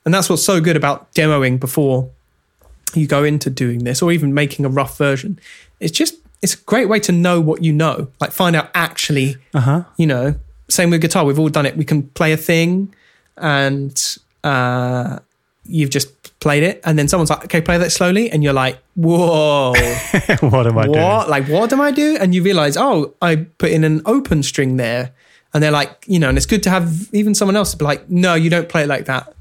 [0.05, 1.99] and that's what's so good about demoing before
[2.95, 5.39] you go into doing this, or even making a rough version.
[5.81, 9.37] It's just it's a great way to know what you know, like find out actually
[9.55, 9.81] Uh huh.
[9.97, 10.35] you know,
[10.69, 11.25] same with guitar.
[11.25, 11.77] We've all done it.
[11.77, 12.93] We can play a thing
[13.37, 13.95] and
[14.45, 15.19] uh,
[15.67, 16.09] you've just
[16.41, 16.81] played it.
[16.85, 18.31] And then someone's like, okay, play that slowly.
[18.31, 19.73] And you're like, whoa,
[20.41, 21.01] what am I doing?
[21.03, 21.29] what?
[21.29, 22.17] Like, what am I do?
[22.21, 25.13] And you realize, oh, I put in an open string there.
[25.57, 27.85] And they're like, you know, and it's good to have even someone else to be
[27.87, 29.33] like, no, you don't play it like that.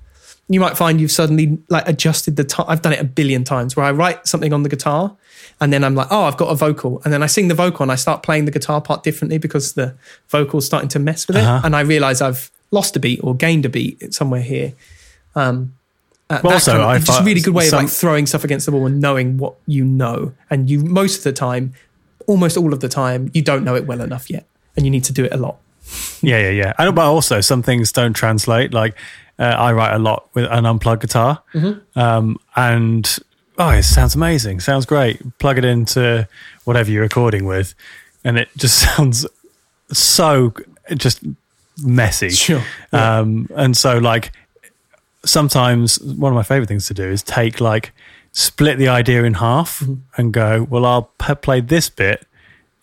[0.47, 2.67] You might find you've suddenly like adjusted the time.
[2.69, 5.13] I've done it a billion times where I write something on the guitar
[5.59, 7.01] and then I'm like, oh, I've got a vocal.
[7.03, 9.73] And then I sing the vocal and I start playing the guitar part differently because
[9.73, 9.93] the
[10.29, 11.43] vocal's starting to mess with it.
[11.43, 11.59] Uh-huh.
[11.65, 14.71] And I realize I've lost a beat or gained a beat somewhere here.
[15.35, 15.73] Um,
[16.29, 17.91] uh, Well, also, kind of- I it's just a really good way some- of like
[17.93, 20.31] throwing stuff against the wall and knowing what you know.
[20.49, 21.73] And you, most of the time,
[22.25, 24.45] almost all of the time, you don't know it well enough yet.
[24.77, 25.57] And you need to do it a lot.
[26.21, 26.73] Yeah, yeah, yeah.
[26.77, 28.73] And, but also, some things don't translate.
[28.73, 28.95] Like,
[29.39, 31.41] uh, I write a lot with an unplugged guitar,
[31.95, 33.17] um, and
[33.57, 34.59] oh, it sounds amazing.
[34.61, 35.21] Sounds great.
[35.39, 36.27] Plug it into
[36.63, 37.75] whatever you're recording with,
[38.23, 39.25] and it just sounds
[39.91, 40.53] so
[40.95, 41.21] just
[41.83, 42.29] messy.
[42.29, 42.63] Sure.
[42.91, 44.31] Um, and so, like,
[45.25, 47.91] sometimes one of my favorite things to do is take like
[48.31, 49.93] split the idea in half Mm-hmm.
[50.17, 52.25] and go, well, I'll p- play this bit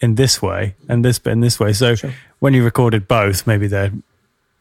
[0.02, 1.72] in this way and this bit in this way.
[1.72, 2.12] So Sure.
[2.40, 3.92] when you recorded both, maybe they're,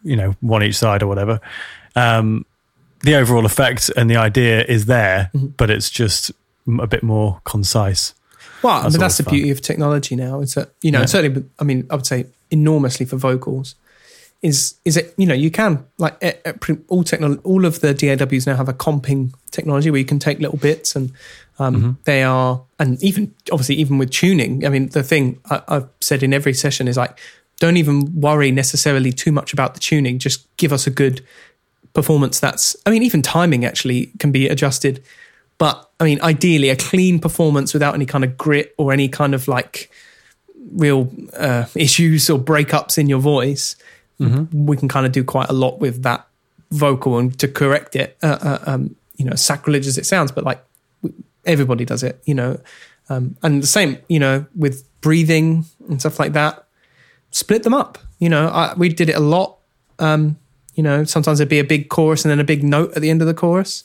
[0.03, 1.41] you know, one each side or whatever.
[1.95, 2.45] Um,
[3.01, 5.47] the overall effect and the idea is there, Mm-hmm.
[5.57, 6.31] but it's just
[6.79, 8.13] a bit more concise.
[8.61, 9.33] Well, I That's mean, that's the fun.
[9.33, 10.39] beauty of technology now.
[10.41, 11.05] Is that you know, Yeah.
[11.07, 13.73] certainly, I mean, I would say enormously for vocals.
[14.41, 16.53] Is is it you know you can like eh, eh,
[16.87, 20.39] all technology all of the DAWs now have a comping technology where you can take
[20.39, 21.11] little bits and
[21.59, 21.91] um, Mm-hmm.
[22.05, 24.65] they are and even obviously even with tuning.
[24.65, 27.19] I mean, the thing I, I've said in every session is like,
[27.59, 30.17] don't even worry necessarily too much about the tuning.
[30.17, 31.21] Just give us a good
[31.93, 32.39] performance.
[32.39, 35.03] That's I mean, even timing actually can be adjusted.
[35.59, 39.35] But I mean, ideally, a clean performance without any kind of grit or any kind
[39.35, 39.91] of like
[40.71, 43.75] real uh, issues or breakups in your voice.
[44.67, 46.27] We can kind of do quite a lot with that
[46.71, 48.17] vocal and to correct it.
[48.23, 50.63] Uh, uh, um, you know, sacrilege as it sounds, but like
[51.45, 52.21] everybody does it.
[52.25, 52.59] You know,
[53.09, 53.97] um, and the same.
[54.07, 56.65] You know, with breathing and stuff like that.
[57.31, 57.97] Split them up.
[58.19, 59.57] You know, I, we did it a lot.
[59.99, 60.37] Um,
[60.75, 63.09] you know, sometimes there'd be a big chorus and then a big note at the
[63.09, 63.83] end of the chorus.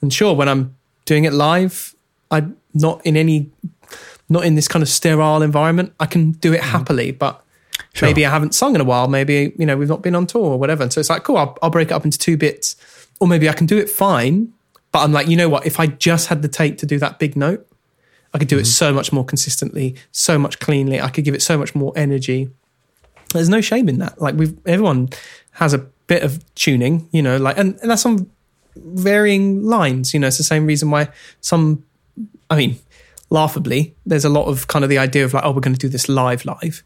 [0.00, 1.94] And sure, when I'm doing it live,
[2.30, 3.50] I'm not in any,
[4.28, 5.94] not in this kind of sterile environment.
[5.98, 7.42] I can do it happily, but
[7.96, 8.08] Sure.
[8.08, 9.08] maybe I haven't sung in a while.
[9.08, 10.82] Maybe you know we've not been on tour or whatever.
[10.82, 12.76] And so it's like, cool, I'll, I'll break it up into two bits,
[13.20, 14.52] or maybe I can do it fine.
[14.92, 15.66] But I'm like, you know what?
[15.66, 17.66] If I just had the take to do that big note,
[18.34, 18.66] I could do it mm-hmm.
[18.66, 21.00] so much more consistently, so much cleanly.
[21.00, 22.50] I could give it so much more energy.
[23.32, 24.20] There's no shame in that.
[24.20, 25.08] Like we've everyone
[25.52, 28.30] has a bit of tuning, you know, like and, and that's on
[28.76, 30.12] varying lines.
[30.12, 31.08] You know, it's the same reason why
[31.40, 31.82] some
[32.50, 32.78] I mean,
[33.30, 35.80] laughably, there's a lot of kind of the idea of like, oh, we're going to
[35.80, 36.82] do this live live.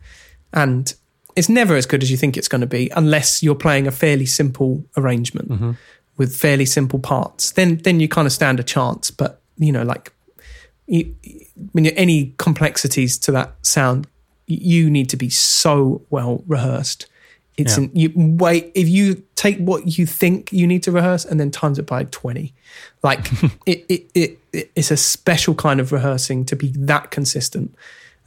[0.52, 0.92] And
[1.36, 3.90] it's never as good as you think it's going to be unless you're playing a
[3.90, 5.76] fairly simple arrangement
[6.16, 7.52] with fairly simple parts.
[7.52, 9.10] Then then you kind of stand a chance.
[9.10, 10.12] But you know, like
[10.86, 11.14] you,
[11.72, 14.06] when you any complexities to that sound,
[14.46, 17.06] you need to be so well rehearsed.
[17.56, 17.84] It's Yeah.
[17.84, 21.50] in, you wait if you take what you think you need to rehearse and then
[21.50, 22.54] times it by twenty,
[23.02, 23.30] like
[23.66, 27.74] it, it it it it's a special kind of rehearsing to be that consistent.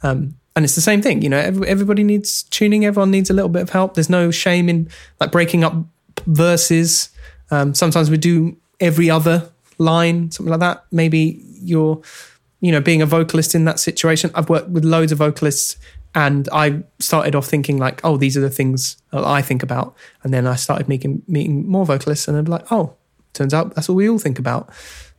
[0.02, 1.38] Um, and it's the same thing, you know.
[1.38, 2.84] Every, everybody needs tuning.
[2.84, 3.94] Everyone needs a little bit of help.
[3.94, 4.88] There's no shame in
[5.20, 5.74] like breaking up
[6.26, 7.10] verses.
[7.50, 10.84] Um, sometimes we do every other line, something like that.
[10.92, 12.00] Maybe you're,
[12.60, 14.30] you know, being a vocalist in that situation.
[14.34, 15.76] I've worked with loads of vocalists,
[16.14, 19.96] and I started off thinking like, oh, these are the things that I think about,
[20.22, 22.94] and then I started meeting meeting more vocalists, and I'm like, oh,
[23.32, 24.70] turns out that's what we all think about,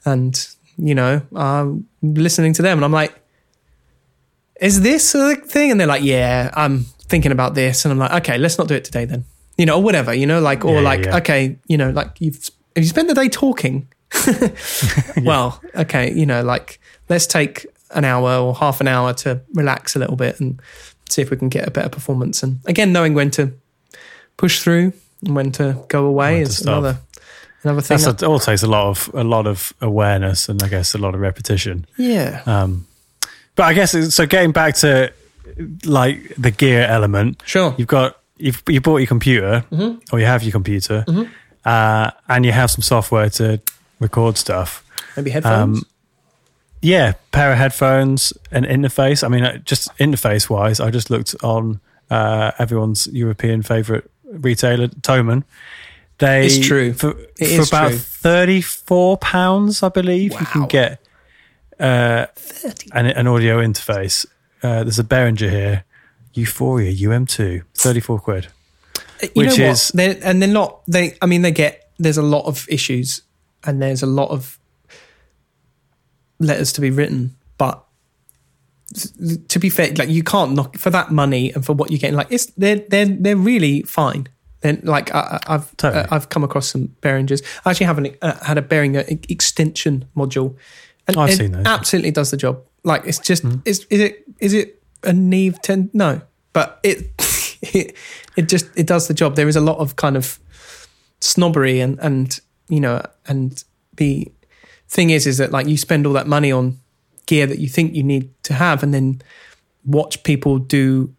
[0.05, 0.47] and
[0.77, 1.21] you know,
[2.01, 3.13] listening to them, and I'm like,
[4.61, 5.71] is this a thing?
[5.71, 7.85] And they're like, yeah, I'm thinking about this.
[7.85, 9.25] And I'm like, okay, let's not do it today then.
[9.57, 11.17] You know, or whatever, you know, like, or Yeah, like, yeah.
[11.17, 12.35] okay, you know, like you've,
[12.75, 13.87] have you spent the day talking?
[15.23, 16.79] Well, okay, you know, like,
[17.09, 20.59] let's take an hour or half an hour to relax a little bit and
[21.09, 22.43] see if we can get a better performance.
[22.43, 23.53] And again, knowing when to
[24.37, 24.91] push through
[25.25, 26.97] and when to go away When is another,
[27.63, 27.97] another thing.
[27.97, 30.93] That's a, it all takes a lot of a lot of awareness and I guess
[30.93, 31.85] a lot of repetition.
[31.97, 32.41] yeah.
[32.45, 32.87] Um,
[33.55, 34.25] but I guess so.
[34.25, 35.11] Getting back to
[35.85, 37.73] like the gear element, Sure.
[37.77, 39.99] you've got you've you bought your computer Mm-hmm.
[40.15, 41.05] or you have your computer,
[41.65, 43.61] uh, and you have some software to
[43.99, 44.83] record stuff.
[45.17, 45.77] Maybe headphones.
[45.79, 45.83] Um,
[46.81, 49.23] yeah, pair of headphones, an interface.
[49.23, 51.79] I mean, uh, just interface wise, I just looked on
[52.11, 55.43] uh, everyone's European favorite retailer, Thomann.
[56.19, 56.93] They It's true.
[56.93, 57.97] for, It for is about true.
[57.97, 60.31] thirty four pounds, I believe.
[60.39, 61.01] You can get
[61.79, 62.25] uh,
[62.93, 64.25] an, an audio interface.
[64.63, 65.83] Uh, there's a Behringer here,
[66.33, 68.47] U-Phoria UM2, 34 quid.
[69.21, 70.81] You Which know is- They're, and they're not.
[70.87, 71.17] They.
[71.21, 71.89] I mean, they get.
[71.97, 73.21] There's a lot of issues,
[73.63, 74.59] and there's a lot of
[76.39, 77.35] letters to be written.
[77.57, 77.83] But
[79.47, 82.15] to be fair, like you can't knock for that money and for what you're getting.
[82.17, 84.27] Like it's they're they're they're really fine.
[84.61, 86.03] Then like I, I've Totally.
[86.03, 87.41] uh, I've come across some Behringers.
[87.65, 90.55] I actually haven't uh, had a Behringer extension module,
[91.07, 91.63] and I've it seen those.
[91.63, 91.67] Mm-hmm.
[91.67, 92.63] absolutely does the job.
[92.83, 95.89] Like it's just is is it is it a Neve ten?
[95.93, 96.21] No,
[96.53, 97.11] but it
[97.61, 97.95] it
[98.35, 99.35] it just it does the job.
[99.35, 100.39] There is a lot of kind of
[101.19, 103.63] snobbery and and you know and
[103.97, 104.31] the
[104.87, 106.79] thing is is that like you spend all that money on
[107.25, 109.21] gear that you think you need to have and then
[109.83, 111.13] watch people do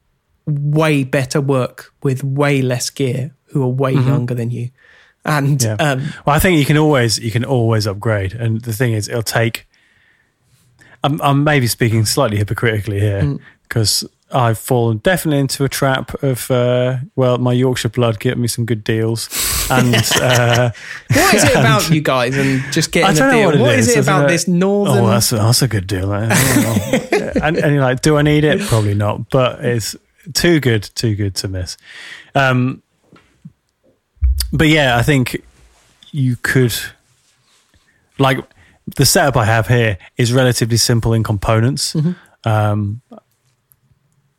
[0.47, 4.71] way better work with way less gear who are way younger than you
[5.25, 5.81] and Mm-hmm.
[5.81, 5.93] Yeah.
[5.93, 9.09] um Well, I think you can always you can always upgrade, and the thing is,
[9.09, 9.67] it'll take.
[11.07, 13.41] I'm, I'm maybe speaking slightly hypocritically here Mm.
[13.63, 18.49] because I've fallen definitely into a trap of uh, well, my Yorkshire blood getting me
[18.49, 19.29] some good deals,
[19.71, 20.71] and uh,
[21.13, 23.69] what is it about you guys and just getting I don't a know deal what
[23.71, 23.97] what is is.
[23.97, 26.11] it about this northern oh, that's that's a good deal.
[26.13, 26.25] I
[27.43, 28.61] and, and you're like, do I need it?
[28.63, 29.95] Probably not, but it's
[30.35, 31.77] too good, too good to miss.
[32.35, 32.83] Um,
[34.53, 35.41] but yeah, I think
[36.11, 36.75] you could
[38.19, 38.39] like
[38.95, 41.97] the setup I have here is relatively simple in components.
[42.45, 43.03] Um,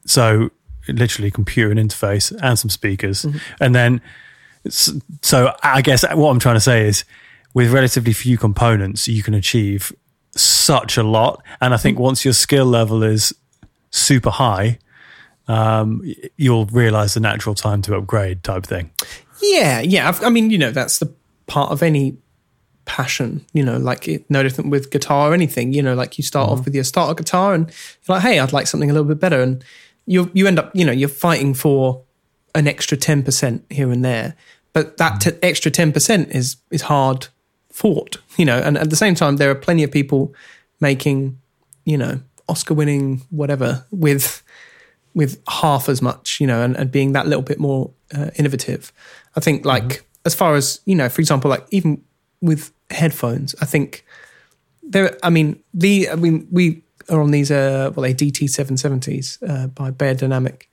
[0.06, 0.50] so
[0.88, 3.26] literally computer and interface and some speakers,
[3.60, 4.02] and then
[4.70, 7.04] so I guess what I'm trying to say is
[7.54, 9.92] with relatively few components, you can achieve
[10.36, 11.42] such a lot.
[11.62, 13.34] And I think once your skill level is
[13.90, 14.80] super high,
[15.48, 16.04] um,
[16.36, 18.92] you'll realize the natural time to upgrade type thing.
[19.42, 20.08] Yeah, yeah.
[20.08, 21.14] I've, I mean, you know, that's the
[21.48, 22.18] part of any
[22.88, 23.46] passion.
[23.54, 25.74] You know, like it, no different with guitar or anything.
[25.74, 26.66] You know, like you start off mm-hmm.
[26.66, 29.42] with your starter guitar, and you're like, hey, I'd like something a little bit better,
[29.42, 29.64] and
[30.06, 32.02] you you end up, you know, you're fighting for
[32.56, 34.36] an extra ten percent here and there,
[34.74, 35.40] but that mm-hmm.
[35.40, 37.28] t- extra ten percent is is hard
[37.72, 38.18] fought.
[38.38, 40.34] You know, and at the same time, there are plenty of people
[40.80, 41.40] making,
[41.86, 44.44] you know, Oscar-winning whatever with
[45.14, 48.94] with half as much, you know, and, and being that little bit more uh, innovative.
[49.36, 50.04] I think, like, mm-hmm.
[50.26, 52.04] as far as, you know, for example, like even
[52.40, 54.06] with headphones, I think
[54.84, 59.38] there, I mean, the, I mean, we are on these, uh, well, they DT 770s
[59.48, 60.64] uh, by Beyerdynamic.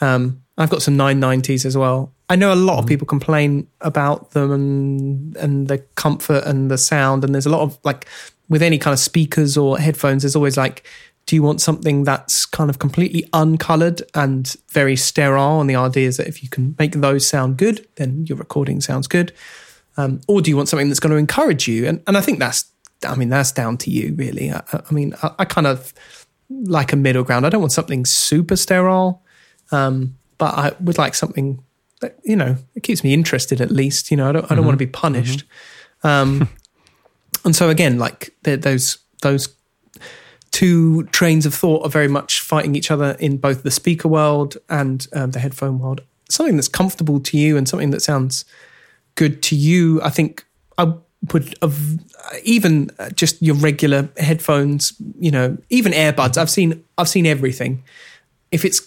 [0.00, 2.12] Um, I've got some 990s as well.
[2.28, 6.76] I know a lot of people complain about them and and the comfort and the
[6.76, 7.24] sound.
[7.24, 8.06] And there's a lot of like
[8.48, 10.84] with any kind of speakers or headphones, there's always like,
[11.26, 15.60] do you want something that's kind of completely uncolored and very sterile?
[15.60, 18.80] And the idea is that if you can make those sound good, then your recording
[18.80, 19.32] sounds good.
[19.98, 21.86] Um, or do you want something that's going to encourage you?
[21.86, 22.64] And and I think that's,
[23.04, 24.50] I mean, that's down to you really.
[24.50, 25.92] I, I mean, I, I kind of
[26.48, 27.44] like a middle ground.
[27.44, 29.22] I don't want something super sterile,
[29.72, 31.62] um, but I would like something
[32.00, 34.10] that you know it keeps me interested at least.
[34.10, 35.44] You know, I don't I don't want to be punished.
[36.04, 36.48] Um,
[37.44, 39.48] and so again, like the- those those
[40.52, 44.56] two trains of thought are very much fighting each other in both the speaker world
[44.68, 46.02] and um, the headphone world.
[46.30, 48.44] Something that's comfortable to you and something that sounds
[49.18, 50.00] good to you.
[50.02, 50.46] I think
[50.78, 50.94] I
[51.32, 51.78] would have
[52.44, 54.94] even just your regular headphones.
[55.18, 56.38] You know, even earbuds.
[56.38, 57.82] I've seen I've seen everything.
[58.50, 58.80] If it's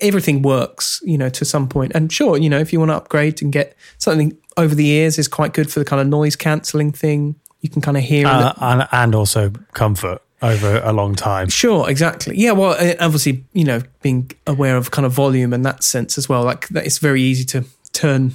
[0.00, 1.92] everything works, you know, to some point.
[1.94, 5.18] And sure, you know, if you want to upgrade and get something over the ears
[5.18, 7.36] is quite good for the kind of noise cancelling thing.
[7.60, 8.26] You can kind of hear.
[8.26, 11.48] in Uh, and, and also comfort over a long time.
[11.48, 12.36] Sure, exactly.
[12.36, 16.28] Yeah, well, obviously, you know, being aware of kind of volume and that sense as
[16.28, 16.42] well.
[16.42, 18.32] Like that, it's very easy to turn,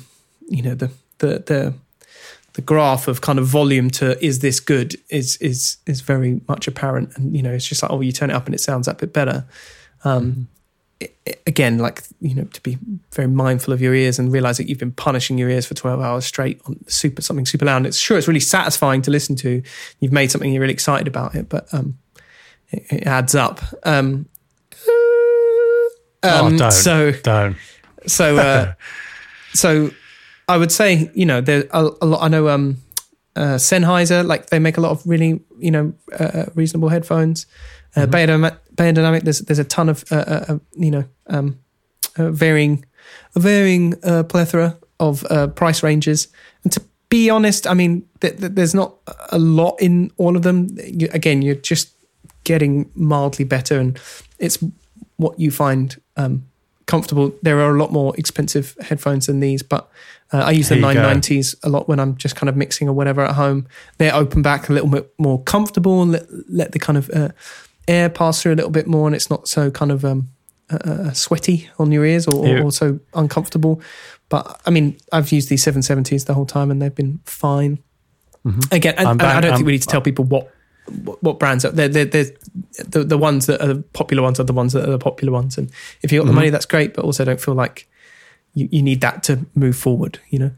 [0.47, 1.73] you know, the the the
[2.53, 6.68] the graph of kind of volume to is this good is is is very much
[6.68, 8.85] apparent, and you know, it's just like oh, you turn it up and it sounds
[8.88, 9.45] that bit better.
[10.03, 10.48] Um,
[11.02, 12.77] i- i- Again, like you know, to be
[13.14, 16.02] very mindful of your ears and realize that you've been punishing your ears for twelve
[16.02, 17.77] hours straight on super something super loud.
[17.77, 19.61] And it's sure it's really satisfying to listen to.
[19.99, 21.98] You've made something you're really excited about it, but um,
[22.72, 23.61] it, it adds up.
[23.84, 24.26] Um,
[26.23, 26.72] oh, um, don't.
[26.72, 27.56] So, don't.
[28.07, 28.73] so, uh,
[29.53, 29.91] so,
[30.47, 32.21] I would say, you know, there a, a lot.
[32.21, 32.77] I know um,
[33.35, 37.45] uh, Sennheiser, like they make a lot of really, you know, uh, reasonable headphones.
[37.95, 39.23] Uh, Mm-hmm.
[39.23, 41.59] There's there's a ton of, uh, uh, uh, you know, um,
[42.17, 42.85] uh, varying,
[43.35, 46.27] a varying uh, plethora of uh, price ranges.
[46.63, 48.95] And to be be honest, I mean, th- th- there's not
[49.31, 50.67] a lot in all of them.
[50.77, 51.89] You, again, you're just
[52.43, 53.99] getting mildly better, and
[54.39, 54.63] it's
[55.17, 56.45] what you find um,
[56.88, 57.31] comfortable.
[57.43, 59.88] There are a lot more expensive headphones than these, but
[60.34, 61.01] uh, I use the Here you go.
[61.03, 63.68] 990s a lot when I'm just kind of mixing or whatever at home.
[63.97, 67.30] They're open back, a little bit more comfortable, and let, let the kind of uh,
[67.88, 70.27] air pass through a little bit more, and it's not so kind of um,
[70.69, 73.80] uh, uh, sweaty on your ears or, or, or so uncomfortable.
[74.30, 77.80] But I mean, I've used these 770s the whole time, and they've been fine.
[78.72, 80.51] Again, I'm back- I don't I'm- think we need to tell people what
[81.22, 81.72] what, brands are.
[81.72, 82.31] They're, they're, they're,
[82.85, 85.34] the the ones that are the popular ones are the ones that are the popular
[85.34, 85.57] ones.
[85.57, 86.35] And if you got the mm-hmm.
[86.35, 86.93] money, that's great.
[86.93, 87.88] But also, don't feel like
[88.53, 90.19] you, you need that to move forward.
[90.30, 90.51] You know.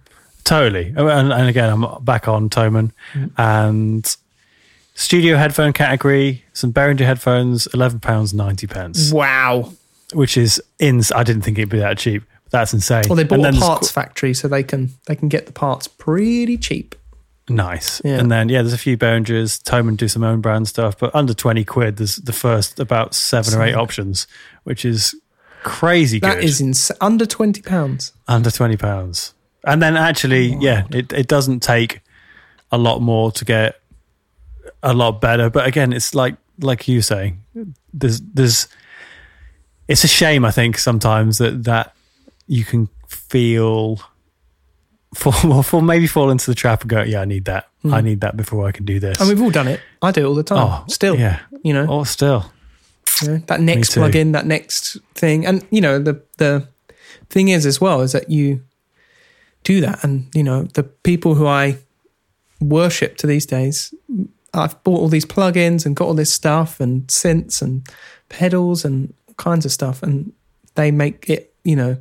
[0.43, 0.93] Totally.
[0.97, 3.27] Oh, And, and again, I'm back on Thomann mm-hmm.
[3.39, 4.17] and
[4.95, 9.71] studio headphone category, some Behringer headphones, £11.90, pence, Wow.
[10.13, 11.11] which is ins.
[11.11, 12.23] I didn't think it'd be that cheap.
[12.49, 13.03] That's insane.
[13.07, 15.87] Well, they bought And a parts factory, so they can they can get the parts
[15.87, 16.95] pretty cheap.
[17.49, 18.01] Nice.
[18.03, 18.19] Yeah.
[18.19, 19.61] And then, yeah, there's a few Behringers.
[19.61, 23.53] Thomann do some own brand stuff, but under 20 quid, there's the first about seven
[23.53, 24.27] or eight options,
[24.63, 25.15] which is
[25.63, 26.29] crazy good.
[26.29, 28.13] That is ins- under twenty pounds.
[28.29, 29.33] under 20 pounds
[29.65, 31.99] and then actually oh yeah it, it doesn't take
[32.71, 33.81] a lot more to get
[34.81, 37.33] a lot better but again it's like like you say
[37.93, 38.69] there's there's
[39.89, 41.93] it's a shame i think sometimes that that
[42.47, 43.99] you can feel
[45.13, 47.69] fall, fall maybe fall into the trap and go yeah i need that.
[47.83, 48.05] I hmm.
[48.05, 49.19] need that before i can do this.
[49.19, 49.79] And we've all done it.
[50.01, 50.67] I do it all the time.
[50.67, 51.39] Oh, Still, yeah.
[51.63, 52.51] you know, oh still.
[53.21, 56.67] You know, that next plugin, that next thing, and you know the the
[57.29, 58.63] thing is as well is that you
[59.63, 61.77] do that, and you know the people who I
[62.61, 63.93] worship to these days,
[64.53, 67.87] I've bought all these plugins and got all this stuff and synths and
[68.29, 70.31] pedals and all kinds of stuff, and
[70.75, 71.97] they make it, you know,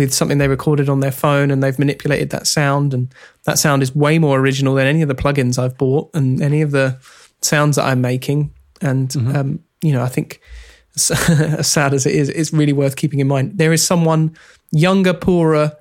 [0.00, 3.14] with something they recorded on their phone and they've manipulated that sound, and
[3.44, 6.62] that sound is way more original than any of the plugins I've bought and any
[6.62, 6.98] of the
[7.42, 10.40] sounds that I'm making, and um, you know, I think
[10.96, 13.58] as sad as it is, it's really worth keeping in mind.
[13.58, 14.36] There is someone
[14.70, 15.76] younger, poorer,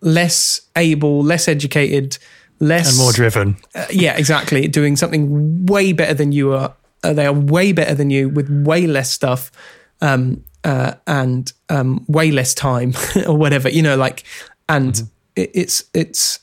[0.00, 2.18] less able, less educated,
[2.60, 4.66] less and more driven uh, yeah, exactly.
[4.68, 6.74] Doing something way better than you are.
[7.04, 9.52] Uh, they are way better than you with way less stuff,
[10.00, 12.92] um, uh, and um, way less time
[13.26, 13.70] or whatever.
[13.70, 14.24] You know, like,
[14.68, 15.02] and
[15.34, 16.40] it, it's it's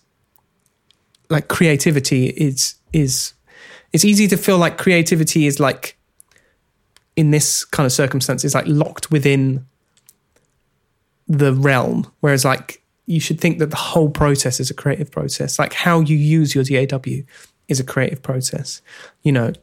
[1.30, 3.34] like creativity is is
[3.94, 5.96] it's easy to feel like creativity is like
[7.16, 9.68] in this kind of circumstance is like locked within
[11.28, 12.12] the realm.
[12.22, 15.60] Whereas like you should think that the whole process is a creative process.
[15.60, 17.22] Like how you use your DAW
[17.68, 18.82] is a creative process.
[19.22, 19.54] You know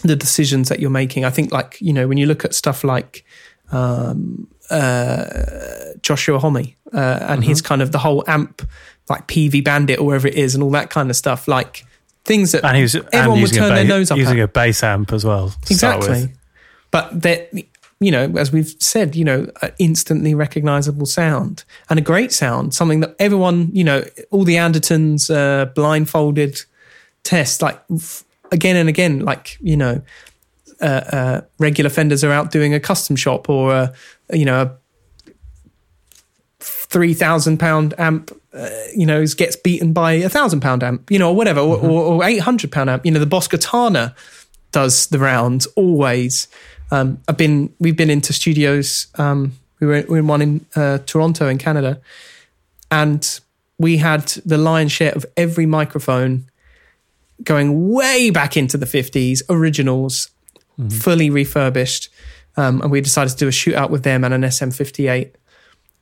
[0.00, 1.26] the decisions that you're making.
[1.26, 3.26] I think like you know when you look at stuff like
[3.72, 5.26] um, uh,
[6.02, 8.62] Joshua Homme uh, and his kind of the whole amp
[9.08, 11.84] like Peavey Bandit or wherever it is and all that kind of stuff like
[12.24, 14.44] things that and he was everyone would turn a, their ba- nose up using at.
[14.44, 16.08] a bass amp as well to start with.
[16.10, 16.38] Exactly.
[16.92, 17.52] But that,
[18.00, 22.74] you know, as we've said, you know, an instantly recognizable sound and a great sound,
[22.74, 26.62] something that everyone, you know, all the Andertons uh, blindfolded
[27.24, 27.80] test, like
[28.50, 30.02] again and again, like, you know,
[30.82, 33.94] uh, uh, regular fenders are out doing a custom shop or, a,
[34.32, 34.72] you know, a
[36.60, 41.18] three thousand pound amp, uh, you know, gets beaten by a thousand pound amp, you
[41.18, 43.06] know, or whatever, or, or, or eight hundred pound amp.
[43.06, 44.14] You know, the Boss Katana
[44.72, 46.48] does the rounds always.
[46.90, 49.06] Um, I've been, we've been into studios.
[49.16, 52.00] Um, we were, we were in one in uh, Toronto in Canada,
[52.90, 53.40] and
[53.78, 56.44] we had the lion's share of every microphone
[57.42, 60.28] going way back into the fifties, originals,
[60.90, 62.08] fully refurbished.
[62.56, 65.32] Um, and we decided to do a shootout with them and an SM58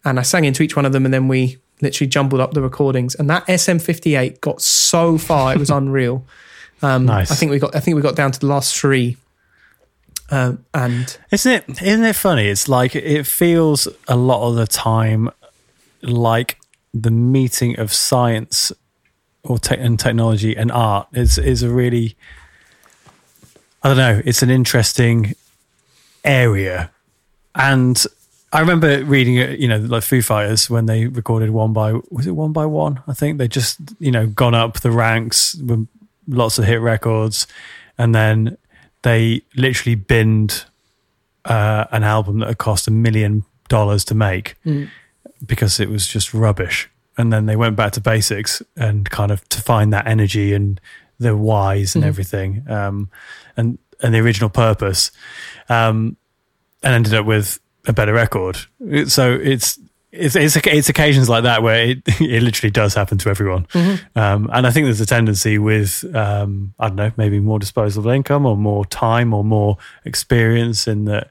[0.05, 2.63] and I sang into each one of them, and then we literally jumbled up the
[2.63, 3.15] recordings.
[3.15, 6.25] And that SM58 got so far, it was unreal.
[6.83, 7.31] Um, Nice.
[7.31, 9.17] I think we got, I think we got down to the last three,
[10.31, 11.83] um, and Isn't it?
[11.83, 12.49] Isn't it funny?
[12.49, 15.29] It's like it feels a lot of the time
[16.03, 16.59] like
[16.95, 18.73] the meeting of science
[19.43, 22.17] or tech and technology and art is is a really
[23.83, 24.23] I don't know.
[24.25, 25.35] It's an interesting
[26.25, 26.91] area,
[27.55, 28.03] and
[28.53, 29.59] I remember reading it.
[29.59, 33.03] You know, like Foo Fighters when they recorded one by was it one by one?
[33.07, 35.87] I think they just you know gone up the ranks with
[36.29, 37.47] lots of hit records,
[37.97, 38.57] and then
[39.03, 40.65] they literally binned
[41.47, 44.57] uh, an album that had cost a million dollars to make
[45.47, 46.89] because it was just rubbish.
[47.17, 50.81] And then they went back to basics and kind of to find that energy and
[51.19, 53.11] the whys and everything, um,
[53.61, 55.11] and and the original purpose,
[55.69, 56.17] um,
[56.83, 58.57] and ended up with a better record.
[59.07, 59.79] So it's
[60.13, 63.67] it's, it's it's occasions like that where it it literally does happen to everyone,
[64.17, 68.11] um, and I think there's a tendency with um, I don't know maybe more disposable
[68.11, 71.31] income or more time or more experience in that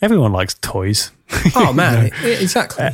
[0.00, 1.10] everyone likes toys.
[1.56, 2.90] Oh man, e- exactly.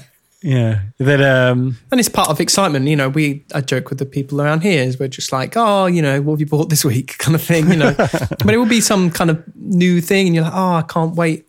[0.46, 3.08] Yeah, that um, And it's part of excitement, you know.
[3.08, 6.22] We I joke with the people around here is we're just like, oh, you know,
[6.22, 7.92] what have you bought this week, kind of thing, you know.
[7.98, 11.16] but it will be some kind of new thing, and you're like, oh, I can't
[11.16, 11.48] wait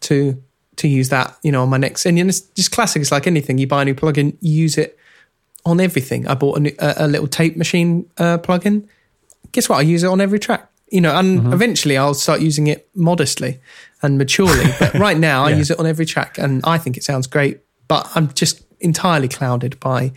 [0.00, 0.42] to
[0.76, 2.06] to use that, you know, on my next.
[2.06, 3.02] And it's just classic.
[3.02, 3.58] It's like anything.
[3.58, 4.98] You buy a new plugin, you use it
[5.66, 6.26] on everything.
[6.26, 8.88] I bought a, new, a, a little tape machine uh, plugin.
[9.52, 9.76] Guess what?
[9.76, 10.70] I use it on every track.
[10.90, 13.60] You know, and eventually I'll start using it modestly
[14.00, 14.64] and maturely.
[14.78, 17.60] But right now, I use it on every track, and I think it sounds great.
[17.88, 20.12] But I'm just entirely clouded by,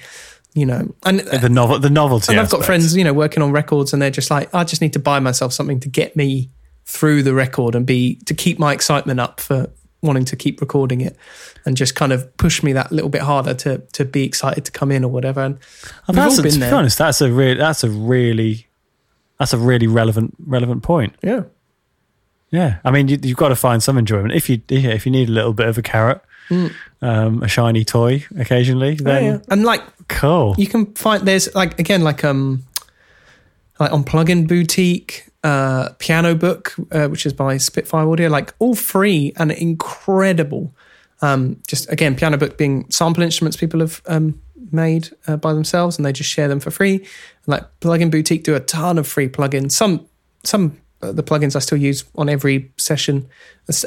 [0.54, 2.34] you know, and the novel the novelty.
[2.34, 4.82] and I've got friends, you know, working on records, and they're just like, I just
[4.82, 6.50] need to buy myself something to get me
[6.86, 9.70] through the record and be to keep my excitement up for
[10.02, 11.16] wanting to keep recording it,
[11.66, 14.72] and just kind of push me that little bit harder to to be excited to
[14.72, 15.42] come in or whatever.
[15.42, 15.60] And
[16.08, 16.72] I've all a, been to there.
[16.72, 18.68] be honest, that's a real that's a really
[19.40, 21.16] that's a really relevant relevant point.
[21.24, 21.44] Yeah,
[22.52, 24.34] Yeah, I mean, you, you've got to find some enjoyment.
[24.34, 26.22] If you yeah, if you need a little bit of a carrot,
[27.02, 29.28] um, a shiny toy occasionally, then Mm.
[29.28, 30.56] yeah, and like cool.
[30.58, 32.64] you can find there's like again like um
[33.80, 38.76] like on plugin boutique uh piano book uh, which is by spitfire audio like all
[38.76, 40.72] free and incredible
[41.22, 44.40] um just again piano book being sample instruments people have um
[44.72, 47.04] made uh, by themselves and they just share them for free
[47.48, 50.06] like plugin boutique do a ton of free plugins some
[50.44, 53.28] some the plugins i still use on every session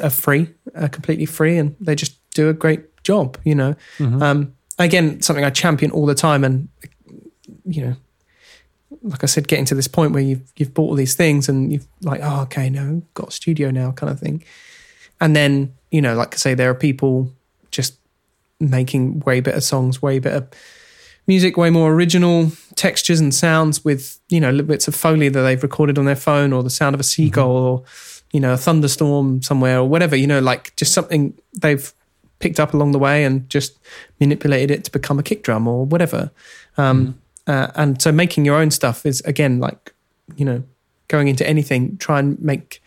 [0.01, 3.75] are free uh, completely free and they just do a great job you know?
[4.21, 6.67] Um again something i champion all the time and
[7.63, 7.95] you know
[9.03, 11.71] like i said getting to this point where you've you've bought all these things and
[11.71, 14.43] you've like oh okay no got a studio now kind of thing.
[15.21, 17.31] And then you know like i say there are people
[17.71, 17.97] just
[18.59, 20.47] making way better songs way better
[21.27, 25.41] music way more original textures and sounds with you know little bits of foley that
[25.41, 27.83] they've recorded on their phone or the sound of a seagull or
[28.31, 31.93] you know a thunderstorm somewhere or whatever you know like just something they've
[32.39, 33.79] picked up along the way and just
[34.19, 36.31] manipulated it to become a kick drum or whatever.
[36.77, 39.93] Um, uh, and so making your own stuff is again like
[40.35, 40.63] you know
[41.07, 42.81] going into anything try and make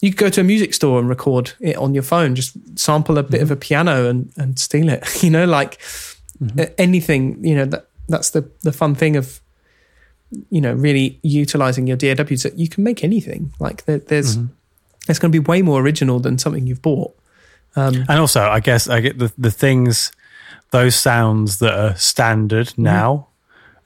[0.00, 3.18] you could go to a music store and record it on your phone just sample
[3.18, 5.78] a bit of a piano and, and steal it you know like
[6.58, 9.40] uh, anything you know that that's the the fun thing of
[10.50, 14.36] you know really utilizing your DAWs that you can make anything like there, there's
[15.08, 17.14] it's going to be way more original than something you've bought
[17.76, 20.10] um, And also, I guess I get the the things,
[20.70, 22.82] those sounds that are standard Mm-hmm.
[22.82, 23.28] now,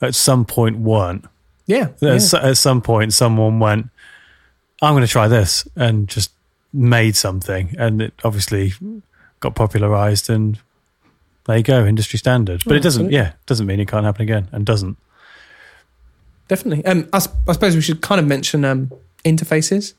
[0.01, 1.25] at some point weren't.
[1.67, 2.15] yeah, yeah.
[2.15, 3.87] s- at some point, someone went,
[4.81, 6.31] "I'm going to try this," and just
[6.73, 8.73] made something, and it obviously
[9.41, 10.59] got popularized, and
[11.47, 12.63] there you go, industry standard.
[12.65, 13.17] But Yeah, it doesn't, absolutely.
[13.19, 14.97] yeah, doesn't mean it can't happen again, and doesn't.
[16.49, 16.85] definitely.
[16.85, 18.91] Um, I, I suppose we should kind of mention um,
[19.25, 19.95] interfaces.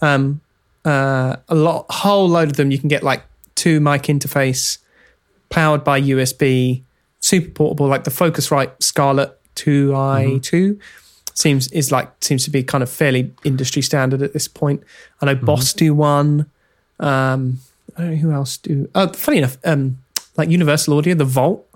[0.00, 0.40] Um,
[0.84, 2.70] uh, a lot, whole load of them.
[2.70, 3.22] You can get like
[3.54, 4.78] two mic interface,
[5.48, 6.82] powered by USB,
[7.20, 10.78] super portable, like the Focusrite Scarlett Two I Two.
[11.34, 14.82] Seems is like seems to be kind of fairly industry standard at this point.
[15.20, 16.50] I know Boss do one.
[17.00, 17.58] Um,
[17.96, 18.88] I don't know who else do.
[18.94, 19.98] Oh, funny enough, um,
[20.36, 21.66] like Universal Audio, the Volt,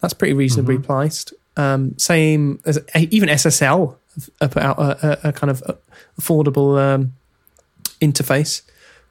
[0.00, 1.32] that's pretty reasonably priced.
[1.56, 3.96] Um, same as even SSL
[4.40, 5.62] put out a, a, a kind of
[6.20, 7.14] affordable um,
[8.00, 8.62] interface.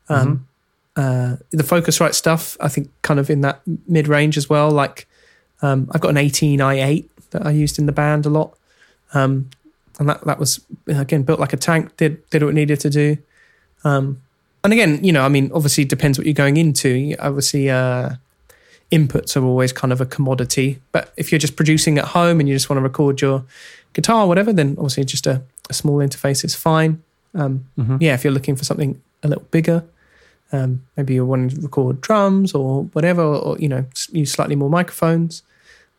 [0.09, 0.47] Um,
[0.95, 4.71] uh, the Focusrite stuff, I think, kind of in that mid range as well.
[4.71, 5.07] Like
[5.61, 8.57] um, I've got an 18i8 that I used in the band a lot,
[9.13, 9.49] um,
[9.99, 11.97] and that that was again built like a tank.
[11.97, 13.17] Did did what it needed to do.
[13.83, 14.21] Um,
[14.63, 17.15] and again, you know, I mean, obviously it depends what you're going into.
[17.19, 18.15] Obviously, uh,
[18.97, 20.79] inputs are always kind of a commodity.
[20.91, 23.43] But if you're just producing at home and you just want to record your
[23.93, 27.03] guitar or whatever, then obviously just a, a small interface is fine.
[27.33, 27.65] Um,
[28.01, 29.83] Yeah, if you're looking for something a little bigger,
[30.51, 34.69] um, maybe you're wanting to record drums or whatever, or, you know, use slightly more
[34.69, 35.43] microphones,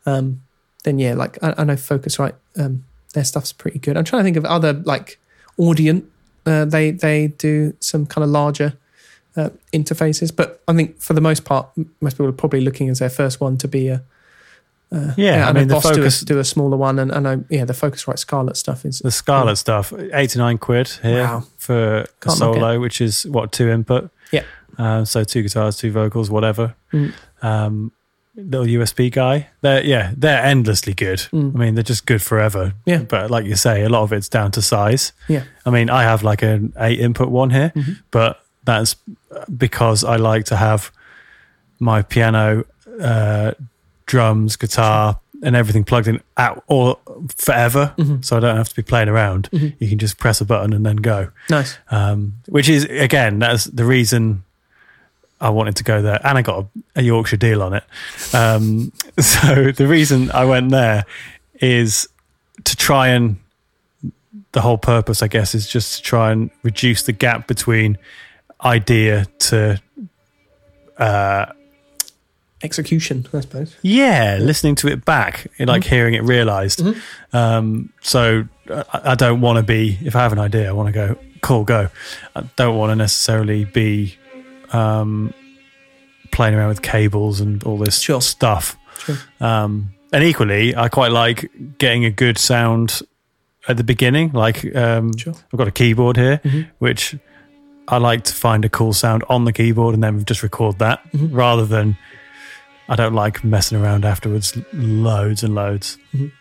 [0.07, 0.41] um,
[0.85, 3.97] then yeah, like I, I know Focusrite, um, their stuff's pretty good.
[3.97, 5.19] I'm trying to think of other like
[5.59, 6.05] Audient.
[6.45, 8.75] Uh, they they do some kind of larger
[9.37, 11.69] uh, interfaces, but I think for the most part,
[12.01, 14.03] most people are probably looking as their first one to be a.
[14.93, 17.19] Uh, Yeah, I know mean, the Boss do a- do, a, smaller one, and I
[17.21, 21.45] know yeah, the Focusrite Scarlett stuff is The Scarlett stuff, eighty nine quid here Wow.
[21.59, 24.11] for a Can't solo, which is what two input.
[24.33, 24.45] Yeah.
[24.79, 26.75] Uh, so two guitars, two vocals, whatever.
[26.93, 27.13] Mm.
[27.43, 27.93] Um,
[28.37, 29.49] little USB guy.
[29.63, 31.19] They're yeah, they're endlessly good.
[31.33, 31.55] Mm.
[31.55, 32.75] I mean, they're just good forever.
[32.85, 32.99] Yeah.
[33.03, 35.13] But like you say, a lot of it's down to size.
[35.29, 35.45] Yeah.
[35.65, 37.99] I mean, I have like an eight input one here, Mhm.
[38.13, 38.97] but that's
[39.57, 40.93] because I like to have
[41.79, 42.65] my piano
[43.01, 43.53] uh,
[44.05, 46.99] drums, guitar, and everything plugged in out or
[47.37, 47.95] forever.
[47.97, 48.23] Mm-hmm.
[48.23, 49.49] So I don't have to be playing around.
[49.79, 51.31] You can just press a button and then go.
[51.49, 51.79] Nice.
[51.91, 54.45] Um, which is again, that's the reason
[55.41, 57.85] I wanted to go there, and I got a, a Yorkshire deal on it.
[58.35, 61.05] Um, so the reason I went there
[61.61, 62.09] is
[62.65, 63.37] to try and
[64.53, 67.99] the whole purpose, I guess, is just to try and reduce the gap between
[68.67, 69.81] idea to
[70.99, 71.47] uh,
[72.63, 73.77] Execution, I suppose.
[73.83, 76.83] yeah, listening to it back, like hearing it realized.
[77.33, 80.89] Um, so I, I don't want to be, if I have an idea, I want
[80.89, 81.91] to go, cool, go.
[82.35, 84.17] I don't want to necessarily be
[84.73, 85.35] um,
[86.33, 88.23] playing around with cables and all this Sure.
[88.23, 88.77] stuff.
[89.05, 89.17] Sure.
[89.39, 93.03] Um, and equally, I quite like getting a good sound
[93.69, 94.33] at the beginning.
[94.33, 95.35] Like um, Sure.
[95.53, 96.69] I've got a keyboard here, Mhm.
[96.79, 97.17] which
[97.89, 101.01] I like to find a cool sound on the keyboard and then just record that
[101.13, 101.29] Mhm.
[101.33, 101.97] rather than
[102.89, 105.99] I don't like messing around afterwards loads and loads.
[106.15, 106.33] Mhm.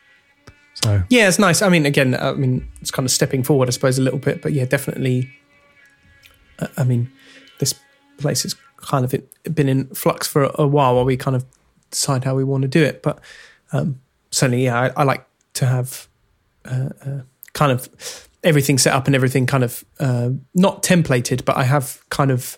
[0.83, 1.61] So Yeah, it's nice.
[1.61, 4.41] I mean, again, I mean, it's kind of stepping forward, I suppose, a little bit,
[4.41, 5.29] but yeah, definitely.
[6.59, 7.11] uh, I mean,
[7.59, 7.73] this
[8.17, 9.13] place has kind of
[9.53, 11.45] been in flux for a while while we kind of
[11.91, 13.01] decide how we want to do it.
[13.03, 13.19] But
[13.73, 13.99] um,
[14.31, 16.07] certainly, yeah, I, I like to have
[16.65, 17.21] uh, uh,
[17.53, 17.89] kind of
[18.45, 22.57] everything set up and everything kind of uh, not templated, but I have kind of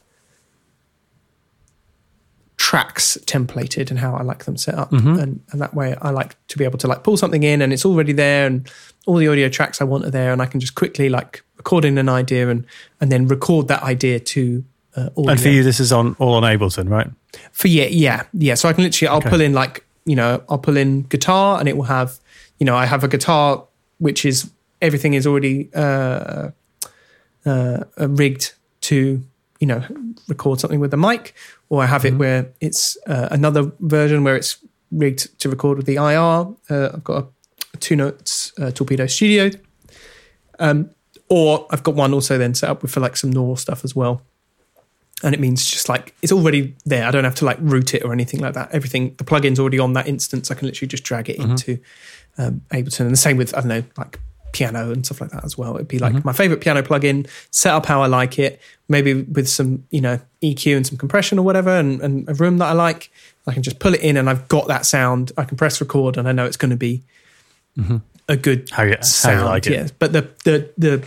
[2.57, 4.91] tracks templated and how I like them set up.
[4.91, 5.21] Mhm.
[5.21, 7.71] And, and that way I like to be able to like pull something in and
[7.71, 8.69] it's already there and
[9.05, 11.85] all the audio tracks I want are there and I can just quickly like record
[11.85, 12.65] in an idea and,
[12.99, 14.65] and then record that idea to
[14.95, 15.29] uh, audio.
[15.31, 17.07] and for you, this is on all on Ableton, right?
[17.51, 18.55] For yeah, yeah, yeah.
[18.55, 19.29] So I can literally, I'll Okay.
[19.29, 22.17] pull in like, you know, I'll pull in guitar, and it will have,
[22.57, 23.63] you know, I have a guitar
[23.99, 24.49] which is
[24.81, 26.49] everything is already uh,
[27.45, 29.23] uh, uh, rigged to,
[29.59, 29.83] you know,
[30.27, 31.33] record something with the mic,
[31.69, 34.57] or I have it where it's uh, another version where it's
[34.91, 36.55] rigged to record with the IR.
[36.69, 37.27] Uh, I've got a,
[37.73, 39.49] a two notes uh, torpedo studio,
[40.59, 40.91] um,
[41.29, 43.95] or I've got one also then set up with for like some neural stuff as
[43.95, 44.21] well
[45.23, 47.05] and it means just like it's already there.
[47.05, 48.71] I don't have to like route it or anything like that.
[48.71, 50.51] Everything the plugin's already on that instance.
[50.51, 51.79] I can literally just drag it into
[52.37, 54.19] um, Ableton, and the same with I don't know like
[54.57, 55.75] piano and stuff like that as well.
[55.75, 58.59] It'd be like my favorite piano plugin, set up how I like it,
[58.89, 62.57] maybe with some you know EQ and some compression or whatever, and, and a room
[62.59, 63.11] that I like.
[63.49, 65.31] I can just pull it in, and I've got that sound.
[65.37, 67.03] I can press record, and I know it's going to be
[68.27, 69.39] a good How you, how sound.
[69.39, 69.73] you like it?
[69.73, 71.03] Yeah, but the the the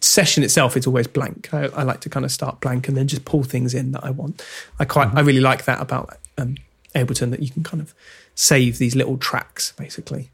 [0.00, 1.48] session itself is always blank.
[1.54, 4.04] I, I like to kind of start blank and then just pull things in that
[4.04, 4.44] I want.
[4.78, 5.18] I quite Mm-hmm.
[5.18, 6.56] I really like that about um,
[6.94, 7.94] Ableton that you can kind of
[8.34, 10.30] save these little tracks basically,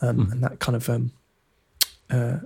[0.00, 0.32] um, Hmm.
[0.32, 1.12] and that kind of um,
[2.12, 2.38] uh,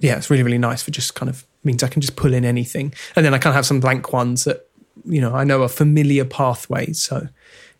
[0.00, 2.44] yeah, it's really really nice for just kind of means I can just pull in
[2.44, 4.68] anything, and then I kind of have some blank ones that
[5.04, 7.00] you know I know are familiar pathways.
[7.00, 7.28] So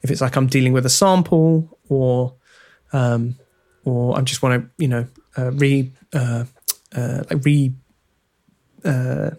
[0.03, 2.35] if it's like I'm dealing with a sample or
[2.93, 3.37] um,
[3.85, 5.07] or I just want to you know
[5.39, 6.45] uh, re uh,
[6.95, 7.73] uh, like re
[8.85, 9.31] uh,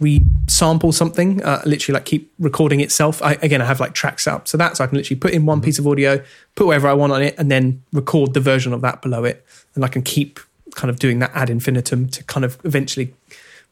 [0.00, 3.22] re sample something, uh, literally like keep recording itself.
[3.22, 5.46] I, again, I have like tracks up, so that so I can literally put in
[5.46, 6.22] one piece of audio,
[6.54, 9.44] put whatever I want on it, and then record the version of that below it,
[9.74, 10.40] and I can keep
[10.74, 13.14] kind of doing that ad infinitum to kind of eventually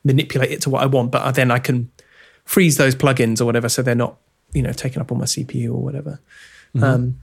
[0.05, 1.10] manipulate it to what I want.
[1.10, 1.90] But then I can
[2.44, 4.16] freeze those plugins or whatever, so they're not
[4.52, 6.20] you know taking up all my CPU or whatever.
[6.82, 7.20] Um,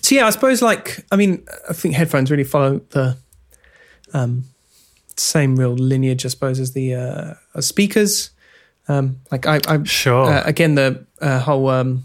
[0.00, 3.16] so yeah, I suppose like I mean I think headphones really follow the
[4.14, 4.44] um,
[5.16, 8.30] same real lineage, I suppose, as the uh, as speakers.
[8.88, 10.24] Um, like I, I Sure.
[10.24, 12.04] uh, again the uh, whole um,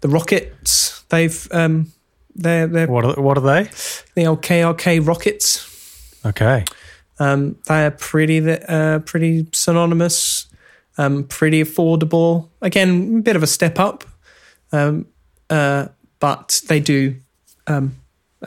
[0.00, 1.92] the rockets they've um,
[2.34, 3.70] they're they're what are, what are they?
[4.14, 5.67] the old KRK rockets.
[6.28, 6.64] Okay.
[7.18, 10.46] Um, they're pretty uh, pretty synonymous,
[10.98, 12.48] um, pretty affordable.
[12.62, 14.04] Again, a bit of a step up,
[14.72, 15.06] um,
[15.50, 15.88] uh,
[16.20, 17.16] but they do
[17.66, 17.96] um,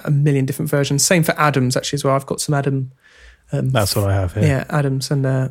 [0.05, 1.03] a million different versions.
[1.03, 2.15] Same for Adams actually as well.
[2.15, 2.91] I've got some Adam.
[3.51, 4.43] Um, That's what I have here.
[4.43, 5.49] yeah, Adams, and uh,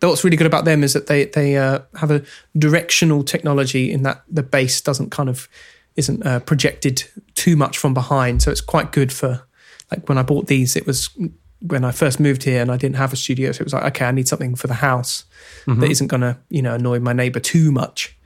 [0.00, 2.22] what's really good about them is that they they uh, have a
[2.56, 5.48] directional technology in that the bass doesn't kind of
[5.96, 7.04] isn't uh, projected
[7.34, 9.42] too much from behind, so it's quite good for
[9.90, 10.76] like when I bought these.
[10.76, 11.10] It was
[11.60, 13.84] when I first moved here and I didn't have a studio, so it was like
[13.84, 15.24] okay, I need something for the house
[15.66, 15.80] Mm-hmm.
[15.80, 18.16] that isn't going to you know annoy my neighbor too much,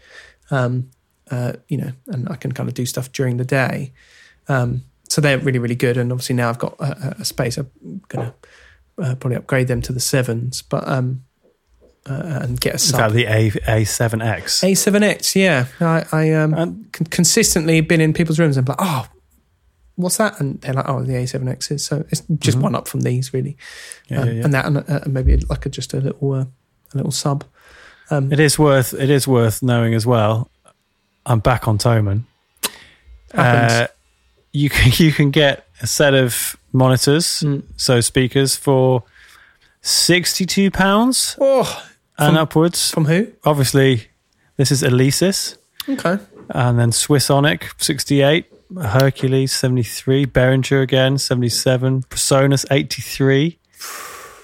[0.53, 0.91] um,
[1.31, 3.93] uh, you know, and I can kind of do stuff during the day.
[4.49, 7.57] Um, so they're really really good, and obviously now I've got a, a- space.
[7.59, 7.71] I'm
[8.09, 8.35] gonna
[8.99, 11.25] uh, probably upgrade them to the sevens, but um,
[12.07, 14.63] uh, and get a Is that the A A7X?
[14.63, 15.67] A7X, yeah.
[15.81, 16.53] I, I um,
[16.93, 19.07] con- consistently been in people's rooms and be like, oh,
[19.97, 20.41] what's that?
[20.41, 21.85] And they're like, oh, the A7X is.
[21.87, 23.57] So it's just one up from these, really.
[24.11, 24.15] Mm-hmm.
[24.15, 24.45] Yeah, Um, yeah, yeah.
[24.45, 26.45] And that, and uh, maybe like a, just a little, uh,
[26.93, 27.45] a little sub.
[28.11, 30.51] Um, It is worth it is worth knowing as well.
[31.25, 32.25] I'm back on Thomann.
[33.33, 33.87] Uh,
[34.53, 37.63] you can you can get a set of monitors, Mm.
[37.77, 39.03] so speakers for
[39.81, 41.83] sixty two pounds oh,
[42.19, 42.91] and From- upwards.
[42.91, 43.29] from who?
[43.45, 44.09] Obviously,
[44.57, 45.57] this is Alesis,
[45.89, 46.19] Okay.
[46.51, 48.47] and then Swissonic sixty eight,
[48.81, 53.59] Hercules seventy three, Behringer again seventy seven, Presonus eighty three.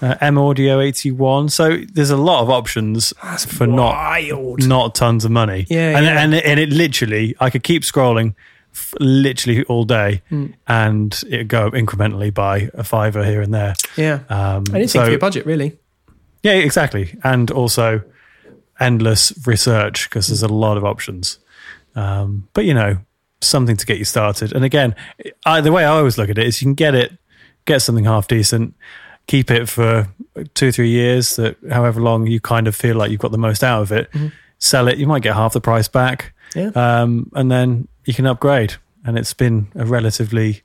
[0.03, 1.51] Uh, M Audio 81.
[1.51, 3.13] So there's a lot of options
[3.47, 4.61] for not wild.
[4.61, 5.67] not not tons of money.
[5.69, 6.23] Yeah, and, yeah.
[6.23, 8.35] and and it literally, I could keep scrolling,
[8.73, 10.47] f- literally all day, Hmm.
[10.67, 13.75] and it go incrementally by a fiver here and there.
[13.99, 14.21] Yeah.
[14.31, 15.77] Um, Anything so- for your budget, really.
[16.43, 18.01] yeah, exactly, and also
[18.81, 21.39] endless research because there's a lot of options.
[21.95, 22.97] Um, but you know,
[23.41, 24.53] something to get you started.
[24.53, 24.95] And again,
[25.47, 27.17] I, the way I always look at it is, you can get it,
[27.65, 28.75] get something half decent.
[29.27, 30.09] Keep it for
[30.55, 33.63] two, three years, that however long you kind of feel like you've got the most
[33.63, 34.11] out of it.
[34.59, 36.33] Sell it, you might get half the price back.
[36.57, 36.71] Yeah.
[36.75, 38.75] um, and then you can upgrade.
[39.05, 40.63] And it's been a relatively,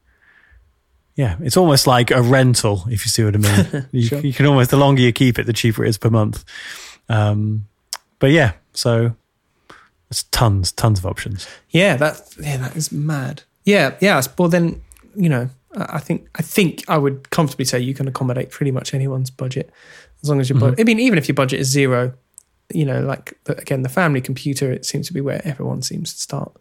[1.16, 3.88] yeah, it's almost like a rental, if you see what I mean.
[3.92, 4.20] you, Sure.
[4.20, 6.44] you can almost, the longer you keep it, the cheaper it is per month.
[7.08, 7.68] Um,
[8.20, 9.16] but yeah, so
[10.10, 11.48] it's tons, tons of options.
[11.70, 13.44] Yeah, that yeah, that is mad.
[13.64, 14.22] Yeah, yeah.
[14.38, 14.82] Well, then
[15.16, 18.94] you know, I think I think I would comfortably say you can accommodate pretty much
[18.94, 19.72] anyone's budget
[20.22, 20.80] as long as your budget.
[20.80, 22.14] I mean, even if your budget is zero,
[22.74, 26.14] you know, like the, again, the family computer, it seems to be where everyone seems
[26.14, 26.52] to start.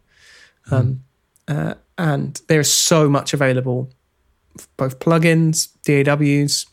[0.71, 1.03] Um,
[1.47, 3.89] uh, and there is so much available,
[4.77, 6.65] both plugins, DAWs,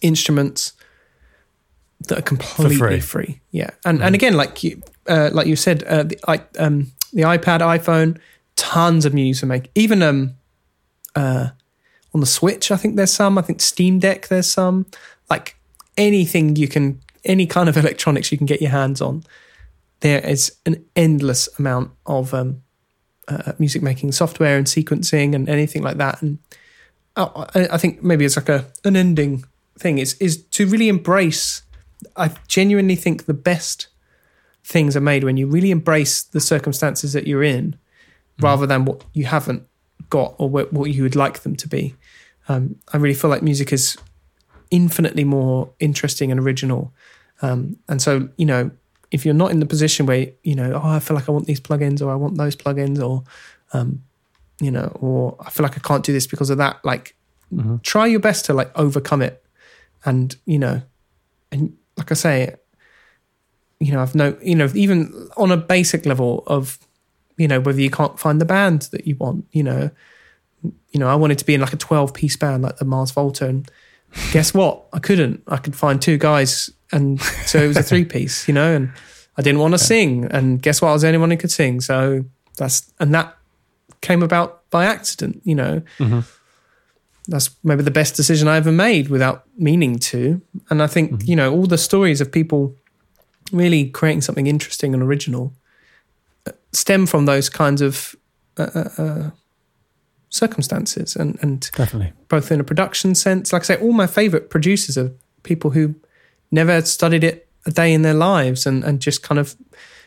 [0.00, 0.72] instruments
[2.08, 3.00] that are completely free.
[3.00, 3.40] free.
[3.50, 6.18] Yeah, and and again, like you, uh, like you said, uh, the
[6.58, 8.18] um, the iPad, iPhone,
[8.56, 9.70] tons of music for make.
[9.74, 10.34] Even um,
[11.14, 11.48] uh,
[12.12, 13.38] on the Switch, I think there's some.
[13.38, 14.86] I think Steam Deck, there's some.
[15.30, 15.56] Like
[15.96, 19.24] anything you can, any kind of electronics you can get your hands on,
[20.00, 22.62] there is an endless amount of um,
[23.28, 26.20] uh, music making software and sequencing and anything like that.
[26.22, 26.38] And
[27.16, 29.44] I, I I think maybe it's like a an ending
[29.78, 31.62] thing is is to really embrace.
[32.16, 33.88] I genuinely think the best
[34.64, 37.76] things are made when you really embrace the circumstances that you're in,
[38.40, 39.62] rather than what you haven't
[40.10, 41.94] got or what, what you would like them to be.
[42.48, 43.96] Um, I really feel like music is
[44.70, 46.92] infinitely more interesting and original.
[47.42, 48.70] Um, and so, you know,
[49.10, 51.46] if you're not in the position where, you know, oh, I feel like I want
[51.46, 53.22] these plugins or I want those plugins or,
[53.72, 54.02] um,
[54.60, 57.14] you know, or I feel like I can't do this because of that, like
[57.82, 59.44] try your best to like overcome it.
[60.04, 60.82] And, you know,
[61.52, 62.56] and like I say,
[63.84, 66.78] you know, I've no, you know, even on a basic level of,
[67.36, 69.90] you know, whether you can't find the band that you want, you know,
[70.62, 73.10] you know, I wanted to be in like a 12 piece band like the Mars
[73.10, 73.70] Volta and
[74.32, 74.86] guess what?
[74.92, 75.42] I couldn't.
[75.48, 78.90] I could find two guys and so it was a three piece, you know, and
[79.36, 80.88] I didn't want to sing and guess what?
[80.88, 81.82] I was the only one who could sing.
[81.82, 82.24] So
[82.56, 83.36] that's, and that
[84.00, 85.82] came about by accident, you know.
[85.98, 86.20] Mm-hmm.
[87.28, 90.40] That's maybe the best decision I ever made without meaning to.
[90.70, 91.28] And I think, mm-hmm.
[91.28, 92.76] you know, all the stories of people
[93.54, 95.52] really creating something interesting and original
[96.46, 98.14] uh, stem from those kinds of
[98.58, 99.30] uh, uh, uh,
[100.28, 102.12] circumstances and, and Definitely.
[102.28, 103.52] both in a production sense.
[103.52, 105.12] Like I say, all my favorite producers are
[105.42, 105.94] people who
[106.50, 109.56] never studied it a day in their lives and, and just kind of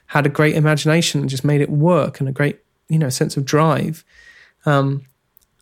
[0.07, 2.59] had a great imagination and just made it work and a great,
[2.89, 4.03] you know, sense of drive.
[4.65, 5.05] Um,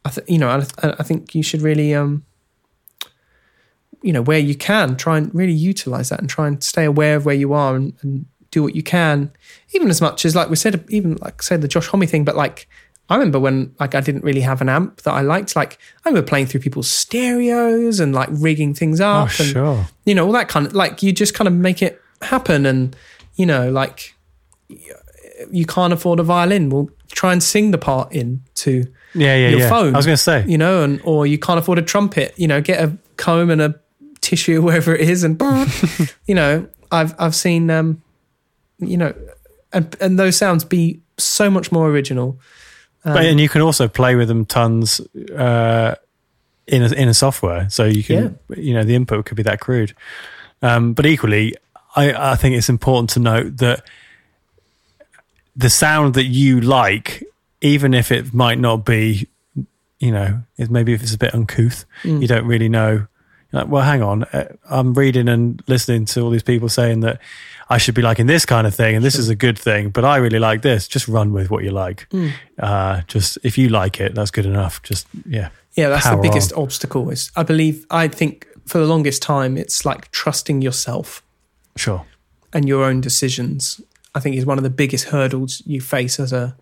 [0.03, 0.65] I th- you know, I,
[0.99, 2.25] I think you should really, um,
[4.06, 7.15] you know, where you can try and really utilize that and try and stay aware
[7.18, 9.32] of where you are and, and do what you can,
[9.73, 12.36] even as much as like we said, even like say the Josh Homme thing, but
[12.36, 12.68] like
[13.10, 15.56] I remember when like I didn't really have an amp that I liked.
[15.56, 19.86] Like I remember playing through people's stereos and like rigging things Oh, up and sure.
[20.06, 22.95] you know all that kind of like you just kind of make it happen and
[23.36, 24.14] you know like
[25.52, 26.69] you can't afford a violin.
[26.69, 29.69] Well, try and sing the part in to Yeah, yeah, your yeah.
[29.69, 29.94] phone.
[29.94, 30.45] I was going to say.
[30.48, 32.34] you know, and or you can't afford a trumpet.
[32.38, 33.80] You know, get a comb and a
[34.26, 35.41] tissue wherever it is, and
[36.26, 38.02] you know, I've I've seen um,
[38.80, 39.14] you know,
[39.72, 42.39] and and those sounds be so much more original.
[43.03, 44.99] but, and you can also play with them tons
[45.35, 45.95] uh,
[46.65, 49.60] in a, in a software, so you can you know the input could be that
[49.60, 49.95] crude.
[50.61, 51.56] Um, but equally,
[51.95, 53.85] I, I think it's important to note that
[55.56, 57.23] the sound that you like,
[57.61, 59.27] even if it might not be,
[59.99, 61.85] you know, maybe if it's a bit uncouth,
[62.22, 63.07] you don't really know.
[63.51, 67.22] Like, well, hang on, uh, I'm reading and listening to all these people saying that
[67.69, 70.05] I should be liking this kind of thing, and this is a good thing, but
[70.05, 70.88] I really like this.
[70.88, 72.07] Just run with what you like.
[72.59, 74.84] Uh, just if you like it, that's good enough.
[74.84, 77.09] Just yeah, Yeah, that's the biggest obstacle.
[77.09, 81.23] Is I believe I think for the longest time it's like trusting yourself
[81.76, 82.05] sure.
[82.53, 83.81] and your own decisions.
[84.13, 86.55] I think is one of the biggest hurdles you face as a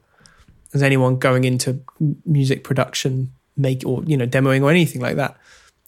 [0.74, 1.82] as anyone going into
[2.26, 5.38] music production, make or you know demoing or anything like that.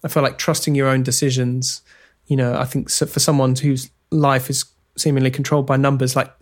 [0.04, 1.82] I feel like trusting your own decisions.
[2.26, 4.64] You know, I think so for someone whose life is
[4.96, 6.32] seemingly controlled by numbers, like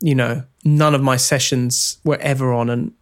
[0.00, 2.92] you know, none of my sessions were ever on an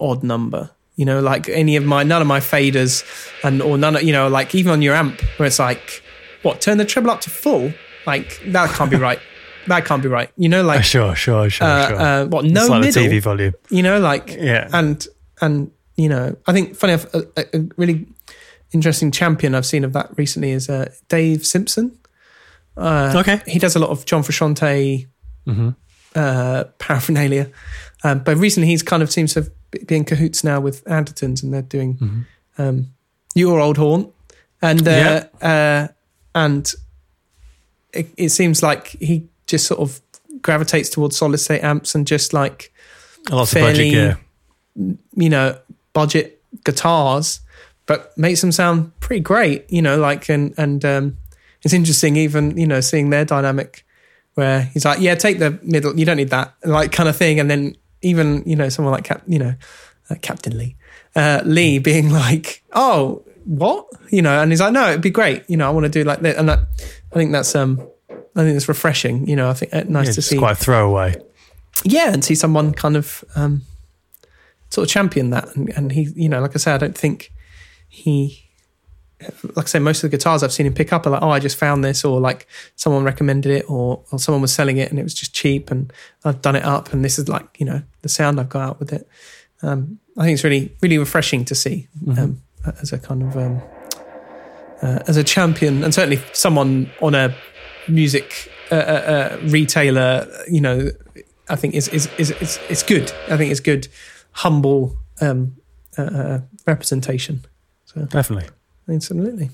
[0.00, 0.70] odd number.
[0.96, 3.04] You know, like any of my none of my faders
[3.44, 6.02] and or none of you know, like even on your amp where it's like,
[6.42, 7.72] what turn the treble up to full?
[8.06, 9.18] Like that can't be right.
[9.68, 10.28] That can't be right.
[10.36, 12.00] You know, like sure, sure, sure, uh, sure.
[12.00, 13.02] uh, what no it's like middle.
[13.04, 13.54] TV volume.
[13.70, 14.68] You know, like Yeah.
[14.72, 15.06] and
[15.40, 18.08] and you know, I think funny enough, a- a really
[18.72, 21.98] interesting champion I've seen of that recently is uh, Dave Simpson.
[22.76, 23.40] Uh, Okay.
[23.46, 25.06] he does a lot of John Frusciante
[26.14, 27.50] uh, paraphernalia,
[28.04, 29.50] um, but recently he's kind of seems to
[29.86, 32.26] be in cahoots now with Andertons, and they're doing
[32.58, 32.88] um,
[33.34, 34.12] your old haunt,
[34.60, 35.88] and uh, uh,
[36.34, 36.72] and
[37.92, 40.00] it, it seems like he just sort of
[40.40, 42.72] gravitates towards solid state amps and just like
[43.30, 44.18] Lots of budget fairly- gear.
[45.14, 45.58] you know,
[45.92, 47.40] budget guitars,
[47.86, 51.16] but makes them sound pretty great, you know, like, and, and, um,
[51.62, 53.84] it's interesting even, you know, seeing their dynamic
[54.34, 57.38] where he's like, yeah, take the middle, you don't need that, like kind of thing.
[57.38, 59.54] And then even, you know, someone like Cap, you know,
[60.10, 60.74] uh, Captain Lee,
[61.14, 63.86] uh, Lee being like, oh, what?
[64.10, 65.44] You know, and he's like, no, it'd be great.
[65.48, 66.36] You know, I want to do like that.
[66.36, 66.60] And that,
[67.12, 67.80] I think that's, um,
[68.10, 70.52] I think it's refreshing, you know, I think uh, nice Yeah, to it's see quite
[70.52, 71.14] a throwaway.
[71.84, 73.62] yeah, and see someone kind of um,
[74.70, 75.54] sort of champion that.
[75.54, 77.30] And, and he, you know, like I say, I don't think
[77.94, 78.48] he,
[79.54, 81.28] like I say, most of the guitars I've seen him pick up are like, oh,
[81.28, 84.90] I just found this, or like someone recommended it, or, or someone was selling it
[84.90, 85.92] and it was just cheap, and
[86.24, 88.80] I've done it up, and this is like, you know, the sound I've got out
[88.80, 89.06] with it.
[89.60, 91.86] Um, I think it's really, really refreshing to see
[92.16, 92.40] um,
[92.80, 93.60] as a kind of um,
[94.80, 97.34] uh, as a champion, and certainly someone on a
[97.88, 100.90] music uh, uh, uh, retailer, you know,
[101.50, 103.12] I think is is is is it's good.
[103.28, 103.88] I think it's good,
[104.32, 105.56] humble um,
[107.96, 108.04] uh.
[108.06, 108.48] Definitely.
[108.88, 109.50] Absolutely.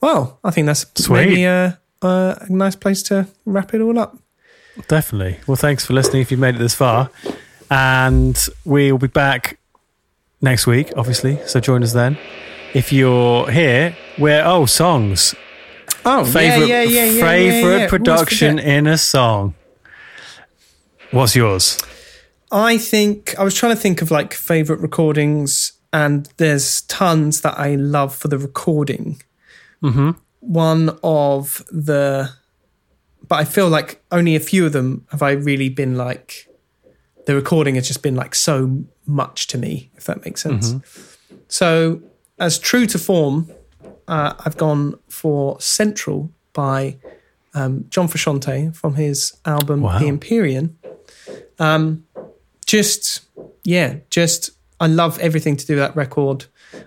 [0.00, 1.26] Well, I think that's Sweet.
[1.28, 4.18] maybe a, a nice place to wrap it all up.
[4.88, 5.38] Definitely.
[5.46, 7.10] Well, thanks for listening if you've made it this far.
[7.70, 9.58] And we'll be back
[10.42, 11.38] next week, obviously.
[11.46, 12.18] So join us then.
[12.74, 15.34] If you're here, we're, oh, songs.
[16.04, 19.54] Oh, Favorite, yeah, yeah, yeah, favorite production in a song.
[21.12, 21.78] What's yours?
[22.50, 27.56] I think I was trying to think of like favorite recordings, and there's tons that
[27.56, 29.22] I love for the recording.
[29.80, 30.10] Mm-hmm.
[30.40, 32.30] One of the,
[33.28, 36.48] but I feel like only a few of them have I really been like,
[37.26, 40.74] the recording has just been like so much to me, if that makes sense.
[41.46, 42.02] So,
[42.40, 43.48] as true to form,
[44.08, 46.96] uh, I've gone for Central by
[47.54, 50.00] um, John Frusciante from his album Wow.
[50.00, 50.76] The Empyrean.
[51.60, 52.04] Um,
[52.66, 53.20] just,
[53.62, 54.50] yeah, just,
[54.80, 56.46] I love everything to do with that record.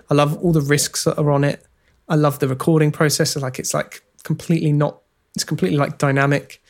[0.10, 1.66] I love all the risks that are on it.
[2.10, 3.36] I love the recording process.
[3.36, 5.02] Like, it's like completely not,
[5.36, 6.62] it's completely like dynamic.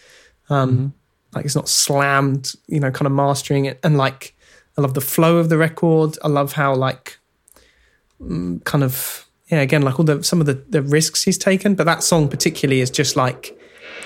[0.49, 0.93] Um,
[1.33, 3.79] Like, it's not slammed, you know, kind of mastering it.
[3.83, 4.35] And like,
[4.77, 6.17] I love the flow of the record.
[6.23, 7.17] I love how, like,
[8.21, 11.75] mm, kind of, yeah, again, like all the, some of the, the risks he's taken.
[11.75, 13.59] But that song particularly is just like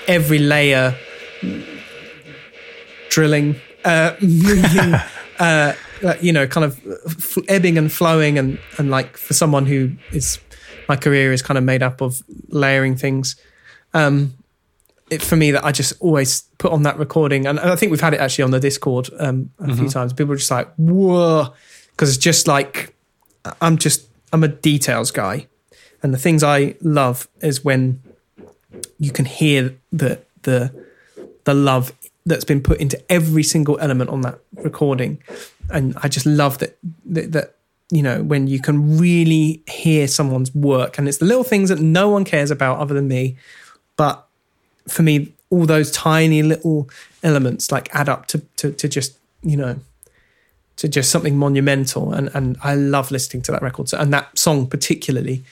[0.08, 0.96] every layer
[3.10, 3.56] drilling,
[3.86, 4.96] uh, moving,
[6.04, 9.92] uh, you know, kind of f- ebbing and flowing, and and like for someone who
[10.12, 10.40] is
[10.88, 13.36] my career is kind of made up of layering things.
[13.94, 14.34] Um,
[15.10, 18.02] it for me that I just always put on that recording, and I think we've
[18.02, 20.14] had it actually on the Discord um, a few times.
[20.14, 21.54] People are just like, "Whoa,"
[21.92, 22.96] because it's just like
[23.62, 25.48] I'm just I'm a details guy,
[26.02, 28.02] and the things I love is when
[29.00, 30.72] you can hear the the
[31.44, 31.94] the love
[32.26, 35.22] that's been put into every single element on that recording
[35.70, 37.56] and i just love that that, that
[37.92, 41.80] you know when you can really hear someone's work and it's the little things that
[41.80, 43.38] no one cares about other than me.
[43.98, 44.26] But
[44.88, 46.90] for me all those tiny little
[47.22, 49.78] elements like add up to to, to just you know
[50.78, 52.14] to just something monumental.
[52.14, 53.90] And and i love listening to that record.
[53.90, 55.44] So, and that song particularly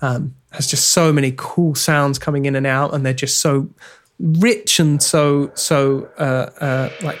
[0.00, 3.68] um, has just so many cool sounds coming in and out, and they're just so
[4.20, 7.20] rich and so so uh, uh, like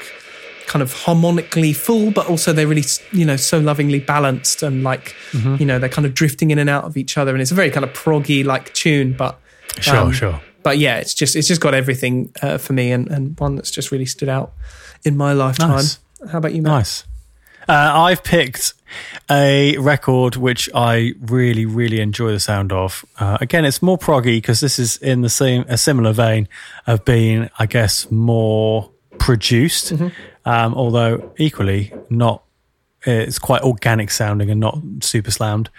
[0.68, 5.16] kind of harmonically full, but also they're really you know so lovingly balanced and like
[5.32, 7.54] you know they're kind of drifting in and out of each other, and it's a
[7.54, 9.40] very kind of proggy like tune, but
[9.80, 10.40] Sure, um, sure.
[10.62, 13.70] But yeah, it's just it's just got everything uh, for me, and and one that's
[13.70, 14.52] just really stood out
[15.04, 15.70] in my lifetime.
[15.70, 15.98] Nice.
[16.30, 16.72] How about you, Matt?
[16.72, 17.04] Nice.
[17.68, 18.72] Uh, I've picked
[19.30, 23.04] a record which I really, really enjoy the sound of.
[23.18, 26.48] Uh, again, it's more proggy because this is in the same a similar vein
[26.86, 29.92] of being, I guess, more produced,
[30.48, 32.42] um, although equally not
[33.06, 35.70] it's quite organic sounding and not super slammed.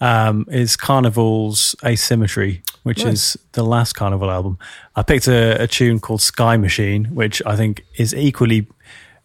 [0.00, 3.36] Um, is Karnivool's Asymmetry, which Nice.
[3.36, 4.58] is the last Karnivool album.
[4.96, 8.66] I picked a, a tune called Sky Machine, which I think is equally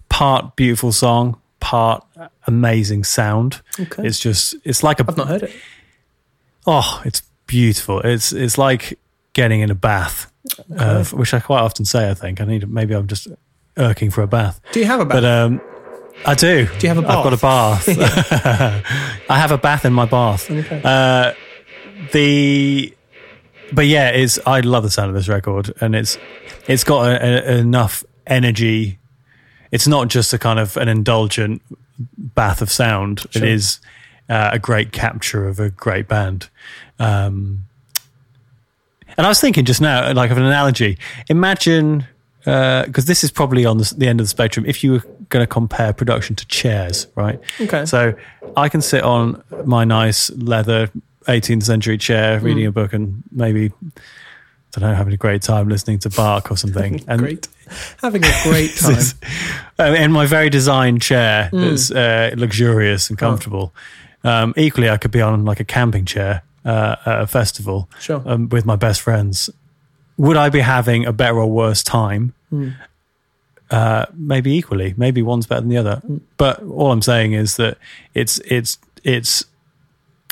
[0.10, 2.06] part beautiful song, part
[2.46, 3.62] amazing sound.
[3.80, 4.06] Okay.
[4.06, 5.56] It's just it's like a I've not heard it.
[6.68, 8.00] oh, it's beautiful.
[8.02, 9.00] It's it's like
[9.34, 10.32] getting in a bath,
[10.78, 12.10] uh, which I quite often say.
[12.10, 13.28] I think I need maybe I'm just
[13.80, 14.62] irking for a bath.
[14.72, 15.22] Do you have a bath?
[15.22, 15.62] But um,
[16.26, 16.66] I do.
[16.66, 17.18] Do you have a bath?
[17.18, 19.26] I've got a bath.
[19.30, 20.50] I have a bath in my bath.
[20.50, 20.82] Okay.
[20.84, 21.34] Uh,
[22.12, 22.94] the,
[23.74, 26.18] but yeah, it's I love the sound of this record, and it's
[26.68, 29.00] it's got a, a, enough energy.
[29.72, 31.62] It's not just a kind of an indulgent
[32.18, 33.26] bath of sound.
[33.32, 33.44] Sure.
[33.44, 33.80] It is
[34.30, 36.50] uh, a great capture of a great band.
[37.00, 37.66] Um,
[39.18, 40.98] and I was thinking just now, like of an analogy.
[41.28, 42.08] Imagine,
[42.44, 44.66] because this is probably on the, the end of the spectrum.
[44.66, 47.40] If you were going to compare production to chairs, right?
[47.62, 47.86] Okay.
[47.86, 48.14] So
[48.58, 50.90] I can sit on my nice leather
[51.28, 52.70] 18th century chair, reading Mm.
[52.70, 53.72] a book, and maybe
[54.76, 57.04] I don't know, having a great time listening to Bach or something.
[57.08, 57.48] And great.
[58.02, 59.04] Having a great time.
[59.80, 61.70] uh, in my very designed chair Mm.
[61.70, 63.26] that's uh, luxurious and Oh.
[63.28, 63.74] comfortable.
[64.24, 68.22] Um, equally, I could be on like a camping chair uh, at a festival Sure.
[68.26, 69.50] um, with my best friends.
[70.20, 72.34] Would I be having a better or worse time?
[72.54, 72.76] Mm.
[73.72, 74.94] Uh, maybe equally.
[74.98, 76.02] Maybe one's better than the other.
[76.08, 76.22] Mm.
[76.38, 77.78] But all I'm saying is that
[78.14, 79.46] it's it's it's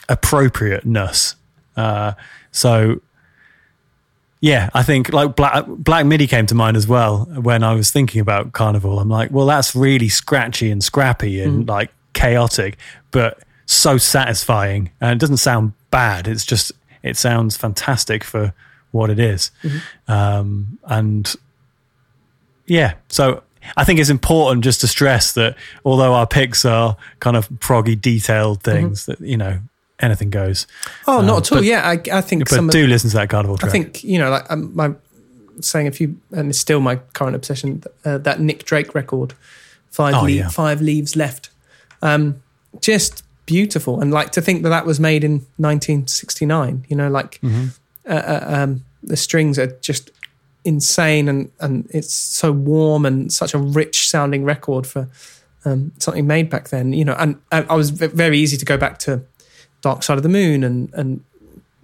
[0.10, 1.36] appropriateness.
[1.76, 2.14] Uh,
[2.52, 3.02] so
[4.40, 7.92] yeah, I think like Black Black Midi came to mind as well when I was
[7.92, 9.02] thinking about Karnivool.
[9.02, 11.70] I'm like, well, that's really scratchy and scrappy and Mm.
[11.70, 12.78] like chaotic,
[13.12, 14.92] but so satisfying.
[15.02, 16.28] And it doesn't sound bad.
[16.28, 16.72] It's just
[17.04, 18.54] it sounds fantastic for
[18.92, 19.52] what it is.
[19.64, 20.12] Mm-hmm.
[20.12, 21.36] Um, and
[22.66, 23.44] yeah, so
[23.76, 25.56] I think it's important just to stress that
[25.86, 29.60] although our picks are kind of proggy, detailed things, that you know
[30.00, 30.68] anything goes.
[31.08, 31.58] oh, um, not at all.
[31.60, 33.70] but- yeah, I, I think But some of, do listen to that Karnivool track.
[33.70, 34.92] I think you know, like um, my
[35.62, 37.84] saying a few, and it's still my current obsession.
[38.06, 39.34] Uh, that Nick Drake record,
[39.90, 40.50] five Oh, Le- yeah.
[40.50, 41.50] five leaves left,
[42.02, 42.42] um,
[42.82, 44.00] just beautiful.
[44.02, 46.86] And like to think that that was made in 1969.
[46.90, 47.70] You know, like Mhm.
[48.08, 50.12] Uh, uh, um, the strings are just
[50.64, 55.08] insane, and and it's so warm and such a rich sounding record for
[55.66, 56.94] um, something made back then.
[56.94, 59.22] You know, and I, I was very easy to go back to
[59.82, 61.24] Dark Side of the Moon and and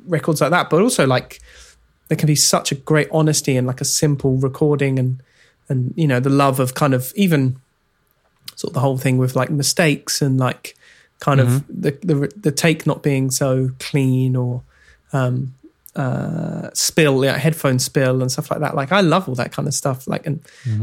[0.06, 1.40] records like that, but also like
[2.08, 5.22] there can be such a great honesty and like a simple recording and
[5.70, 7.58] and you know the love of kind of even
[8.56, 10.76] sort of the whole thing with like mistakes and like
[11.20, 14.62] kind of the, the the take not being so clean or
[15.14, 15.54] um
[15.96, 18.74] uh spill yeah headphone spill and stuff like that.
[18.76, 20.08] Like i love all that kind of stuff.
[20.08, 20.40] Like and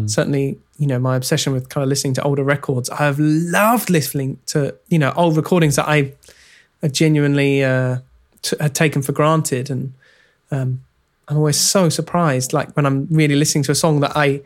[0.09, 2.89] certainly you know my obsession with kind of listening to older records.
[2.91, 6.13] I've loved listening to you know old recordings that i
[6.83, 7.99] I genuinely uh,
[8.41, 9.93] t- had taken for granted, and
[10.51, 10.81] um,
[11.29, 12.55] I'm always so surprised.
[12.55, 14.41] Like when I'm really listening to a song that I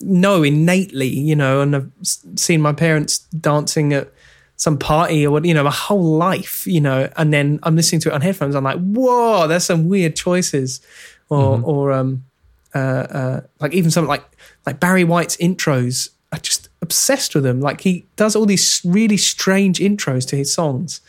[0.00, 4.12] know innately, you know, and I've s- seen my parents dancing at
[4.60, 8.02] some party or what, you know, my whole life, you know, and then I'm listening
[8.02, 8.54] to it on headphones.
[8.54, 10.82] I'm like, whoa, there's some weird choices,
[11.30, 12.24] or or um,
[12.74, 14.22] uh, uh, like even something like
[14.66, 16.10] like Barry White's intros.
[16.30, 17.62] I just obsessed with them.
[17.62, 21.00] Like he does all these really strange intros to his songs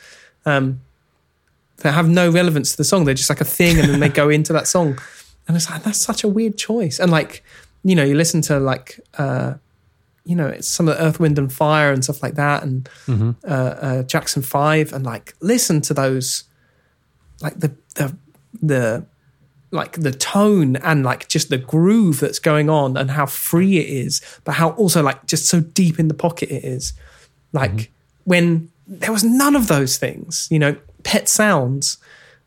[0.45, 0.79] um,
[1.79, 3.03] that have no relevance to the song.
[3.03, 4.97] They're just like a thing, and then they go into that song,
[5.45, 7.01] and it's like that's such a weird choice.
[7.01, 7.43] And like,
[7.83, 9.55] you know, you listen to like, uh,
[10.23, 12.87] you know, it's some of the Earth, Wind, and Fire and stuff like that, and
[13.07, 13.35] Mhm.
[13.43, 16.43] uh, uh, Jackson Five, and like listen to those,
[17.41, 18.15] like the the
[18.61, 19.05] the
[19.71, 23.87] like the tone and like just the groove that's going on and how free it
[23.87, 26.93] is, but how also like just so deep in the pocket it is.
[27.53, 27.89] Like
[28.25, 31.97] when there was none of those things, you know, Pet Sounds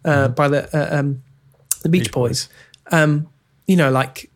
[0.05, 1.23] uh, by the uh, um,
[1.83, 2.49] the Beach Beach Boys.
[2.93, 3.27] Um,
[3.67, 4.31] you know, like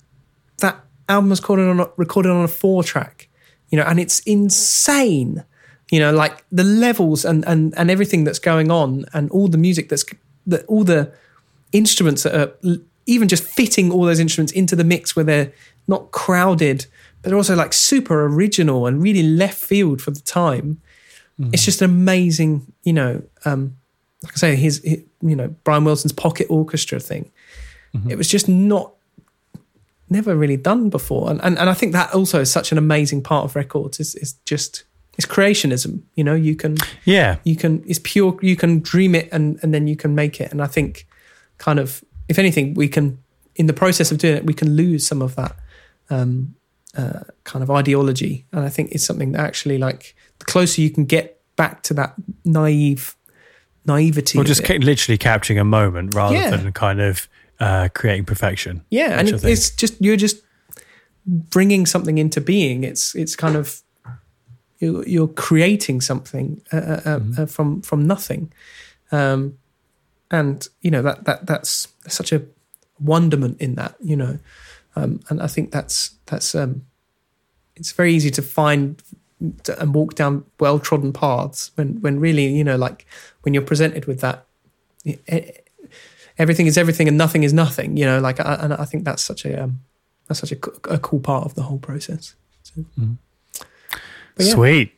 [0.59, 3.28] that album was recorded on a, recorded on a four track,
[3.70, 5.45] you know, and it's insane.
[5.90, 9.59] You know, like the levels and and and everything that's going on, and all the
[9.59, 10.05] music that's
[10.47, 11.12] that all the
[11.73, 12.53] instruments that are
[13.07, 15.53] even just fitting all those instruments into the mix where they're
[15.86, 16.86] not crowded,
[17.23, 20.81] but they're also like super original and really left field for the time.
[21.53, 23.77] It's just an amazing, you know, um,
[24.24, 27.31] like I say, his, hi- you know, Brian Wilson's pocket orchestra thing.
[28.11, 28.93] It was just not,
[30.11, 31.31] never really done before.
[31.31, 34.15] And, and, and I think that also is such an amazing part of records is,
[34.17, 34.85] is just,
[35.17, 36.03] it's creationism.
[36.15, 39.75] You know, you can, Yeah, you can it's pure you can dream it and and
[39.75, 41.07] then you can make it and i think
[41.59, 43.19] kind of if anything we can
[43.57, 45.57] in the process of doing it we can lose some of that
[46.11, 46.55] um
[46.97, 50.91] uh, kind of ideology and i think it's something that actually like the closer you
[50.91, 52.15] can get back to that
[52.45, 53.17] naive
[53.87, 54.39] naivety.
[54.39, 56.51] Or just ca- literally capturing a moment rather Yeah.
[56.57, 57.29] than kind of
[57.61, 58.83] uh, creating perfection.
[58.91, 60.43] yeah, and which I it- think- it's just you're just
[61.27, 62.85] bringing something into being.
[62.85, 63.83] It's it's kind of
[64.79, 67.43] you're, you're creating something uh, uh, uh, Mm-hmm.
[67.43, 68.53] uh, from from nothing,
[69.13, 69.59] um,
[70.31, 72.43] and you know that that that's such a
[73.01, 73.95] wonderment in that.
[74.01, 74.39] You know,
[74.97, 76.83] um, and I think that's that's um,
[77.77, 79.03] it's very easy to find
[79.81, 83.05] and walk down well trodden paths when when really you know like
[83.43, 84.45] when you're presented with that.
[86.39, 87.97] Everything is everything, and nothing is nothing.
[87.97, 89.81] You know, like, I, and I think that's such a um,
[90.28, 90.59] that's such a,
[90.89, 92.35] a cool part of the whole process.
[92.62, 92.85] So,
[94.36, 94.52] but yeah.
[94.52, 94.94] Sweet.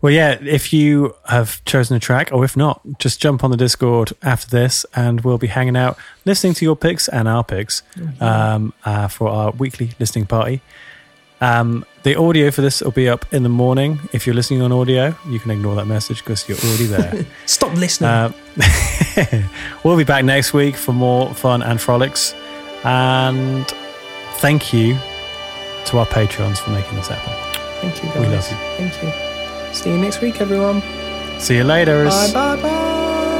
[0.00, 3.56] Well, yeah, if you have chosen a track, or if not, just jump on the
[3.56, 7.82] Discord after this and we'll be hanging out, listening to your picks and our picks
[8.20, 10.62] um, uh, for our weekly listening party.
[11.40, 13.98] Um, the audio for this will be up in the morning.
[14.12, 17.26] If you're listening on audio, you can ignore that message because you're already there.
[17.46, 18.10] Stop listening.
[18.10, 18.34] Um,
[19.84, 22.34] we'll be back next week for more fun and frolics.
[22.84, 23.66] And
[24.36, 24.94] thank you
[25.86, 27.32] to our Patreons for making this happen.
[27.80, 28.20] Thank you, guys.
[28.20, 28.88] we love you.
[28.88, 29.74] Thank you.
[29.74, 30.82] See you next week, everyone.
[31.38, 32.06] See you later.
[32.06, 33.35] Bye, bye, bye.